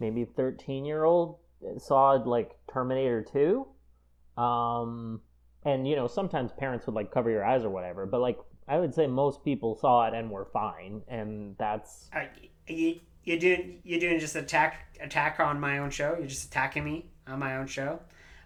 maybe 0.00 0.24
13 0.24 0.84
year 0.84 1.04
old 1.04 1.38
saw 1.78 2.12
like 2.12 2.56
terminator 2.72 3.24
2 3.32 3.66
um 4.40 5.20
and 5.64 5.86
you 5.88 5.96
know 5.96 6.06
sometimes 6.06 6.52
parents 6.52 6.86
would 6.86 6.94
like 6.94 7.10
cover 7.10 7.30
your 7.30 7.44
eyes 7.44 7.64
or 7.64 7.70
whatever 7.70 8.06
but 8.06 8.20
like 8.20 8.38
i 8.66 8.78
would 8.78 8.94
say 8.94 9.06
most 9.06 9.44
people 9.44 9.76
saw 9.76 10.06
it 10.06 10.14
and 10.14 10.30
were 10.30 10.46
fine 10.52 11.02
and 11.08 11.56
that's 11.58 12.10
uh, 12.14 12.24
you, 12.66 13.00
you're 13.28 13.38
doing 13.38 13.80
you're 13.84 14.00
doing 14.00 14.18
just 14.18 14.36
attack 14.36 14.88
attack 15.00 15.38
on 15.40 15.60
my 15.60 15.78
own 15.78 15.90
show. 15.90 16.16
You're 16.18 16.28
just 16.28 16.46
attacking 16.46 16.84
me 16.84 17.06
on 17.26 17.38
my 17.38 17.56
own 17.56 17.66
show. 17.66 18.00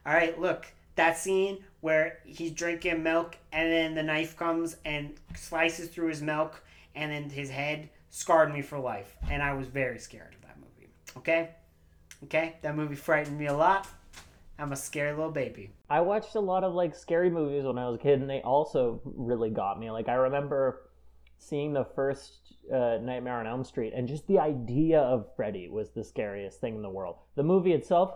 All 0.04 0.12
right, 0.12 0.38
look, 0.38 0.66
that 0.96 1.16
scene 1.16 1.64
where 1.83 2.20
he's 2.24 2.53
drinking 2.53 3.03
milk 3.03 3.37
and 3.53 3.70
then 3.70 3.95
the 3.95 4.03
knife 4.03 4.37
comes 4.37 4.76
and 4.85 5.12
slices 5.37 5.89
through 5.89 6.09
his 6.09 6.22
milk 6.22 6.62
and 6.95 7.11
then 7.11 7.28
his 7.28 7.51
head 7.51 7.89
scarred 8.09 8.55
me 8.55 8.62
for 8.62 8.78
life. 8.78 9.16
And 9.28 9.43
I 9.43 9.53
was 9.53 9.66
very 9.66 9.99
scared 9.99 10.33
of 10.33 10.43
that 10.43 10.57
movie. 10.59 10.89
Okay? 11.16 11.51
Okay? 12.24 12.57
That 12.62 12.76
movie 12.76 12.95
frightened 12.95 13.37
me 13.37 13.47
a 13.47 13.55
lot. 13.55 13.89
I'm 14.61 14.70
a 14.70 14.76
scary 14.76 15.11
little 15.11 15.33
baby. 15.33 15.72
I 15.91 16.03
watched 16.03 16.37
a 16.37 16.41
lot 16.41 16.62
of 16.62 16.72
like 16.72 16.95
scary 16.95 17.30
movies 17.30 17.64
when 17.64 17.78
I 17.78 17.89
was 17.89 17.97
a 17.97 18.03
kid 18.03 18.20
and 18.20 18.30
they 18.30 18.43
also 18.43 19.01
really 19.05 19.51
got 19.51 19.80
me. 19.80 19.91
Like 19.91 20.09
I 20.09 20.14
remember 20.14 20.89
seeing 21.39 21.72
the 21.72 21.85
first 21.97 22.55
uh, 22.72 22.99
Nightmare 23.03 23.41
on 23.41 23.49
Elm 23.49 23.64
Street 23.64 23.93
and 23.93 24.07
just 24.07 24.28
the 24.28 24.39
idea 24.39 25.01
of 25.01 25.26
Freddy 25.35 25.68
was 25.68 25.91
the 25.91 26.05
scariest 26.05 26.61
thing 26.61 26.76
in 26.76 26.83
the 26.83 26.89
world. 26.89 27.16
The 27.35 27.43
movie 27.43 27.72
itself 27.72 28.14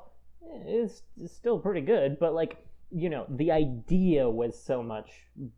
is, 0.69 1.03
is 1.21 1.33
still 1.33 1.59
pretty 1.59 1.81
good, 1.81 2.21
but 2.21 2.33
like 2.33 2.66
you 2.91 3.09
know 3.09 3.26
the 3.28 3.53
idea 3.53 4.28
was 4.28 4.61
so 4.61 4.82
much 4.82 5.11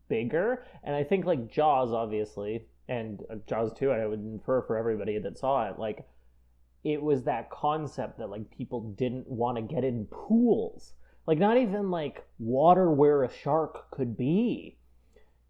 bigger, 0.07 0.65
and 0.83 0.95
I 0.95 1.03
think 1.03 1.25
like 1.25 1.51
Jaws 1.51 1.91
obviously 1.91 2.65
and 2.87 3.21
uh, 3.29 3.35
Jaws 3.47 3.71
2 3.77 3.91
I 3.91 4.05
would 4.07 4.19
infer 4.19 4.61
for 4.63 4.77
everybody 4.77 5.19
that 5.19 5.37
saw 5.37 5.69
it 5.69 5.77
like 5.77 6.07
it 6.83 7.01
was 7.01 7.23
that 7.23 7.51
concept 7.51 8.17
that 8.17 8.29
like 8.29 8.49
people 8.49 8.93
didn't 8.97 9.27
want 9.27 9.57
to 9.57 9.61
get 9.61 9.83
in 9.83 10.05
pools 10.05 10.93
like 11.27 11.37
not 11.37 11.57
even 11.57 11.91
like 11.91 12.25
water 12.39 12.89
where 12.89 13.23
a 13.23 13.31
shark 13.31 13.91
could 13.91 14.17
be 14.17 14.79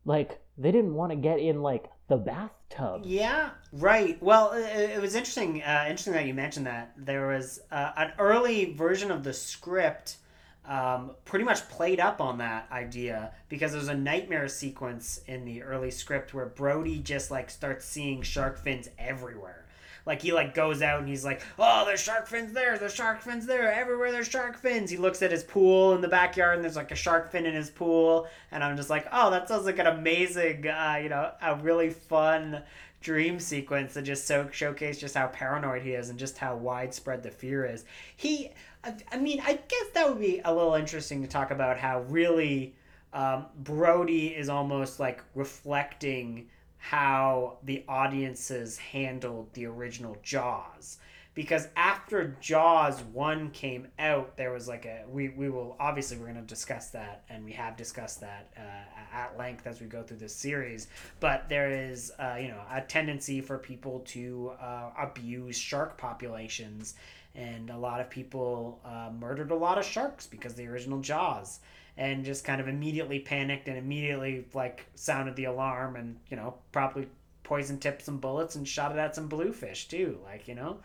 like 0.03 0.41
they 0.57 0.71
didn't 0.71 0.93
want 0.93 1.11
to 1.11 1.15
get 1.15 1.39
in 1.39 1.61
like 1.61 1.89
the 2.09 2.17
bathtub. 2.17 3.03
Yeah, 3.05 3.51
right. 3.71 4.21
Well, 4.21 4.51
it, 4.53 4.89
it 4.89 5.01
was 5.01 5.15
interesting. 5.15 5.61
Uh, 5.61 5.85
interesting 5.85 6.13
that 6.13 6.25
you 6.25 6.33
mentioned 6.33 6.65
that 6.65 6.93
there 6.97 7.27
was 7.27 7.61
uh, 7.71 7.91
an 7.95 8.11
early 8.19 8.73
version 8.73 9.11
of 9.11 9.23
the 9.23 9.33
script. 9.33 10.17
Um, 10.65 11.11
pretty 11.25 11.45
much 11.45 11.67
played 11.69 11.99
up 11.99 12.21
on 12.21 12.37
that 12.39 12.67
idea 12.71 13.31
because 13.47 13.71
there's 13.71 13.87
a 13.87 13.95
nightmare 13.95 14.47
sequence 14.47 15.21
in 15.25 15.43
the 15.43 15.63
early 15.63 15.89
script 15.89 16.31
where 16.31 16.45
Brody 16.45 16.99
just 16.99 17.31
like 17.31 17.49
starts 17.49 17.85
seeing 17.85 18.21
shark 18.21 18.59
fins 18.59 18.87
everywhere 18.99 19.65
like 20.09 20.23
he 20.23 20.33
like 20.33 20.55
goes 20.55 20.81
out 20.81 20.99
and 20.99 21.07
he's 21.07 21.23
like, 21.23 21.41
oh, 21.59 21.83
there's 21.85 22.01
shark 22.01 22.27
fins 22.27 22.51
there, 22.51 22.79
there's 22.79 22.95
shark 22.95 23.21
fins 23.21 23.45
there, 23.45 23.71
everywhere 23.71 24.11
there's 24.11 24.27
shark 24.27 24.57
fins. 24.57 24.89
He 24.89 24.97
looks 24.97 25.21
at 25.21 25.31
his 25.31 25.43
pool 25.43 25.93
in 25.93 26.01
the 26.01 26.07
backyard 26.07 26.55
and 26.55 26.63
there's 26.63 26.75
like 26.75 26.91
a 26.91 26.95
shark 26.95 27.31
fin 27.31 27.45
in 27.45 27.53
his 27.53 27.69
pool, 27.69 28.27
and 28.51 28.63
I'm 28.63 28.75
just 28.75 28.89
like, 28.89 29.07
oh, 29.11 29.29
that 29.29 29.47
sounds 29.47 29.65
like 29.65 29.77
an 29.77 29.85
amazing, 29.85 30.67
uh, 30.67 30.99
you 31.01 31.09
know, 31.09 31.31
a 31.41 31.55
really 31.57 31.91
fun 31.91 32.63
dream 33.01 33.39
sequence 33.39 33.93
to 33.93 34.01
just 34.01 34.25
so 34.25 34.49
showcase 34.51 34.99
just 34.99 35.15
how 35.15 35.27
paranoid 35.27 35.83
he 35.83 35.91
is 35.91 36.09
and 36.09 36.19
just 36.19 36.39
how 36.39 36.55
widespread 36.55 37.21
the 37.21 37.31
fear 37.31 37.63
is. 37.65 37.85
He, 38.15 38.49
I 38.83 39.17
mean, 39.17 39.41
I 39.45 39.53
guess 39.53 39.85
that 39.93 40.07
would 40.07 40.19
be 40.19 40.41
a 40.43 40.53
little 40.53 40.75
interesting 40.75 41.21
to 41.21 41.27
talk 41.27 41.51
about 41.51 41.77
how 41.77 42.01
really 42.03 42.75
um, 43.13 43.45
Brody 43.57 44.27
is 44.27 44.49
almost 44.49 44.99
like 44.99 45.23
reflecting 45.35 46.47
how 46.77 47.57
the 47.63 47.83
audiences 47.89 48.77
handled 48.77 49.53
the 49.53 49.65
original 49.65 50.17
Jaws. 50.23 50.97
Because 51.35 51.67
after 51.77 52.35
Jaws 52.41 53.01
1 53.13 53.51
came 53.51 53.87
out, 53.97 54.35
there 54.35 54.51
was 54.51 54.67
like 54.67 54.85
a. 54.85 55.03
We, 55.07 55.29
we 55.29 55.49
will. 55.49 55.75
Obviously, 55.79 56.17
we're 56.17 56.25
going 56.25 56.35
to 56.35 56.41
discuss 56.41 56.89
that, 56.89 57.23
and 57.29 57.45
we 57.45 57.53
have 57.53 57.77
discussed 57.77 58.19
that 58.21 58.51
uh, 58.57 59.15
at 59.15 59.37
length 59.37 59.65
as 59.65 59.79
we 59.79 59.87
go 59.87 60.03
through 60.03 60.17
this 60.17 60.35
series. 60.35 60.87
But 61.19 61.47
there 61.47 61.69
is, 61.71 62.11
uh, 62.19 62.37
you 62.41 62.49
know, 62.49 62.61
a 62.69 62.81
tendency 62.81 63.39
for 63.39 63.57
people 63.57 63.99
to 64.07 64.51
uh, 64.59 64.89
abuse 64.99 65.57
shark 65.57 65.97
populations. 65.97 66.95
And 67.35 67.69
a 67.69 67.77
lot 67.77 68.01
of 68.01 68.09
people 68.09 68.79
uh, 68.83 69.11
murdered 69.17 69.51
a 69.51 69.55
lot 69.55 69.77
of 69.77 69.85
sharks 69.85 70.27
because 70.27 70.55
the 70.55 70.67
original 70.67 70.99
Jaws 70.99 71.59
and 71.97 72.23
just 72.23 72.43
kind 72.43 72.61
of 72.61 72.67
immediately 72.67 73.19
panicked 73.19 73.67
and 73.67 73.77
immediately 73.77 74.45
like 74.53 74.85
sounded 74.95 75.35
the 75.35 75.45
alarm 75.45 75.95
and 75.95 76.15
you 76.29 76.37
know 76.37 76.55
probably 76.71 77.07
poison 77.43 77.79
tipped 77.79 78.03
some 78.03 78.17
bullets 78.17 78.55
and 78.55 78.67
shot 78.67 78.91
it 78.91 78.97
at 78.97 79.15
some 79.15 79.27
bluefish 79.27 79.87
too. 79.87 80.17
Like 80.23 80.47
you 80.47 80.55
know, 80.55 80.77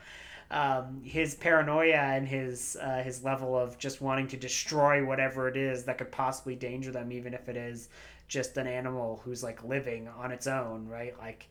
um, 0.51 1.03
his 1.05 1.35
paranoia 1.35 1.97
and 1.97 2.27
his 2.27 2.77
uh, 2.81 3.03
his 3.03 3.23
level 3.25 3.57
of 3.57 3.79
just 3.79 4.01
wanting 4.01 4.29
to 4.29 4.37
destroy 4.37 5.05
whatever 5.05 5.49
it 5.49 5.57
is 5.57 5.85
that 5.85 5.99
could 5.99 6.11
possibly 6.11 6.57
danger 6.57 6.91
them, 6.91 7.13
even 7.13 7.35
if 7.35 7.49
it 7.49 7.57
is 7.57 7.89
just 8.29 8.57
an 8.57 8.67
animal 8.67 9.21
who's 9.25 9.43
like 9.43 9.63
living 9.65 10.09
on 10.09 10.33
its 10.33 10.47
own, 10.47 10.89
right? 10.89 11.17
Like, 11.19 11.49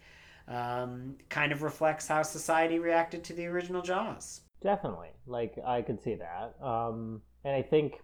um, 0.48 1.16
kind 1.30 1.52
of 1.52 1.62
reflects 1.62 2.08
how 2.08 2.24
society 2.24 2.80
reacted 2.80 3.24
to 3.26 3.34
the 3.34 3.46
original 3.46 3.82
Jaws. 3.82 4.41
Definitely, 4.64 5.09
like 5.28 5.55
I 5.66 5.82
could 5.82 6.01
see 6.01 6.16
that, 6.16 6.55
um, 6.66 7.22
and 7.43 7.53
I 7.53 7.61
think 7.61 7.95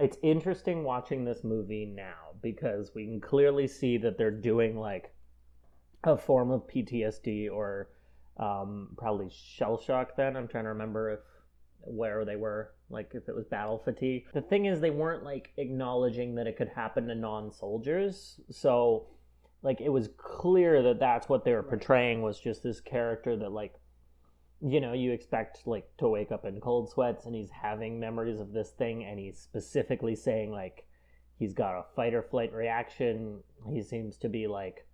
it's 0.00 0.16
interesting 0.22 0.84
watching 0.84 1.24
this 1.24 1.44
movie 1.44 1.86
now 1.86 2.32
because 2.42 2.92
we 2.94 3.04
can 3.04 3.20
clearly 3.20 3.66
see 3.66 3.98
that 3.98 4.18
they're 4.18 4.30
doing 4.30 4.78
like 4.78 5.14
a 6.04 6.16
form 6.16 6.50
of 6.50 6.66
PTSD 6.66 7.50
or 7.50 7.88
um, 8.38 8.90
probably 8.96 9.30
shell 9.30 9.80
shock. 9.80 10.16
Then 10.16 10.36
I'm 10.36 10.48
trying 10.48 10.64
to 10.64 10.70
remember 10.70 11.12
if 11.12 11.20
where 11.80 12.24
they 12.24 12.36
were, 12.36 12.72
like 12.90 13.10
if 13.14 13.28
it 13.28 13.34
was 13.34 13.44
battle 13.46 13.78
fatigue. 13.78 14.24
The 14.34 14.42
thing 14.42 14.66
is, 14.66 14.80
they 14.80 14.90
weren't 14.90 15.24
like 15.24 15.52
acknowledging 15.56 16.34
that 16.36 16.46
it 16.46 16.56
could 16.56 16.70
happen 16.74 17.06
to 17.08 17.14
non-soldiers, 17.14 18.40
so 18.50 19.06
like 19.62 19.80
it 19.80 19.88
was 19.88 20.08
clear 20.16 20.82
that 20.82 21.00
that's 21.00 21.28
what 21.28 21.44
they 21.44 21.52
were 21.52 21.62
portraying 21.62 22.22
was 22.22 22.38
just 22.38 22.62
this 22.62 22.80
character 22.80 23.36
that 23.36 23.52
like 23.52 23.74
you 24.60 24.80
know 24.80 24.92
you 24.92 25.12
expect 25.12 25.66
like 25.66 25.86
to 25.98 26.08
wake 26.08 26.32
up 26.32 26.44
in 26.44 26.60
cold 26.60 26.90
sweats 26.90 27.26
and 27.26 27.34
he's 27.34 27.50
having 27.50 28.00
memories 28.00 28.40
of 28.40 28.52
this 28.52 28.70
thing 28.70 29.04
and 29.04 29.18
he's 29.18 29.38
specifically 29.38 30.16
saying 30.16 30.50
like 30.50 30.86
he's 31.38 31.52
got 31.52 31.78
a 31.78 31.84
fight 31.94 32.14
or 32.14 32.22
flight 32.22 32.52
reaction. 32.52 33.40
He 33.70 33.82
seems 33.82 34.16
to 34.18 34.28
be 34.28 34.46
like 34.46 34.86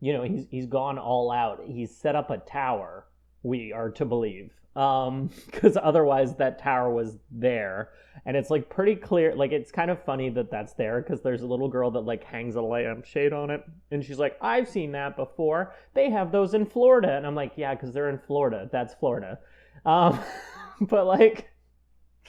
you 0.00 0.12
know 0.12 0.22
he's 0.22 0.46
he's 0.50 0.66
gone 0.66 0.98
all 0.98 1.30
out. 1.30 1.60
He's 1.66 1.96
set 1.96 2.14
up 2.14 2.30
a 2.30 2.38
tower 2.38 3.06
we 3.42 3.72
are 3.72 3.90
to 3.90 4.04
believe 4.04 4.52
um 4.76 5.30
because 5.46 5.76
otherwise 5.82 6.34
that 6.36 6.58
tower 6.58 6.90
was 6.90 7.16
there. 7.30 7.90
And 8.24 8.36
it's 8.36 8.50
like 8.50 8.68
pretty 8.68 8.96
clear 8.96 9.34
like 9.34 9.52
it's 9.52 9.70
kind 9.70 9.90
of 9.90 10.02
funny 10.04 10.30
that 10.30 10.50
that's 10.50 10.74
there 10.74 11.00
because 11.00 11.22
there's 11.22 11.42
a 11.42 11.46
little 11.46 11.68
girl 11.68 11.90
that 11.92 12.00
like 12.00 12.24
hangs 12.24 12.56
a 12.56 12.62
lampshade 12.62 13.32
on 13.32 13.50
it. 13.50 13.64
And 13.90 14.04
she's 14.04 14.18
like 14.18 14.36
i've 14.40 14.68
seen 14.68 14.92
that 14.92 15.16
before. 15.16 15.74
They 15.94 16.10
have 16.10 16.32
those 16.32 16.54
in 16.54 16.66
florida. 16.66 17.16
And 17.16 17.26
i'm 17.26 17.34
like 17.34 17.52
yeah 17.56 17.74
because 17.74 17.92
they're 17.92 18.10
in 18.10 18.18
florida. 18.18 18.68
That's 18.70 18.94
florida. 18.94 19.38
Um 19.84 20.20
but 20.80 21.06
like 21.06 21.50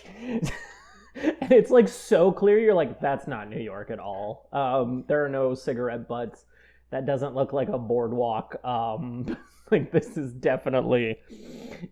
and 0.20 0.52
it's 1.52 1.72
like 1.72 1.88
so 1.88 2.32
clear 2.32 2.60
you're 2.60 2.74
like 2.74 3.00
that's 3.02 3.28
not 3.28 3.50
new 3.50 3.60
york 3.62 3.90
at 3.92 4.00
all. 4.00 4.50
Um 4.54 5.04
there 5.08 5.26
are 5.26 5.30
no 5.30 5.54
cigarette 5.54 6.08
butts. 6.08 6.46
That 6.92 7.06
doesn't 7.06 7.36
look 7.36 7.52
like 7.52 7.70
a 7.70 7.78
boardwalk 7.78 8.64
um 8.64 9.36
like 9.72 9.92
this 9.92 10.18
is 10.18 10.34
definitely 10.34 11.18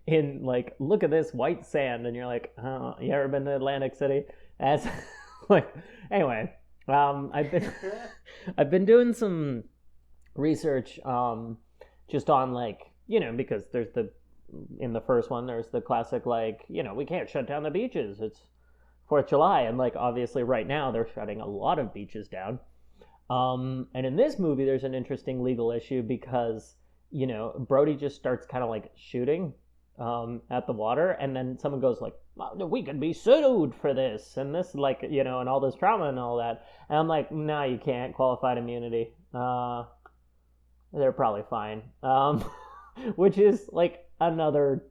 in 0.07 0.43
like 0.43 0.75
look 0.79 1.03
at 1.03 1.11
this 1.11 1.33
white 1.33 1.65
sand 1.65 2.07
and 2.07 2.15
you're 2.15 2.25
like 2.25 2.53
oh, 2.63 2.95
you 2.99 3.11
ever 3.11 3.27
been 3.27 3.45
to 3.45 3.55
atlantic 3.55 3.95
city? 3.95 4.23
As 4.59 4.87
like 5.49 5.73
anyway 6.11 6.51
um 6.87 7.31
i've 7.33 7.51
been 7.51 7.71
i've 8.57 8.69
been 8.69 8.85
doing 8.85 9.13
some 9.13 9.63
research 10.35 10.99
um 11.05 11.57
just 12.09 12.29
on 12.29 12.53
like 12.53 12.91
you 13.07 13.19
know 13.19 13.33
because 13.33 13.63
there's 13.71 13.91
the 13.93 14.09
in 14.79 14.93
the 14.93 15.01
first 15.01 15.29
one 15.29 15.45
there's 15.45 15.67
the 15.69 15.81
classic 15.81 16.25
like 16.25 16.61
you 16.67 16.83
know 16.83 16.93
we 16.93 17.05
can't 17.05 17.29
shut 17.29 17.47
down 17.47 17.63
the 17.63 17.71
beaches 17.71 18.21
it's 18.21 18.41
fourth 19.07 19.27
july 19.27 19.61
and 19.61 19.77
like 19.77 19.95
obviously 19.95 20.43
right 20.43 20.67
now 20.67 20.91
they're 20.91 21.07
shutting 21.13 21.41
a 21.41 21.45
lot 21.45 21.79
of 21.79 21.93
beaches 21.93 22.27
down. 22.27 22.59
Um 23.29 23.87
and 23.93 24.05
in 24.05 24.15
this 24.15 24.37
movie 24.39 24.65
there's 24.65 24.83
an 24.83 24.93
interesting 24.93 25.43
legal 25.43 25.71
issue 25.71 26.01
because 26.01 26.75
you 27.15 27.27
know, 27.27 27.53
Brody 27.57 27.95
just 27.95 28.17
starts 28.17 28.45
kind 28.45 28.61
of 28.61 28.69
like 28.69 28.91
shooting 28.97 29.53
um, 29.97 30.41
at 30.51 30.67
the 30.67 30.73
water, 30.73 31.11
and 31.11 31.33
then 31.33 31.57
someone 31.57 31.79
goes 31.79 32.01
like, 32.01 32.13
"We 32.57 32.83
could 32.83 32.99
be 32.99 33.13
sued 33.13 33.73
for 33.73 33.93
this 33.93 34.35
and 34.35 34.53
this, 34.53 34.75
like 34.75 34.99
you 35.09 35.23
know, 35.23 35.39
and 35.39 35.47
all 35.47 35.61
this 35.61 35.75
trauma 35.75 36.09
and 36.09 36.19
all 36.19 36.37
that." 36.37 36.65
And 36.89 36.99
I'm 36.99 37.07
like, 37.07 37.31
"No, 37.31 37.63
you 37.63 37.77
can't. 37.77 38.13
Qualified 38.13 38.57
immunity. 38.57 39.13
Uh, 39.33 39.85
they're 40.91 41.13
probably 41.13 41.43
fine." 41.49 41.83
Um, 42.03 42.43
which 43.15 43.37
is 43.37 43.69
like 43.71 44.05
another 44.19 44.83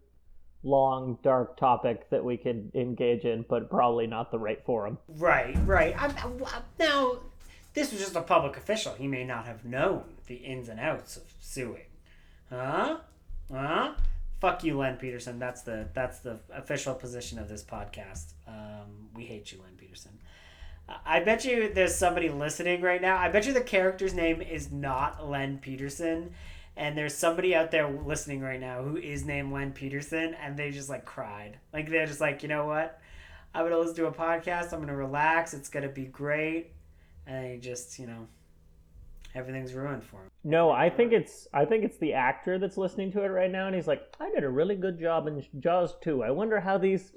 long 0.63 1.19
dark 1.23 1.59
topic 1.59 2.09
that 2.09 2.25
we 2.25 2.39
could 2.39 2.71
engage 2.75 3.27
in, 3.27 3.45
but 3.51 3.69
probably 3.69 4.07
not 4.07 4.31
the 4.31 4.39
right 4.39 4.65
forum. 4.65 4.97
Right, 5.09 5.55
right. 5.67 5.95
I'm, 5.99 6.15
now, 6.79 7.19
this 7.75 7.93
was 7.93 8.01
just 8.01 8.17
a 8.17 8.23
public 8.23 8.57
official. 8.57 8.95
He 8.95 9.07
may 9.07 9.25
not 9.25 9.45
have 9.45 9.67
known 9.67 10.05
the 10.27 10.37
ins 10.37 10.71
and 10.71 10.81
outs 10.81 11.19
of 11.19 11.25
suing. 11.39 11.83
Huh? 12.55 12.99
Huh? 13.53 13.93
Fuck 14.41 14.65
you, 14.65 14.77
Len 14.77 14.97
Peterson. 14.97 15.39
That's 15.39 15.63
the 15.63 15.89
that's 15.95 16.19
the 16.21 16.39
official 16.53 16.95
position 16.95 17.39
of 17.39 17.49
this 17.49 17.63
podcast. 17.63 18.35
Um, 18.47 19.09
we 19.15 19.25
hate 19.25 19.53
you, 19.53 19.61
Len 19.63 19.73
Peterson. 19.77 20.19
I 21.07 21.21
bet 21.21 21.45
you 21.45 21.73
there's 21.73 21.95
somebody 21.95 22.29
listening 22.29 22.83
right 22.83 23.01
now. 23.01 23.17
I 23.17 23.29
bet 23.31 23.47
you 23.47 23.55
the 23.55 23.63
character's 23.63 24.13
name 24.13 24.43
is 24.43 24.71
not 24.71 25.27
Len 25.27 25.59
Peterson, 25.59 26.35
and 26.77 26.97
there's 26.97 27.15
somebody 27.15 27.55
out 27.55 27.71
there 27.71 27.89
listening 27.89 28.43
right 28.43 28.61
now 28.61 28.83
who 28.83 28.99
is 28.99 29.25
named 29.25 29.53
Len 29.53 29.73
Peterson, 29.73 30.35
and 30.35 30.57
they 30.57 30.71
just 30.71 30.91
like 30.91 31.07
cried. 31.07 31.59
Like 31.73 31.89
they're 31.89 32.07
just 32.07 32.21
like, 32.21 32.43
you 32.43 32.49
know 32.49 32.67
what? 32.67 33.01
I'm 33.55 33.65
gonna 33.65 33.79
listen 33.79 33.97
to 33.97 34.07
a 34.07 34.13
podcast. 34.13 34.73
I'm 34.73 34.81
gonna 34.81 34.97
relax. 34.97 35.55
It's 35.55 35.71
gonna 35.71 35.89
be 35.89 36.05
great, 36.05 36.73
and 37.27 37.45
they 37.45 37.59
just 37.59 37.99
you 37.99 38.07
know 38.07 38.27
everything's 39.35 39.75
ruined 39.75 40.05
for 40.05 40.23
him. 40.23 40.31
No, 40.43 40.71
I 40.71 40.91
think 40.91 41.13
it's 41.13 41.49
I 41.53 41.65
think 41.65 41.85
it's 41.85 41.99
the 41.99 42.13
actor 42.13 42.59
that's 42.59 42.77
listening 42.77 43.13
to 43.13 43.23
it 43.23 43.29
right 43.29 43.51
now, 43.51 43.67
and 43.67 43.75
he's 43.75 43.87
like, 43.87 44.03
I 44.21 44.31
did 44.31 44.45
a 44.45 44.49
really 44.49 44.77
good 44.77 44.99
job 44.99 45.27
in 45.27 45.45
Jaws 45.59 45.95
2. 46.03 46.23
I 46.23 46.31
wonder 46.31 46.61
how 46.61 46.79
these 46.79 47.13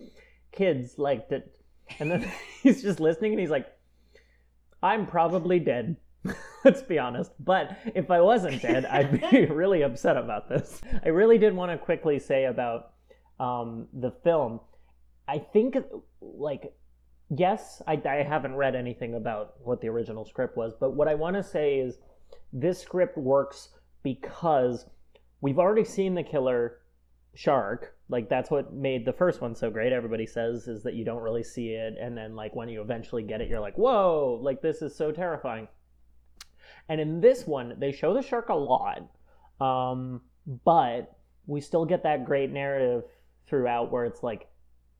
kids 0.51 0.97
liked 0.97 1.31
it. 1.31 1.57
And 1.99 2.11
then 2.11 2.31
he's 2.63 2.81
just 2.81 2.99
listening, 2.99 3.33
and 3.33 3.39
he's 3.39 3.49
like, 3.49 3.67
I'm 4.81 5.05
probably 5.05 5.59
dead. 5.59 5.97
Let's 6.65 6.81
be 6.81 6.99
honest. 6.99 7.31
But 7.39 7.77
if 7.95 8.11
I 8.11 8.21
wasn't 8.21 8.61
dead, 8.61 8.85
I'd 8.85 9.31
be 9.31 9.45
really 9.49 9.83
upset 9.83 10.17
about 10.17 10.49
this. 10.49 10.81
I 11.03 11.09
really 11.09 11.37
did 11.37 11.55
want 11.55 11.71
to 11.71 11.77
quickly 11.77 12.19
say 12.19 12.45
about 12.45 12.93
um, 13.39 13.87
the 13.93 14.11
film. 14.23 14.59
I 15.27 15.39
think, 15.39 15.77
like, 16.21 16.73
yes, 17.29 17.81
I, 17.87 18.01
I 18.05 18.23
haven't 18.23 18.55
read 18.55 18.75
anything 18.75 19.15
about 19.15 19.55
what 19.59 19.81
the 19.81 19.89
original 19.89 20.25
script 20.25 20.57
was, 20.57 20.73
but 20.79 20.93
what 20.93 21.07
I 21.07 21.15
want 21.15 21.35
to 21.35 21.43
say 21.43 21.79
is 21.79 21.97
this 22.53 22.81
script 22.81 23.17
works 23.17 23.69
because 24.03 24.85
we've 25.41 25.59
already 25.59 25.83
seen 25.83 26.15
the 26.15 26.23
killer 26.23 26.79
shark. 27.35 27.95
Like 28.09 28.29
that's 28.29 28.49
what 28.49 28.73
made 28.73 29.05
the 29.05 29.13
first 29.13 29.41
one 29.41 29.55
so 29.55 29.69
great. 29.69 29.93
Everybody 29.93 30.25
says 30.25 30.67
is 30.67 30.83
that 30.83 30.95
you 30.95 31.05
don't 31.05 31.21
really 31.21 31.43
see 31.43 31.69
it 31.69 31.95
and 31.99 32.17
then 32.17 32.35
like 32.35 32.55
when 32.55 32.69
you 32.69 32.81
eventually 32.81 33.21
get 33.21 33.41
it 33.41 33.49
you're 33.49 33.59
like 33.59 33.77
whoa 33.77 34.39
like 34.41 34.61
this 34.61 34.81
is 34.81 34.95
so 34.95 35.11
terrifying. 35.11 35.67
And 36.89 37.01
in 37.01 37.19
this 37.19 37.45
one 37.45 37.75
they 37.79 37.91
show 37.91 38.13
the 38.13 38.21
shark 38.21 38.49
a 38.49 38.55
lot 38.55 39.09
um, 39.59 40.21
but 40.63 41.17
we 41.45 41.61
still 41.61 41.85
get 41.85 42.03
that 42.03 42.25
great 42.25 42.51
narrative 42.51 43.03
throughout 43.47 43.91
where 43.91 44.05
it's 44.05 44.23
like 44.23 44.47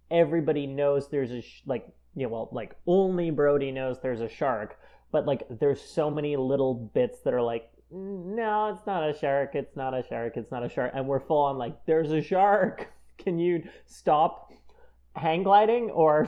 everybody 0.09 0.67
knows 0.67 1.09
there's 1.09 1.31
a 1.31 1.41
sh- 1.41 1.61
like 1.65 1.87
know 2.23 2.29
well 2.29 2.49
like 2.51 2.75
only 2.87 3.29
brody 3.29 3.71
knows 3.71 3.99
there's 4.01 4.21
a 4.21 4.29
shark 4.29 4.79
but 5.11 5.25
like 5.25 5.43
there's 5.49 5.81
so 5.81 6.09
many 6.09 6.35
little 6.35 6.73
bits 6.73 7.19
that 7.21 7.33
are 7.33 7.41
like 7.41 7.69
no 7.91 8.69
it's 8.69 8.85
not 8.85 9.07
a 9.07 9.17
shark 9.17 9.55
it's 9.55 9.75
not 9.75 9.93
a 9.93 10.03
shark 10.07 10.35
it's 10.35 10.51
not 10.51 10.63
a 10.63 10.69
shark 10.69 10.91
and 10.93 11.07
we're 11.07 11.19
full 11.19 11.43
on 11.43 11.57
like 11.57 11.85
there's 11.85 12.11
a 12.11 12.21
shark. 12.21 12.87
Can 13.17 13.39
you 13.39 13.63
stop 13.87 14.53
hang 15.15 15.43
gliding 15.43 15.89
or 15.89 16.27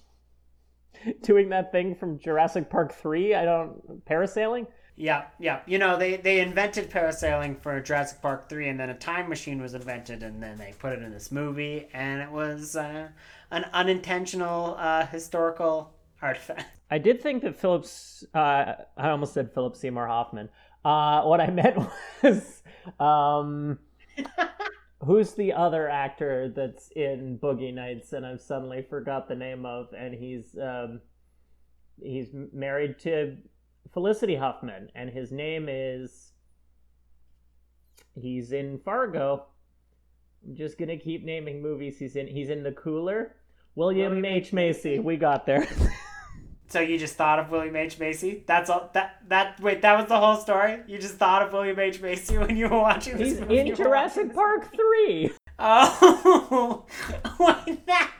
doing 1.22 1.50
that 1.50 1.70
thing 1.70 1.94
from 1.94 2.18
Jurassic 2.18 2.68
Park 2.68 2.92
3 2.92 3.34
I 3.34 3.44
don't 3.44 4.04
parasailing? 4.04 4.66
Yeah, 4.96 5.26
yeah. 5.38 5.60
You 5.64 5.78
know, 5.78 5.96
they, 5.96 6.16
they 6.16 6.40
invented 6.40 6.90
parasailing 6.90 7.62
for 7.62 7.80
Jurassic 7.80 8.20
Park 8.20 8.50
3, 8.50 8.68
and 8.68 8.78
then 8.78 8.90
a 8.90 8.94
time 8.94 9.30
machine 9.30 9.62
was 9.62 9.72
invented, 9.72 10.22
and 10.22 10.42
then 10.42 10.58
they 10.58 10.74
put 10.78 10.92
it 10.92 11.02
in 11.02 11.10
this 11.10 11.32
movie, 11.32 11.88
and 11.94 12.20
it 12.20 12.30
was 12.30 12.76
uh, 12.76 13.08
an 13.50 13.66
unintentional 13.72 14.76
uh, 14.78 15.06
historical 15.06 15.94
artifact. 16.22 16.64
I 16.90 16.98
did 16.98 17.22
think 17.22 17.42
that 17.42 17.58
Phillips. 17.58 18.24
Uh, 18.34 18.74
I 18.96 19.10
almost 19.10 19.34
said 19.34 19.52
Philip 19.52 19.76
Seymour 19.76 20.06
Hoffman. 20.06 20.48
Uh, 20.84 21.22
what 21.22 21.40
I 21.40 21.50
meant 21.50 21.76
was, 22.22 22.62
um, 22.98 23.78
who's 25.04 25.32
the 25.32 25.52
other 25.52 25.88
actor 25.88 26.52
that's 26.54 26.90
in 26.92 27.38
Boogie 27.40 27.74
Nights, 27.74 28.12
and 28.12 28.26
I've 28.26 28.40
suddenly 28.40 28.82
forgot 28.88 29.28
the 29.28 29.36
name 29.36 29.64
of, 29.64 29.92
and 29.96 30.14
he's 30.14 30.56
um, 30.60 31.00
he's 32.02 32.28
married 32.52 32.98
to 33.00 33.36
Felicity 33.92 34.36
Huffman, 34.36 34.88
and 34.94 35.10
his 35.10 35.32
name 35.32 35.66
is. 35.68 36.32
He's 38.20 38.50
in 38.50 38.80
Fargo. 38.84 39.46
I'm 40.44 40.56
just 40.56 40.78
gonna 40.78 40.96
keep 40.96 41.24
naming 41.24 41.62
movies 41.62 41.98
he's 41.98 42.16
in. 42.16 42.26
He's 42.26 42.50
in 42.50 42.64
The 42.64 42.72
Cooler. 42.72 43.36
William 43.74 44.24
H 44.24 44.52
Macy. 44.52 44.98
We 44.98 45.16
got 45.16 45.46
there. 45.46 45.66
So 46.68 46.78
you 46.78 46.98
just 47.00 47.16
thought 47.16 47.40
of 47.40 47.50
William 47.50 47.74
H 47.74 47.98
Macy? 47.98 48.44
That's 48.46 48.70
all. 48.70 48.90
That 48.92 49.16
that 49.26 49.58
wait, 49.58 49.82
that 49.82 49.98
was 49.98 50.06
the 50.06 50.16
whole 50.20 50.36
story. 50.36 50.78
You 50.86 50.98
just 50.98 51.16
thought 51.16 51.42
of 51.42 51.52
William 51.52 51.76
H 51.80 52.00
Macy 52.00 52.38
when 52.38 52.56
you 52.56 52.68
were 52.68 52.78
watching 52.78 53.16
this 53.16 53.30
He's 53.30 53.40
movie? 53.40 53.58
in 53.58 53.74
Jurassic 53.74 54.32
Park 54.32 54.72
three. 54.72 55.32
Oh, 55.58 56.86
wait, 57.66 57.84
that. 57.86 58.12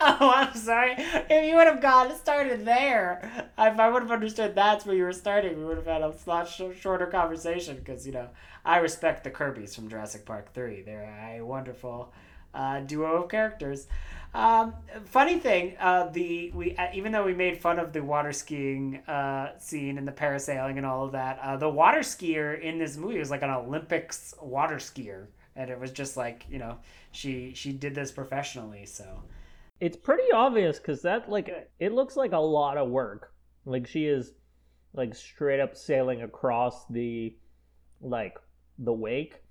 Oh, 0.00 0.32
I'm 0.34 0.54
sorry. 0.54 0.94
If 0.96 1.44
you 1.50 1.56
would 1.56 1.66
have 1.66 1.82
gone 1.82 2.16
started 2.16 2.64
there, 2.64 3.50
if 3.58 3.78
I 3.80 3.90
would 3.90 4.02
have 4.02 4.12
understood 4.12 4.54
that's 4.54 4.86
where 4.86 4.94
you 4.94 5.02
were 5.02 5.12
starting, 5.12 5.58
we 5.58 5.64
would 5.64 5.76
have 5.76 5.86
had 5.86 6.00
a 6.02 6.14
lot 6.26 6.48
sh- 6.48 6.62
shorter 6.80 7.06
conversation. 7.06 7.76
Because 7.76 8.06
you 8.06 8.12
know, 8.12 8.28
I 8.64 8.76
respect 8.78 9.24
the 9.24 9.30
Kirby's 9.30 9.74
from 9.74 9.88
Jurassic 9.88 10.24
Park 10.24 10.54
Three. 10.54 10.82
They're 10.82 11.36
a 11.36 11.44
wonderful 11.44 12.12
uh, 12.54 12.80
duo 12.80 13.24
of 13.24 13.28
characters. 13.28 13.88
Um, 14.32 14.74
funny 15.06 15.40
thing, 15.40 15.76
uh, 15.80 16.08
the 16.10 16.52
we 16.54 16.76
uh, 16.76 16.88
even 16.94 17.10
though 17.10 17.24
we 17.24 17.34
made 17.34 17.58
fun 17.58 17.80
of 17.80 17.92
the 17.92 18.02
water 18.02 18.32
skiing 18.32 18.98
uh, 19.08 19.58
scene 19.58 19.98
and 19.98 20.06
the 20.06 20.12
parasailing 20.12 20.76
and 20.76 20.86
all 20.86 21.04
of 21.04 21.12
that, 21.12 21.38
uh, 21.42 21.56
the 21.56 21.68
water 21.68 22.00
skier 22.00 22.60
in 22.60 22.78
this 22.78 22.96
movie 22.96 23.18
was 23.18 23.30
like 23.30 23.42
an 23.42 23.50
Olympics 23.50 24.32
water 24.40 24.76
skier, 24.76 25.26
and 25.56 25.68
it 25.68 25.80
was 25.80 25.90
just 25.90 26.16
like 26.16 26.46
you 26.48 26.58
know 26.58 26.78
she 27.10 27.52
she 27.54 27.72
did 27.72 27.92
this 27.94 28.12
professionally. 28.12 28.86
So 28.86 29.24
It's 29.80 29.96
pretty 29.96 30.30
obvious 30.32 30.78
because 30.78 31.02
that 31.02 31.28
like 31.30 31.70
it 31.78 31.92
looks 31.92 32.16
like 32.16 32.32
a 32.32 32.38
lot 32.38 32.76
of 32.76 32.88
work. 32.90 33.32
Like 33.64 33.86
she 33.86 34.06
is 34.06 34.32
like 34.94 35.14
straight 35.14 35.60
up 35.60 35.76
sailing 35.76 36.22
across 36.22 36.86
the 36.88 37.36
like 38.00 38.38
the 38.78 38.92
wake, 38.92 39.42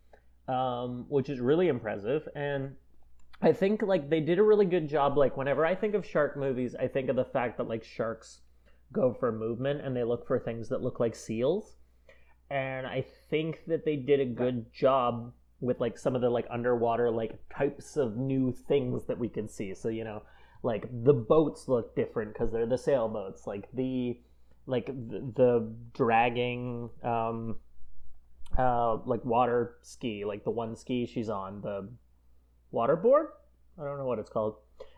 um, 0.47 1.05
which 1.09 1.29
is 1.29 1.39
really 1.39 1.67
impressive. 1.67 2.27
And 2.35 2.75
I 3.41 3.53
think 3.53 3.81
like 3.81 4.09
they 4.09 4.19
did 4.19 4.39
a 4.39 4.43
really 4.43 4.65
good 4.65 4.89
job. 4.89 5.17
Like 5.17 5.37
whenever 5.37 5.65
I 5.65 5.75
think 5.75 5.95
of 5.95 6.05
shark 6.05 6.35
movies, 6.35 6.75
I 6.75 6.87
think 6.87 7.09
of 7.09 7.15
the 7.15 7.25
fact 7.25 7.57
that 7.57 7.69
like 7.69 7.83
sharks 7.83 8.41
go 8.91 9.13
for 9.13 9.31
movement 9.31 9.81
and 9.81 9.95
they 9.95 10.03
look 10.03 10.27
for 10.27 10.39
things 10.39 10.69
that 10.69 10.81
look 10.81 10.99
like 10.99 11.15
seals. 11.15 11.77
And 12.49 12.85
I 12.85 13.05
think 13.29 13.65
that 13.67 13.85
they 13.85 13.95
did 13.95 14.19
a 14.19 14.25
good 14.25 14.73
job 14.73 15.33
with 15.61 15.79
like 15.79 15.97
some 15.97 16.15
of 16.15 16.21
the 16.21 16.29
like 16.29 16.47
underwater 16.49 17.11
like 17.11 17.39
types 17.55 17.95
of 17.97 18.17
new 18.17 18.51
things 18.51 19.05
that 19.05 19.17
we 19.17 19.29
could 19.29 19.49
see. 19.49 19.73
So 19.73 19.87
you 19.89 20.03
know, 20.03 20.23
like 20.63 20.89
the 21.03 21.13
boats 21.13 21.67
look 21.67 21.95
different 21.95 22.33
because 22.33 22.51
they're 22.51 22.65
the 22.65 22.77
sailboats. 22.77 23.47
Like 23.47 23.69
the 23.73 24.19
like 24.65 24.87
the, 24.87 25.31
the 25.35 25.75
dragging 25.93 26.89
um 27.03 27.57
uh 28.57 28.97
like 29.05 29.23
water 29.23 29.77
ski, 29.81 30.25
like 30.25 30.43
the 30.43 30.51
one 30.51 30.75
ski 30.75 31.05
she's 31.05 31.29
on, 31.29 31.61
the 31.61 31.89
waterboard. 32.73 33.27
I 33.79 33.83
don't 33.83 33.97
know 33.97 34.05
what 34.05 34.19
it's 34.19 34.29
called. 34.29 34.55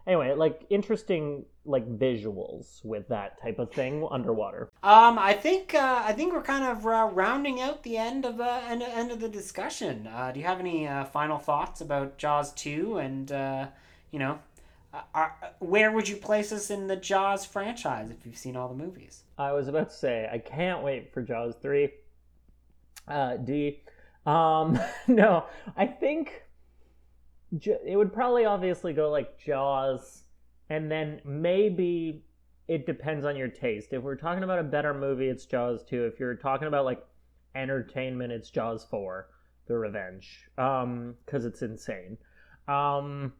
Anyway, 0.07 0.33
like 0.33 0.65
interesting 0.71 1.45
like 1.63 1.87
visuals 1.99 2.83
with 2.83 3.07
that 3.09 3.39
type 3.39 3.59
of 3.59 3.71
thing 3.71 4.07
underwater. 4.11 4.69
um, 4.81 5.19
I 5.19 5.33
think 5.33 5.75
uh, 5.75 6.01
I 6.03 6.13
think 6.13 6.33
we're 6.33 6.41
kind 6.41 6.63
of 6.65 6.85
uh, 6.87 7.09
rounding 7.13 7.61
out 7.61 7.83
the 7.83 7.97
end 7.97 8.25
of 8.25 8.37
the 8.37 8.51
end, 8.51 8.81
end 8.81 9.11
of 9.11 9.19
the 9.19 9.29
discussion. 9.29 10.07
Uh, 10.07 10.31
do 10.31 10.39
you 10.39 10.45
have 10.45 10.59
any 10.59 10.87
uh, 10.87 11.05
final 11.05 11.37
thoughts 11.37 11.81
about 11.81 12.17
Jaws 12.17 12.51
two 12.53 12.97
and 12.97 13.31
uh, 13.31 13.67
you 14.09 14.17
know? 14.19 14.39
uh, 14.93 15.01
Are, 15.13 15.35
where 15.59 15.91
would 15.91 16.09
you 16.09 16.15
place 16.17 16.51
us 16.51 16.71
in 16.71 16.87
the 16.87 16.95
Jaws 16.95 17.45
franchise 17.45 18.09
if 18.09 18.25
you've 18.25 18.37
seen 18.37 18.55
all 18.55 18.67
the 18.67 18.83
movies? 18.83 19.23
I 19.37 19.51
was 19.51 19.67
about 19.67 19.91
to 19.91 19.95
say 19.95 20.27
I 20.31 20.39
can't 20.39 20.81
wait 20.83 21.13
for 21.13 21.21
Jaws 21.21 21.53
three. 21.61 21.91
Uh, 23.07 23.37
D. 23.37 23.81
Um, 24.25 24.79
no, 25.07 25.45
I 25.77 25.85
think 25.85 26.43
it 27.51 27.97
would 27.97 28.13
probably 28.13 28.45
obviously 28.45 28.93
go 28.93 29.09
like 29.09 29.37
Jaws, 29.37 30.23
and 30.69 30.89
then 30.91 31.21
maybe 31.25 32.23
it 32.67 32.85
depends 32.85 33.25
on 33.25 33.35
your 33.35 33.49
taste. 33.49 33.89
If 33.91 34.03
we're 34.03 34.15
talking 34.15 34.43
about 34.43 34.59
a 34.59 34.63
better 34.63 34.93
movie, 34.93 35.27
it's 35.27 35.45
Jaws 35.45 35.83
two. 35.83 36.05
If 36.05 36.19
you're 36.19 36.35
talking 36.35 36.67
about 36.67 36.85
like 36.85 37.03
entertainment, 37.55 38.31
it's 38.31 38.49
Jaws 38.49 38.85
four, 38.89 39.29
The 39.67 39.77
Revenge, 39.77 40.47
um, 40.57 41.15
because 41.25 41.45
it's 41.45 41.61
insane. 41.61 42.17
Um, 42.67 43.33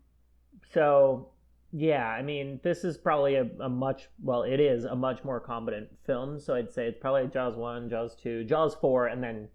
so 0.74 1.30
yeah, 1.72 2.08
I 2.08 2.22
mean, 2.22 2.60
this 2.64 2.84
is 2.84 2.98
probably 2.98 3.36
a, 3.36 3.48
a 3.62 3.70
much 3.70 4.10
well, 4.22 4.44
it 4.44 4.60
is 4.60 4.84
a 4.84 4.96
much 4.96 5.24
more 5.24 5.40
competent 5.40 5.88
film. 6.06 6.38
So 6.40 6.54
I'd 6.56 6.72
say 6.72 6.88
it's 6.88 7.00
probably 7.00 7.30
Jaws 7.32 7.56
one, 7.56 7.90
Jaws 7.90 8.16
two, 8.22 8.44
Jaws 8.44 8.76
four, 8.76 9.08
and 9.08 9.24
then 9.24 9.48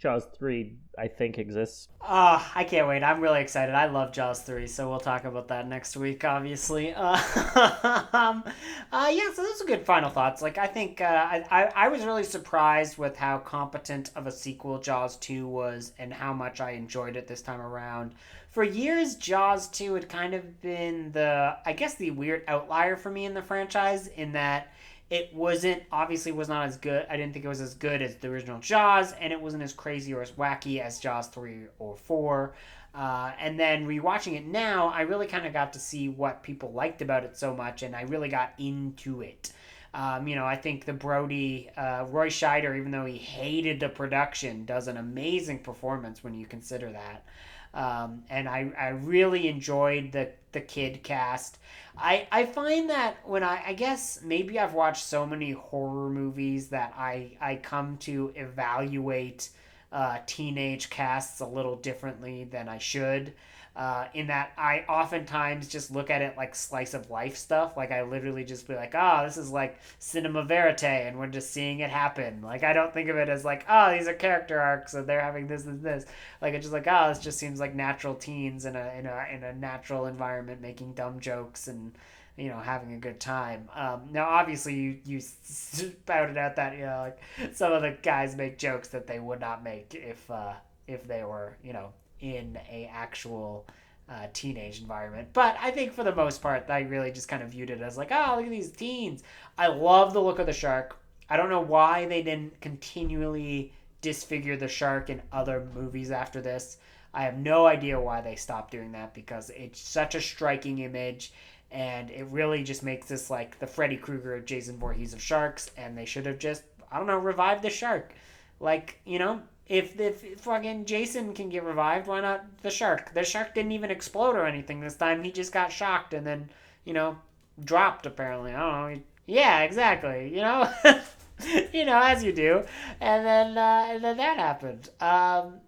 Jaws 0.00 0.26
three. 0.36 0.76
I 0.98 1.08
think 1.08 1.38
exists. 1.38 1.88
Uh, 2.00 2.42
I 2.54 2.64
can't 2.64 2.86
wait. 2.86 3.02
I'm 3.02 3.20
really 3.20 3.40
excited. 3.40 3.74
I 3.74 3.86
love 3.86 4.12
Jaws 4.12 4.42
3, 4.42 4.66
so 4.66 4.90
we'll 4.90 5.00
talk 5.00 5.24
about 5.24 5.48
that 5.48 5.66
next 5.66 5.96
week, 5.96 6.24
obviously. 6.24 6.92
Uh, 6.94 7.16
um, 8.12 8.44
uh, 8.92 9.10
yeah, 9.10 9.32
so 9.32 9.42
those 9.42 9.62
are 9.62 9.66
good 9.66 9.86
final 9.86 10.10
thoughts. 10.10 10.42
Like, 10.42 10.58
I 10.58 10.66
think 10.66 11.00
uh, 11.00 11.04
I, 11.04 11.44
I, 11.50 11.72
I 11.74 11.88
was 11.88 12.04
really 12.04 12.24
surprised 12.24 12.98
with 12.98 13.16
how 13.16 13.38
competent 13.38 14.10
of 14.14 14.26
a 14.26 14.32
sequel 14.32 14.78
Jaws 14.78 15.16
2 15.16 15.46
was 15.48 15.92
and 15.98 16.12
how 16.12 16.34
much 16.34 16.60
I 16.60 16.72
enjoyed 16.72 17.16
it 17.16 17.26
this 17.26 17.40
time 17.40 17.60
around. 17.60 18.12
For 18.50 18.64
years, 18.64 19.14
Jaws 19.14 19.68
2 19.68 19.94
had 19.94 20.08
kind 20.08 20.34
of 20.34 20.60
been 20.60 21.12
the, 21.12 21.56
I 21.64 21.72
guess, 21.72 21.94
the 21.94 22.10
weird 22.10 22.42
outlier 22.46 22.96
for 22.96 23.10
me 23.10 23.24
in 23.24 23.32
the 23.32 23.42
franchise, 23.42 24.08
in 24.08 24.32
that 24.32 24.72
it 25.10 25.34
wasn't 25.34 25.82
obviously 25.90 26.30
was 26.30 26.48
not 26.48 26.66
as 26.66 26.76
good. 26.76 27.04
I 27.10 27.16
didn't 27.16 27.32
think 27.32 27.44
it 27.44 27.48
was 27.48 27.60
as 27.60 27.74
good 27.74 28.00
as 28.00 28.14
the 28.16 28.28
original 28.28 28.60
Jaws, 28.60 29.12
and 29.20 29.32
it 29.32 29.40
wasn't 29.40 29.64
as 29.64 29.72
crazy 29.72 30.14
or 30.14 30.22
as 30.22 30.30
wacky 30.32 30.80
as 30.80 31.00
Jaws 31.00 31.26
three 31.28 31.64
or 31.80 31.96
four. 31.96 32.54
Uh, 32.94 33.32
and 33.38 33.58
then 33.58 33.86
rewatching 33.86 34.36
it 34.36 34.46
now, 34.46 34.88
I 34.88 35.02
really 35.02 35.26
kind 35.26 35.46
of 35.46 35.52
got 35.52 35.72
to 35.74 35.80
see 35.80 36.08
what 36.08 36.42
people 36.42 36.72
liked 36.72 37.02
about 37.02 37.24
it 37.24 37.36
so 37.36 37.54
much, 37.54 37.82
and 37.82 37.94
I 37.94 38.02
really 38.02 38.28
got 38.28 38.52
into 38.58 39.20
it. 39.20 39.52
Um, 39.92 40.28
you 40.28 40.36
know, 40.36 40.44
I 40.44 40.56
think 40.56 40.84
the 40.84 40.92
Brody, 40.92 41.68
uh, 41.76 42.06
Roy 42.08 42.28
Scheider, 42.28 42.78
even 42.78 42.92
though 42.92 43.06
he 43.06 43.18
hated 43.18 43.80
the 43.80 43.88
production, 43.88 44.64
does 44.64 44.86
an 44.86 44.96
amazing 44.96 45.60
performance 45.60 46.22
when 46.22 46.34
you 46.34 46.46
consider 46.46 46.92
that. 46.92 47.24
Um, 47.72 48.24
and 48.30 48.48
I, 48.48 48.70
I 48.78 48.88
really 48.88 49.48
enjoyed 49.48 50.12
the, 50.12 50.30
the 50.52 50.60
kid 50.60 51.02
cast. 51.02 51.58
I, 51.96 52.26
I 52.30 52.46
find 52.46 52.90
that 52.90 53.16
when 53.24 53.42
I, 53.42 53.62
I 53.66 53.72
guess 53.74 54.20
maybe 54.24 54.58
I've 54.58 54.74
watched 54.74 55.04
so 55.04 55.26
many 55.26 55.52
horror 55.52 56.08
movies 56.08 56.68
that 56.68 56.94
I, 56.96 57.36
I 57.40 57.56
come 57.56 57.96
to 57.98 58.32
evaluate 58.34 59.50
uh, 59.92 60.18
teenage 60.26 60.88
casts 60.90 61.40
a 61.40 61.46
little 61.46 61.76
differently 61.76 62.44
than 62.44 62.68
I 62.68 62.78
should. 62.78 63.34
Uh, 63.76 64.08
in 64.14 64.26
that 64.26 64.52
I 64.58 64.84
oftentimes 64.88 65.68
just 65.68 65.92
look 65.92 66.10
at 66.10 66.22
it 66.22 66.36
like 66.36 66.54
slice 66.54 66.92
of 66.92 67.08
life 67.08 67.36
stuff. 67.36 67.76
Like 67.76 67.92
I 67.92 68.02
literally 68.02 68.44
just 68.44 68.66
be 68.66 68.74
like, 68.74 68.94
oh, 68.94 69.22
this 69.24 69.36
is 69.36 69.50
like 69.50 69.78
cinema 69.98 70.44
verite, 70.44 70.82
and 70.82 71.18
we're 71.18 71.28
just 71.28 71.52
seeing 71.52 71.80
it 71.80 71.90
happen. 71.90 72.42
Like 72.42 72.64
I 72.64 72.72
don't 72.72 72.92
think 72.92 73.08
of 73.08 73.16
it 73.16 73.28
as 73.28 73.44
like, 73.44 73.64
oh, 73.68 73.92
these 73.96 74.08
are 74.08 74.14
character 74.14 74.60
arcs, 74.60 74.94
and 74.94 75.06
they're 75.06 75.20
having 75.20 75.46
this 75.46 75.66
and 75.66 75.82
this. 75.82 76.04
Like 76.42 76.54
it's 76.54 76.64
just 76.64 76.72
like, 76.72 76.88
oh, 76.88 77.08
this 77.08 77.20
just 77.20 77.38
seems 77.38 77.60
like 77.60 77.74
natural 77.74 78.14
teens 78.14 78.64
in 78.64 78.74
a 78.74 78.92
in 78.98 79.06
a 79.06 79.26
in 79.32 79.44
a 79.44 79.54
natural 79.54 80.06
environment 80.06 80.60
making 80.60 80.94
dumb 80.94 81.20
jokes 81.20 81.68
and 81.68 81.92
you 82.36 82.48
know 82.48 82.58
having 82.58 82.92
a 82.94 82.98
good 82.98 83.20
time. 83.20 83.68
Um, 83.74 84.08
now, 84.10 84.28
obviously, 84.28 84.74
you 84.74 84.98
you 85.04 85.20
spouted 85.42 86.36
out 86.36 86.56
that 86.56 86.76
you 86.76 86.86
know 86.86 87.12
like 87.38 87.54
some 87.54 87.72
of 87.72 87.82
the 87.82 87.96
guys 88.02 88.36
make 88.36 88.58
jokes 88.58 88.88
that 88.88 89.06
they 89.06 89.20
would 89.20 89.40
not 89.40 89.62
make 89.62 89.94
if 89.94 90.30
uh, 90.30 90.54
if 90.86 91.06
they 91.06 91.22
were 91.22 91.56
you 91.62 91.72
know 91.72 91.92
in 92.20 92.58
a 92.70 92.90
actual 92.92 93.66
uh, 94.08 94.26
teenage 94.32 94.80
environment. 94.80 95.28
But 95.32 95.56
I 95.60 95.70
think 95.70 95.92
for 95.92 96.04
the 96.04 96.14
most 96.14 96.42
part, 96.42 96.68
I 96.68 96.80
really 96.80 97.12
just 97.12 97.28
kind 97.28 97.42
of 97.42 97.50
viewed 97.50 97.70
it 97.70 97.80
as 97.80 97.96
like, 97.96 98.10
oh, 98.10 98.34
look 98.36 98.44
at 98.44 98.50
these 98.50 98.72
teens. 98.72 99.22
I 99.56 99.68
love 99.68 100.12
the 100.12 100.20
look 100.20 100.38
of 100.38 100.46
the 100.46 100.52
shark. 100.52 100.96
I 101.28 101.36
don't 101.36 101.50
know 101.50 101.60
why 101.60 102.06
they 102.06 102.22
didn't 102.22 102.60
continually 102.60 103.72
disfigure 104.00 104.56
the 104.56 104.66
shark 104.68 105.10
in 105.10 105.22
other 105.32 105.68
movies 105.74 106.10
after 106.10 106.40
this. 106.40 106.78
I 107.14 107.22
have 107.22 107.38
no 107.38 107.66
idea 107.66 108.00
why 108.00 108.20
they 108.20 108.36
stopped 108.36 108.70
doing 108.72 108.92
that 108.92 109.14
because 109.14 109.50
it's 109.50 109.80
such 109.80 110.14
a 110.14 110.20
striking 110.20 110.78
image 110.78 111.32
and 111.70 112.10
it 112.10 112.24
really 112.30 112.64
just 112.64 112.82
makes 112.82 113.06
this 113.06 113.30
like 113.30 113.58
the 113.58 113.66
Freddy 113.66 113.96
Krueger 113.96 114.40
Jason 114.40 114.78
Voorhees 114.78 115.12
of 115.12 115.22
sharks 115.22 115.70
and 115.76 115.96
they 115.96 116.04
should 116.04 116.26
have 116.26 116.38
just 116.38 116.64
I 116.90 116.98
don't 116.98 117.06
know 117.06 117.18
revived 117.18 117.62
the 117.62 117.70
shark. 117.70 118.12
Like, 118.58 119.00
you 119.04 119.18
know, 119.18 119.40
if 119.70 120.00
if 120.00 120.40
fucking 120.40 120.84
Jason 120.84 121.32
can 121.32 121.48
get 121.48 121.62
revived, 121.62 122.08
why 122.08 122.20
not 122.20 122.44
the 122.62 122.70
shark? 122.70 123.14
The 123.14 123.22
shark 123.22 123.54
didn't 123.54 123.70
even 123.70 123.90
explode 123.90 124.34
or 124.34 124.44
anything 124.44 124.80
this 124.80 124.96
time. 124.96 125.22
He 125.22 125.30
just 125.30 125.52
got 125.52 125.70
shocked 125.70 126.12
and 126.12 126.26
then, 126.26 126.50
you 126.84 126.92
know, 126.92 127.16
dropped 127.64 128.04
apparently. 128.04 128.52
I 128.52 128.58
don't 128.58 128.94
know. 128.94 129.02
Yeah, 129.26 129.60
exactly. 129.60 130.34
You 130.34 130.40
know, 130.40 130.72
you 131.72 131.84
know 131.84 132.00
as 132.02 132.24
you 132.24 132.32
do, 132.32 132.64
and 133.00 133.24
then 133.24 133.56
uh, 133.56 133.86
and 133.90 134.02
then 134.02 134.16
that 134.16 134.38
happened. 134.38 134.90
Um, 135.00 135.60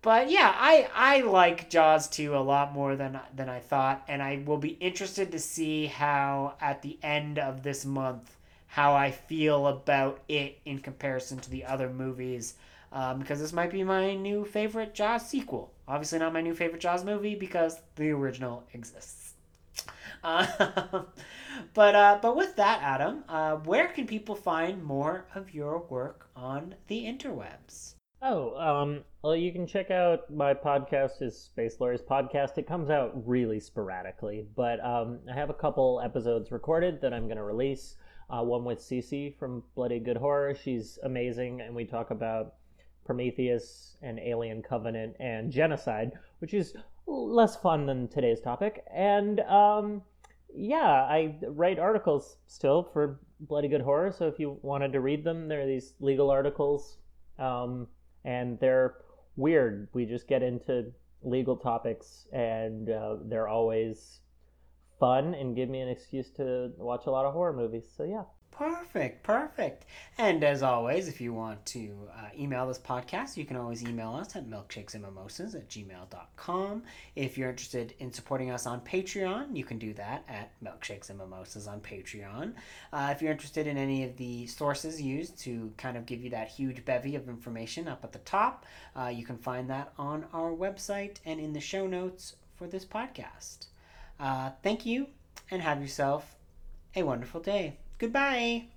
but 0.00 0.30
yeah, 0.30 0.54
I 0.56 0.88
I 0.94 1.20
like 1.22 1.70
Jaws 1.70 2.08
2 2.08 2.36
a 2.36 2.38
lot 2.38 2.72
more 2.72 2.94
than 2.94 3.18
than 3.34 3.48
I 3.48 3.58
thought, 3.58 4.04
and 4.06 4.22
I 4.22 4.44
will 4.46 4.58
be 4.58 4.78
interested 4.80 5.32
to 5.32 5.40
see 5.40 5.86
how 5.86 6.54
at 6.60 6.82
the 6.82 7.00
end 7.02 7.40
of 7.40 7.64
this 7.64 7.84
month 7.84 8.36
how 8.68 8.94
I 8.94 9.10
feel 9.10 9.66
about 9.66 10.20
it 10.28 10.60
in 10.64 10.78
comparison 10.78 11.38
to 11.40 11.50
the 11.50 11.64
other 11.64 11.90
movies. 11.90 12.54
Um, 12.92 13.20
because 13.20 13.38
this 13.38 13.52
might 13.52 13.70
be 13.70 13.84
my 13.84 14.14
new 14.16 14.44
favorite 14.44 14.94
Jaws 14.94 15.28
sequel. 15.28 15.72
Obviously, 15.86 16.18
not 16.18 16.32
my 16.32 16.40
new 16.40 16.54
favorite 16.54 16.80
Jaws 16.80 17.04
movie 17.04 17.36
because 17.36 17.80
the 17.94 18.10
original 18.10 18.64
exists. 18.72 19.34
Uh, 20.22 20.46
but 21.74 21.94
uh, 21.94 22.18
but 22.20 22.36
with 22.36 22.56
that, 22.56 22.80
Adam, 22.82 23.24
uh, 23.28 23.56
where 23.56 23.88
can 23.88 24.06
people 24.06 24.34
find 24.34 24.82
more 24.82 25.26
of 25.34 25.54
your 25.54 25.78
work 25.88 26.28
on 26.34 26.74
the 26.88 27.04
interwebs? 27.04 27.94
Oh, 28.22 28.54
um, 28.56 29.04
well, 29.22 29.34
you 29.34 29.50
can 29.50 29.66
check 29.66 29.90
out 29.90 30.30
my 30.30 30.52
podcast 30.52 31.22
is 31.22 31.38
Space 31.38 31.80
Lawyers 31.80 32.02
Podcast. 32.02 32.58
It 32.58 32.66
comes 32.66 32.90
out 32.90 33.26
really 33.26 33.58
sporadically, 33.60 34.46
but 34.54 34.84
um, 34.84 35.20
I 35.30 35.34
have 35.34 35.48
a 35.48 35.54
couple 35.54 36.02
episodes 36.04 36.52
recorded 36.52 37.00
that 37.00 37.14
I'm 37.14 37.24
going 37.24 37.38
to 37.38 37.42
release. 37.42 37.96
Uh, 38.28 38.42
one 38.42 38.64
with 38.64 38.78
Cece 38.78 39.36
from 39.38 39.62
Bloody 39.74 39.98
Good 39.98 40.18
Horror. 40.18 40.54
She's 40.54 40.98
amazing, 41.02 41.62
and 41.62 41.74
we 41.74 41.86
talk 41.86 42.10
about 42.10 42.56
Prometheus 43.04 43.96
and 44.02 44.18
Alien 44.18 44.62
Covenant 44.62 45.16
and 45.20 45.50
genocide, 45.50 46.12
which 46.38 46.54
is 46.54 46.74
less 47.06 47.56
fun 47.56 47.86
than 47.86 48.08
today's 48.08 48.40
topic. 48.40 48.84
And 48.94 49.40
um, 49.40 50.02
yeah, 50.54 51.06
I 51.08 51.36
write 51.48 51.78
articles 51.78 52.36
still 52.46 52.82
for 52.92 53.20
Bloody 53.40 53.68
Good 53.68 53.80
Horror. 53.80 54.12
So 54.12 54.26
if 54.26 54.38
you 54.38 54.58
wanted 54.62 54.92
to 54.92 55.00
read 55.00 55.24
them, 55.24 55.48
there 55.48 55.62
are 55.62 55.66
these 55.66 55.94
legal 56.00 56.30
articles, 56.30 56.98
um, 57.38 57.86
and 58.24 58.58
they're 58.60 58.96
weird. 59.36 59.88
We 59.92 60.06
just 60.06 60.28
get 60.28 60.42
into 60.42 60.92
legal 61.22 61.56
topics, 61.56 62.26
and 62.32 62.90
uh, 62.90 63.16
they're 63.24 63.48
always 63.48 64.20
fun 64.98 65.34
and 65.34 65.56
give 65.56 65.68
me 65.68 65.80
an 65.80 65.88
excuse 65.88 66.30
to 66.30 66.72
watch 66.76 67.06
a 67.06 67.10
lot 67.10 67.24
of 67.24 67.32
horror 67.32 67.52
movies. 67.52 67.84
So 67.96 68.04
yeah. 68.04 68.24
Perfect, 68.60 69.22
perfect. 69.22 69.86
And 70.18 70.44
as 70.44 70.62
always, 70.62 71.08
if 71.08 71.18
you 71.18 71.32
want 71.32 71.64
to 71.64 71.96
uh, 72.14 72.28
email 72.38 72.66
this 72.66 72.78
podcast, 72.78 73.38
you 73.38 73.46
can 73.46 73.56
always 73.56 73.82
email 73.82 74.12
us 74.12 74.36
at 74.36 74.46
milkshakesandmimosas 74.50 75.54
at 75.54 75.66
gmail.com. 75.70 76.82
If 77.16 77.38
you're 77.38 77.48
interested 77.48 77.94
in 78.00 78.12
supporting 78.12 78.50
us 78.50 78.66
on 78.66 78.82
Patreon, 78.82 79.56
you 79.56 79.64
can 79.64 79.78
do 79.78 79.94
that 79.94 80.26
at 80.28 80.52
Milkshakes 80.62 81.08
and 81.08 81.18
Mimosas 81.18 81.66
on 81.66 81.80
Patreon. 81.80 82.52
Uh, 82.92 83.08
if 83.10 83.22
you're 83.22 83.32
interested 83.32 83.66
in 83.66 83.78
any 83.78 84.04
of 84.04 84.18
the 84.18 84.46
sources 84.46 85.00
used 85.00 85.38
to 85.38 85.72
kind 85.78 85.96
of 85.96 86.04
give 86.04 86.22
you 86.22 86.28
that 86.28 86.48
huge 86.48 86.84
bevy 86.84 87.14
of 87.14 87.30
information 87.30 87.88
up 87.88 88.04
at 88.04 88.12
the 88.12 88.18
top, 88.18 88.66
uh, 88.94 89.06
you 89.06 89.24
can 89.24 89.38
find 89.38 89.70
that 89.70 89.90
on 89.96 90.26
our 90.34 90.50
website 90.50 91.16
and 91.24 91.40
in 91.40 91.54
the 91.54 91.60
show 91.60 91.86
notes 91.86 92.36
for 92.56 92.66
this 92.66 92.84
podcast. 92.84 93.68
Uh, 94.18 94.50
thank 94.62 94.84
you 94.84 95.06
and 95.50 95.62
have 95.62 95.80
yourself 95.80 96.36
a 96.94 97.02
wonderful 97.02 97.40
day. 97.40 97.78
Goodbye. 98.00 98.66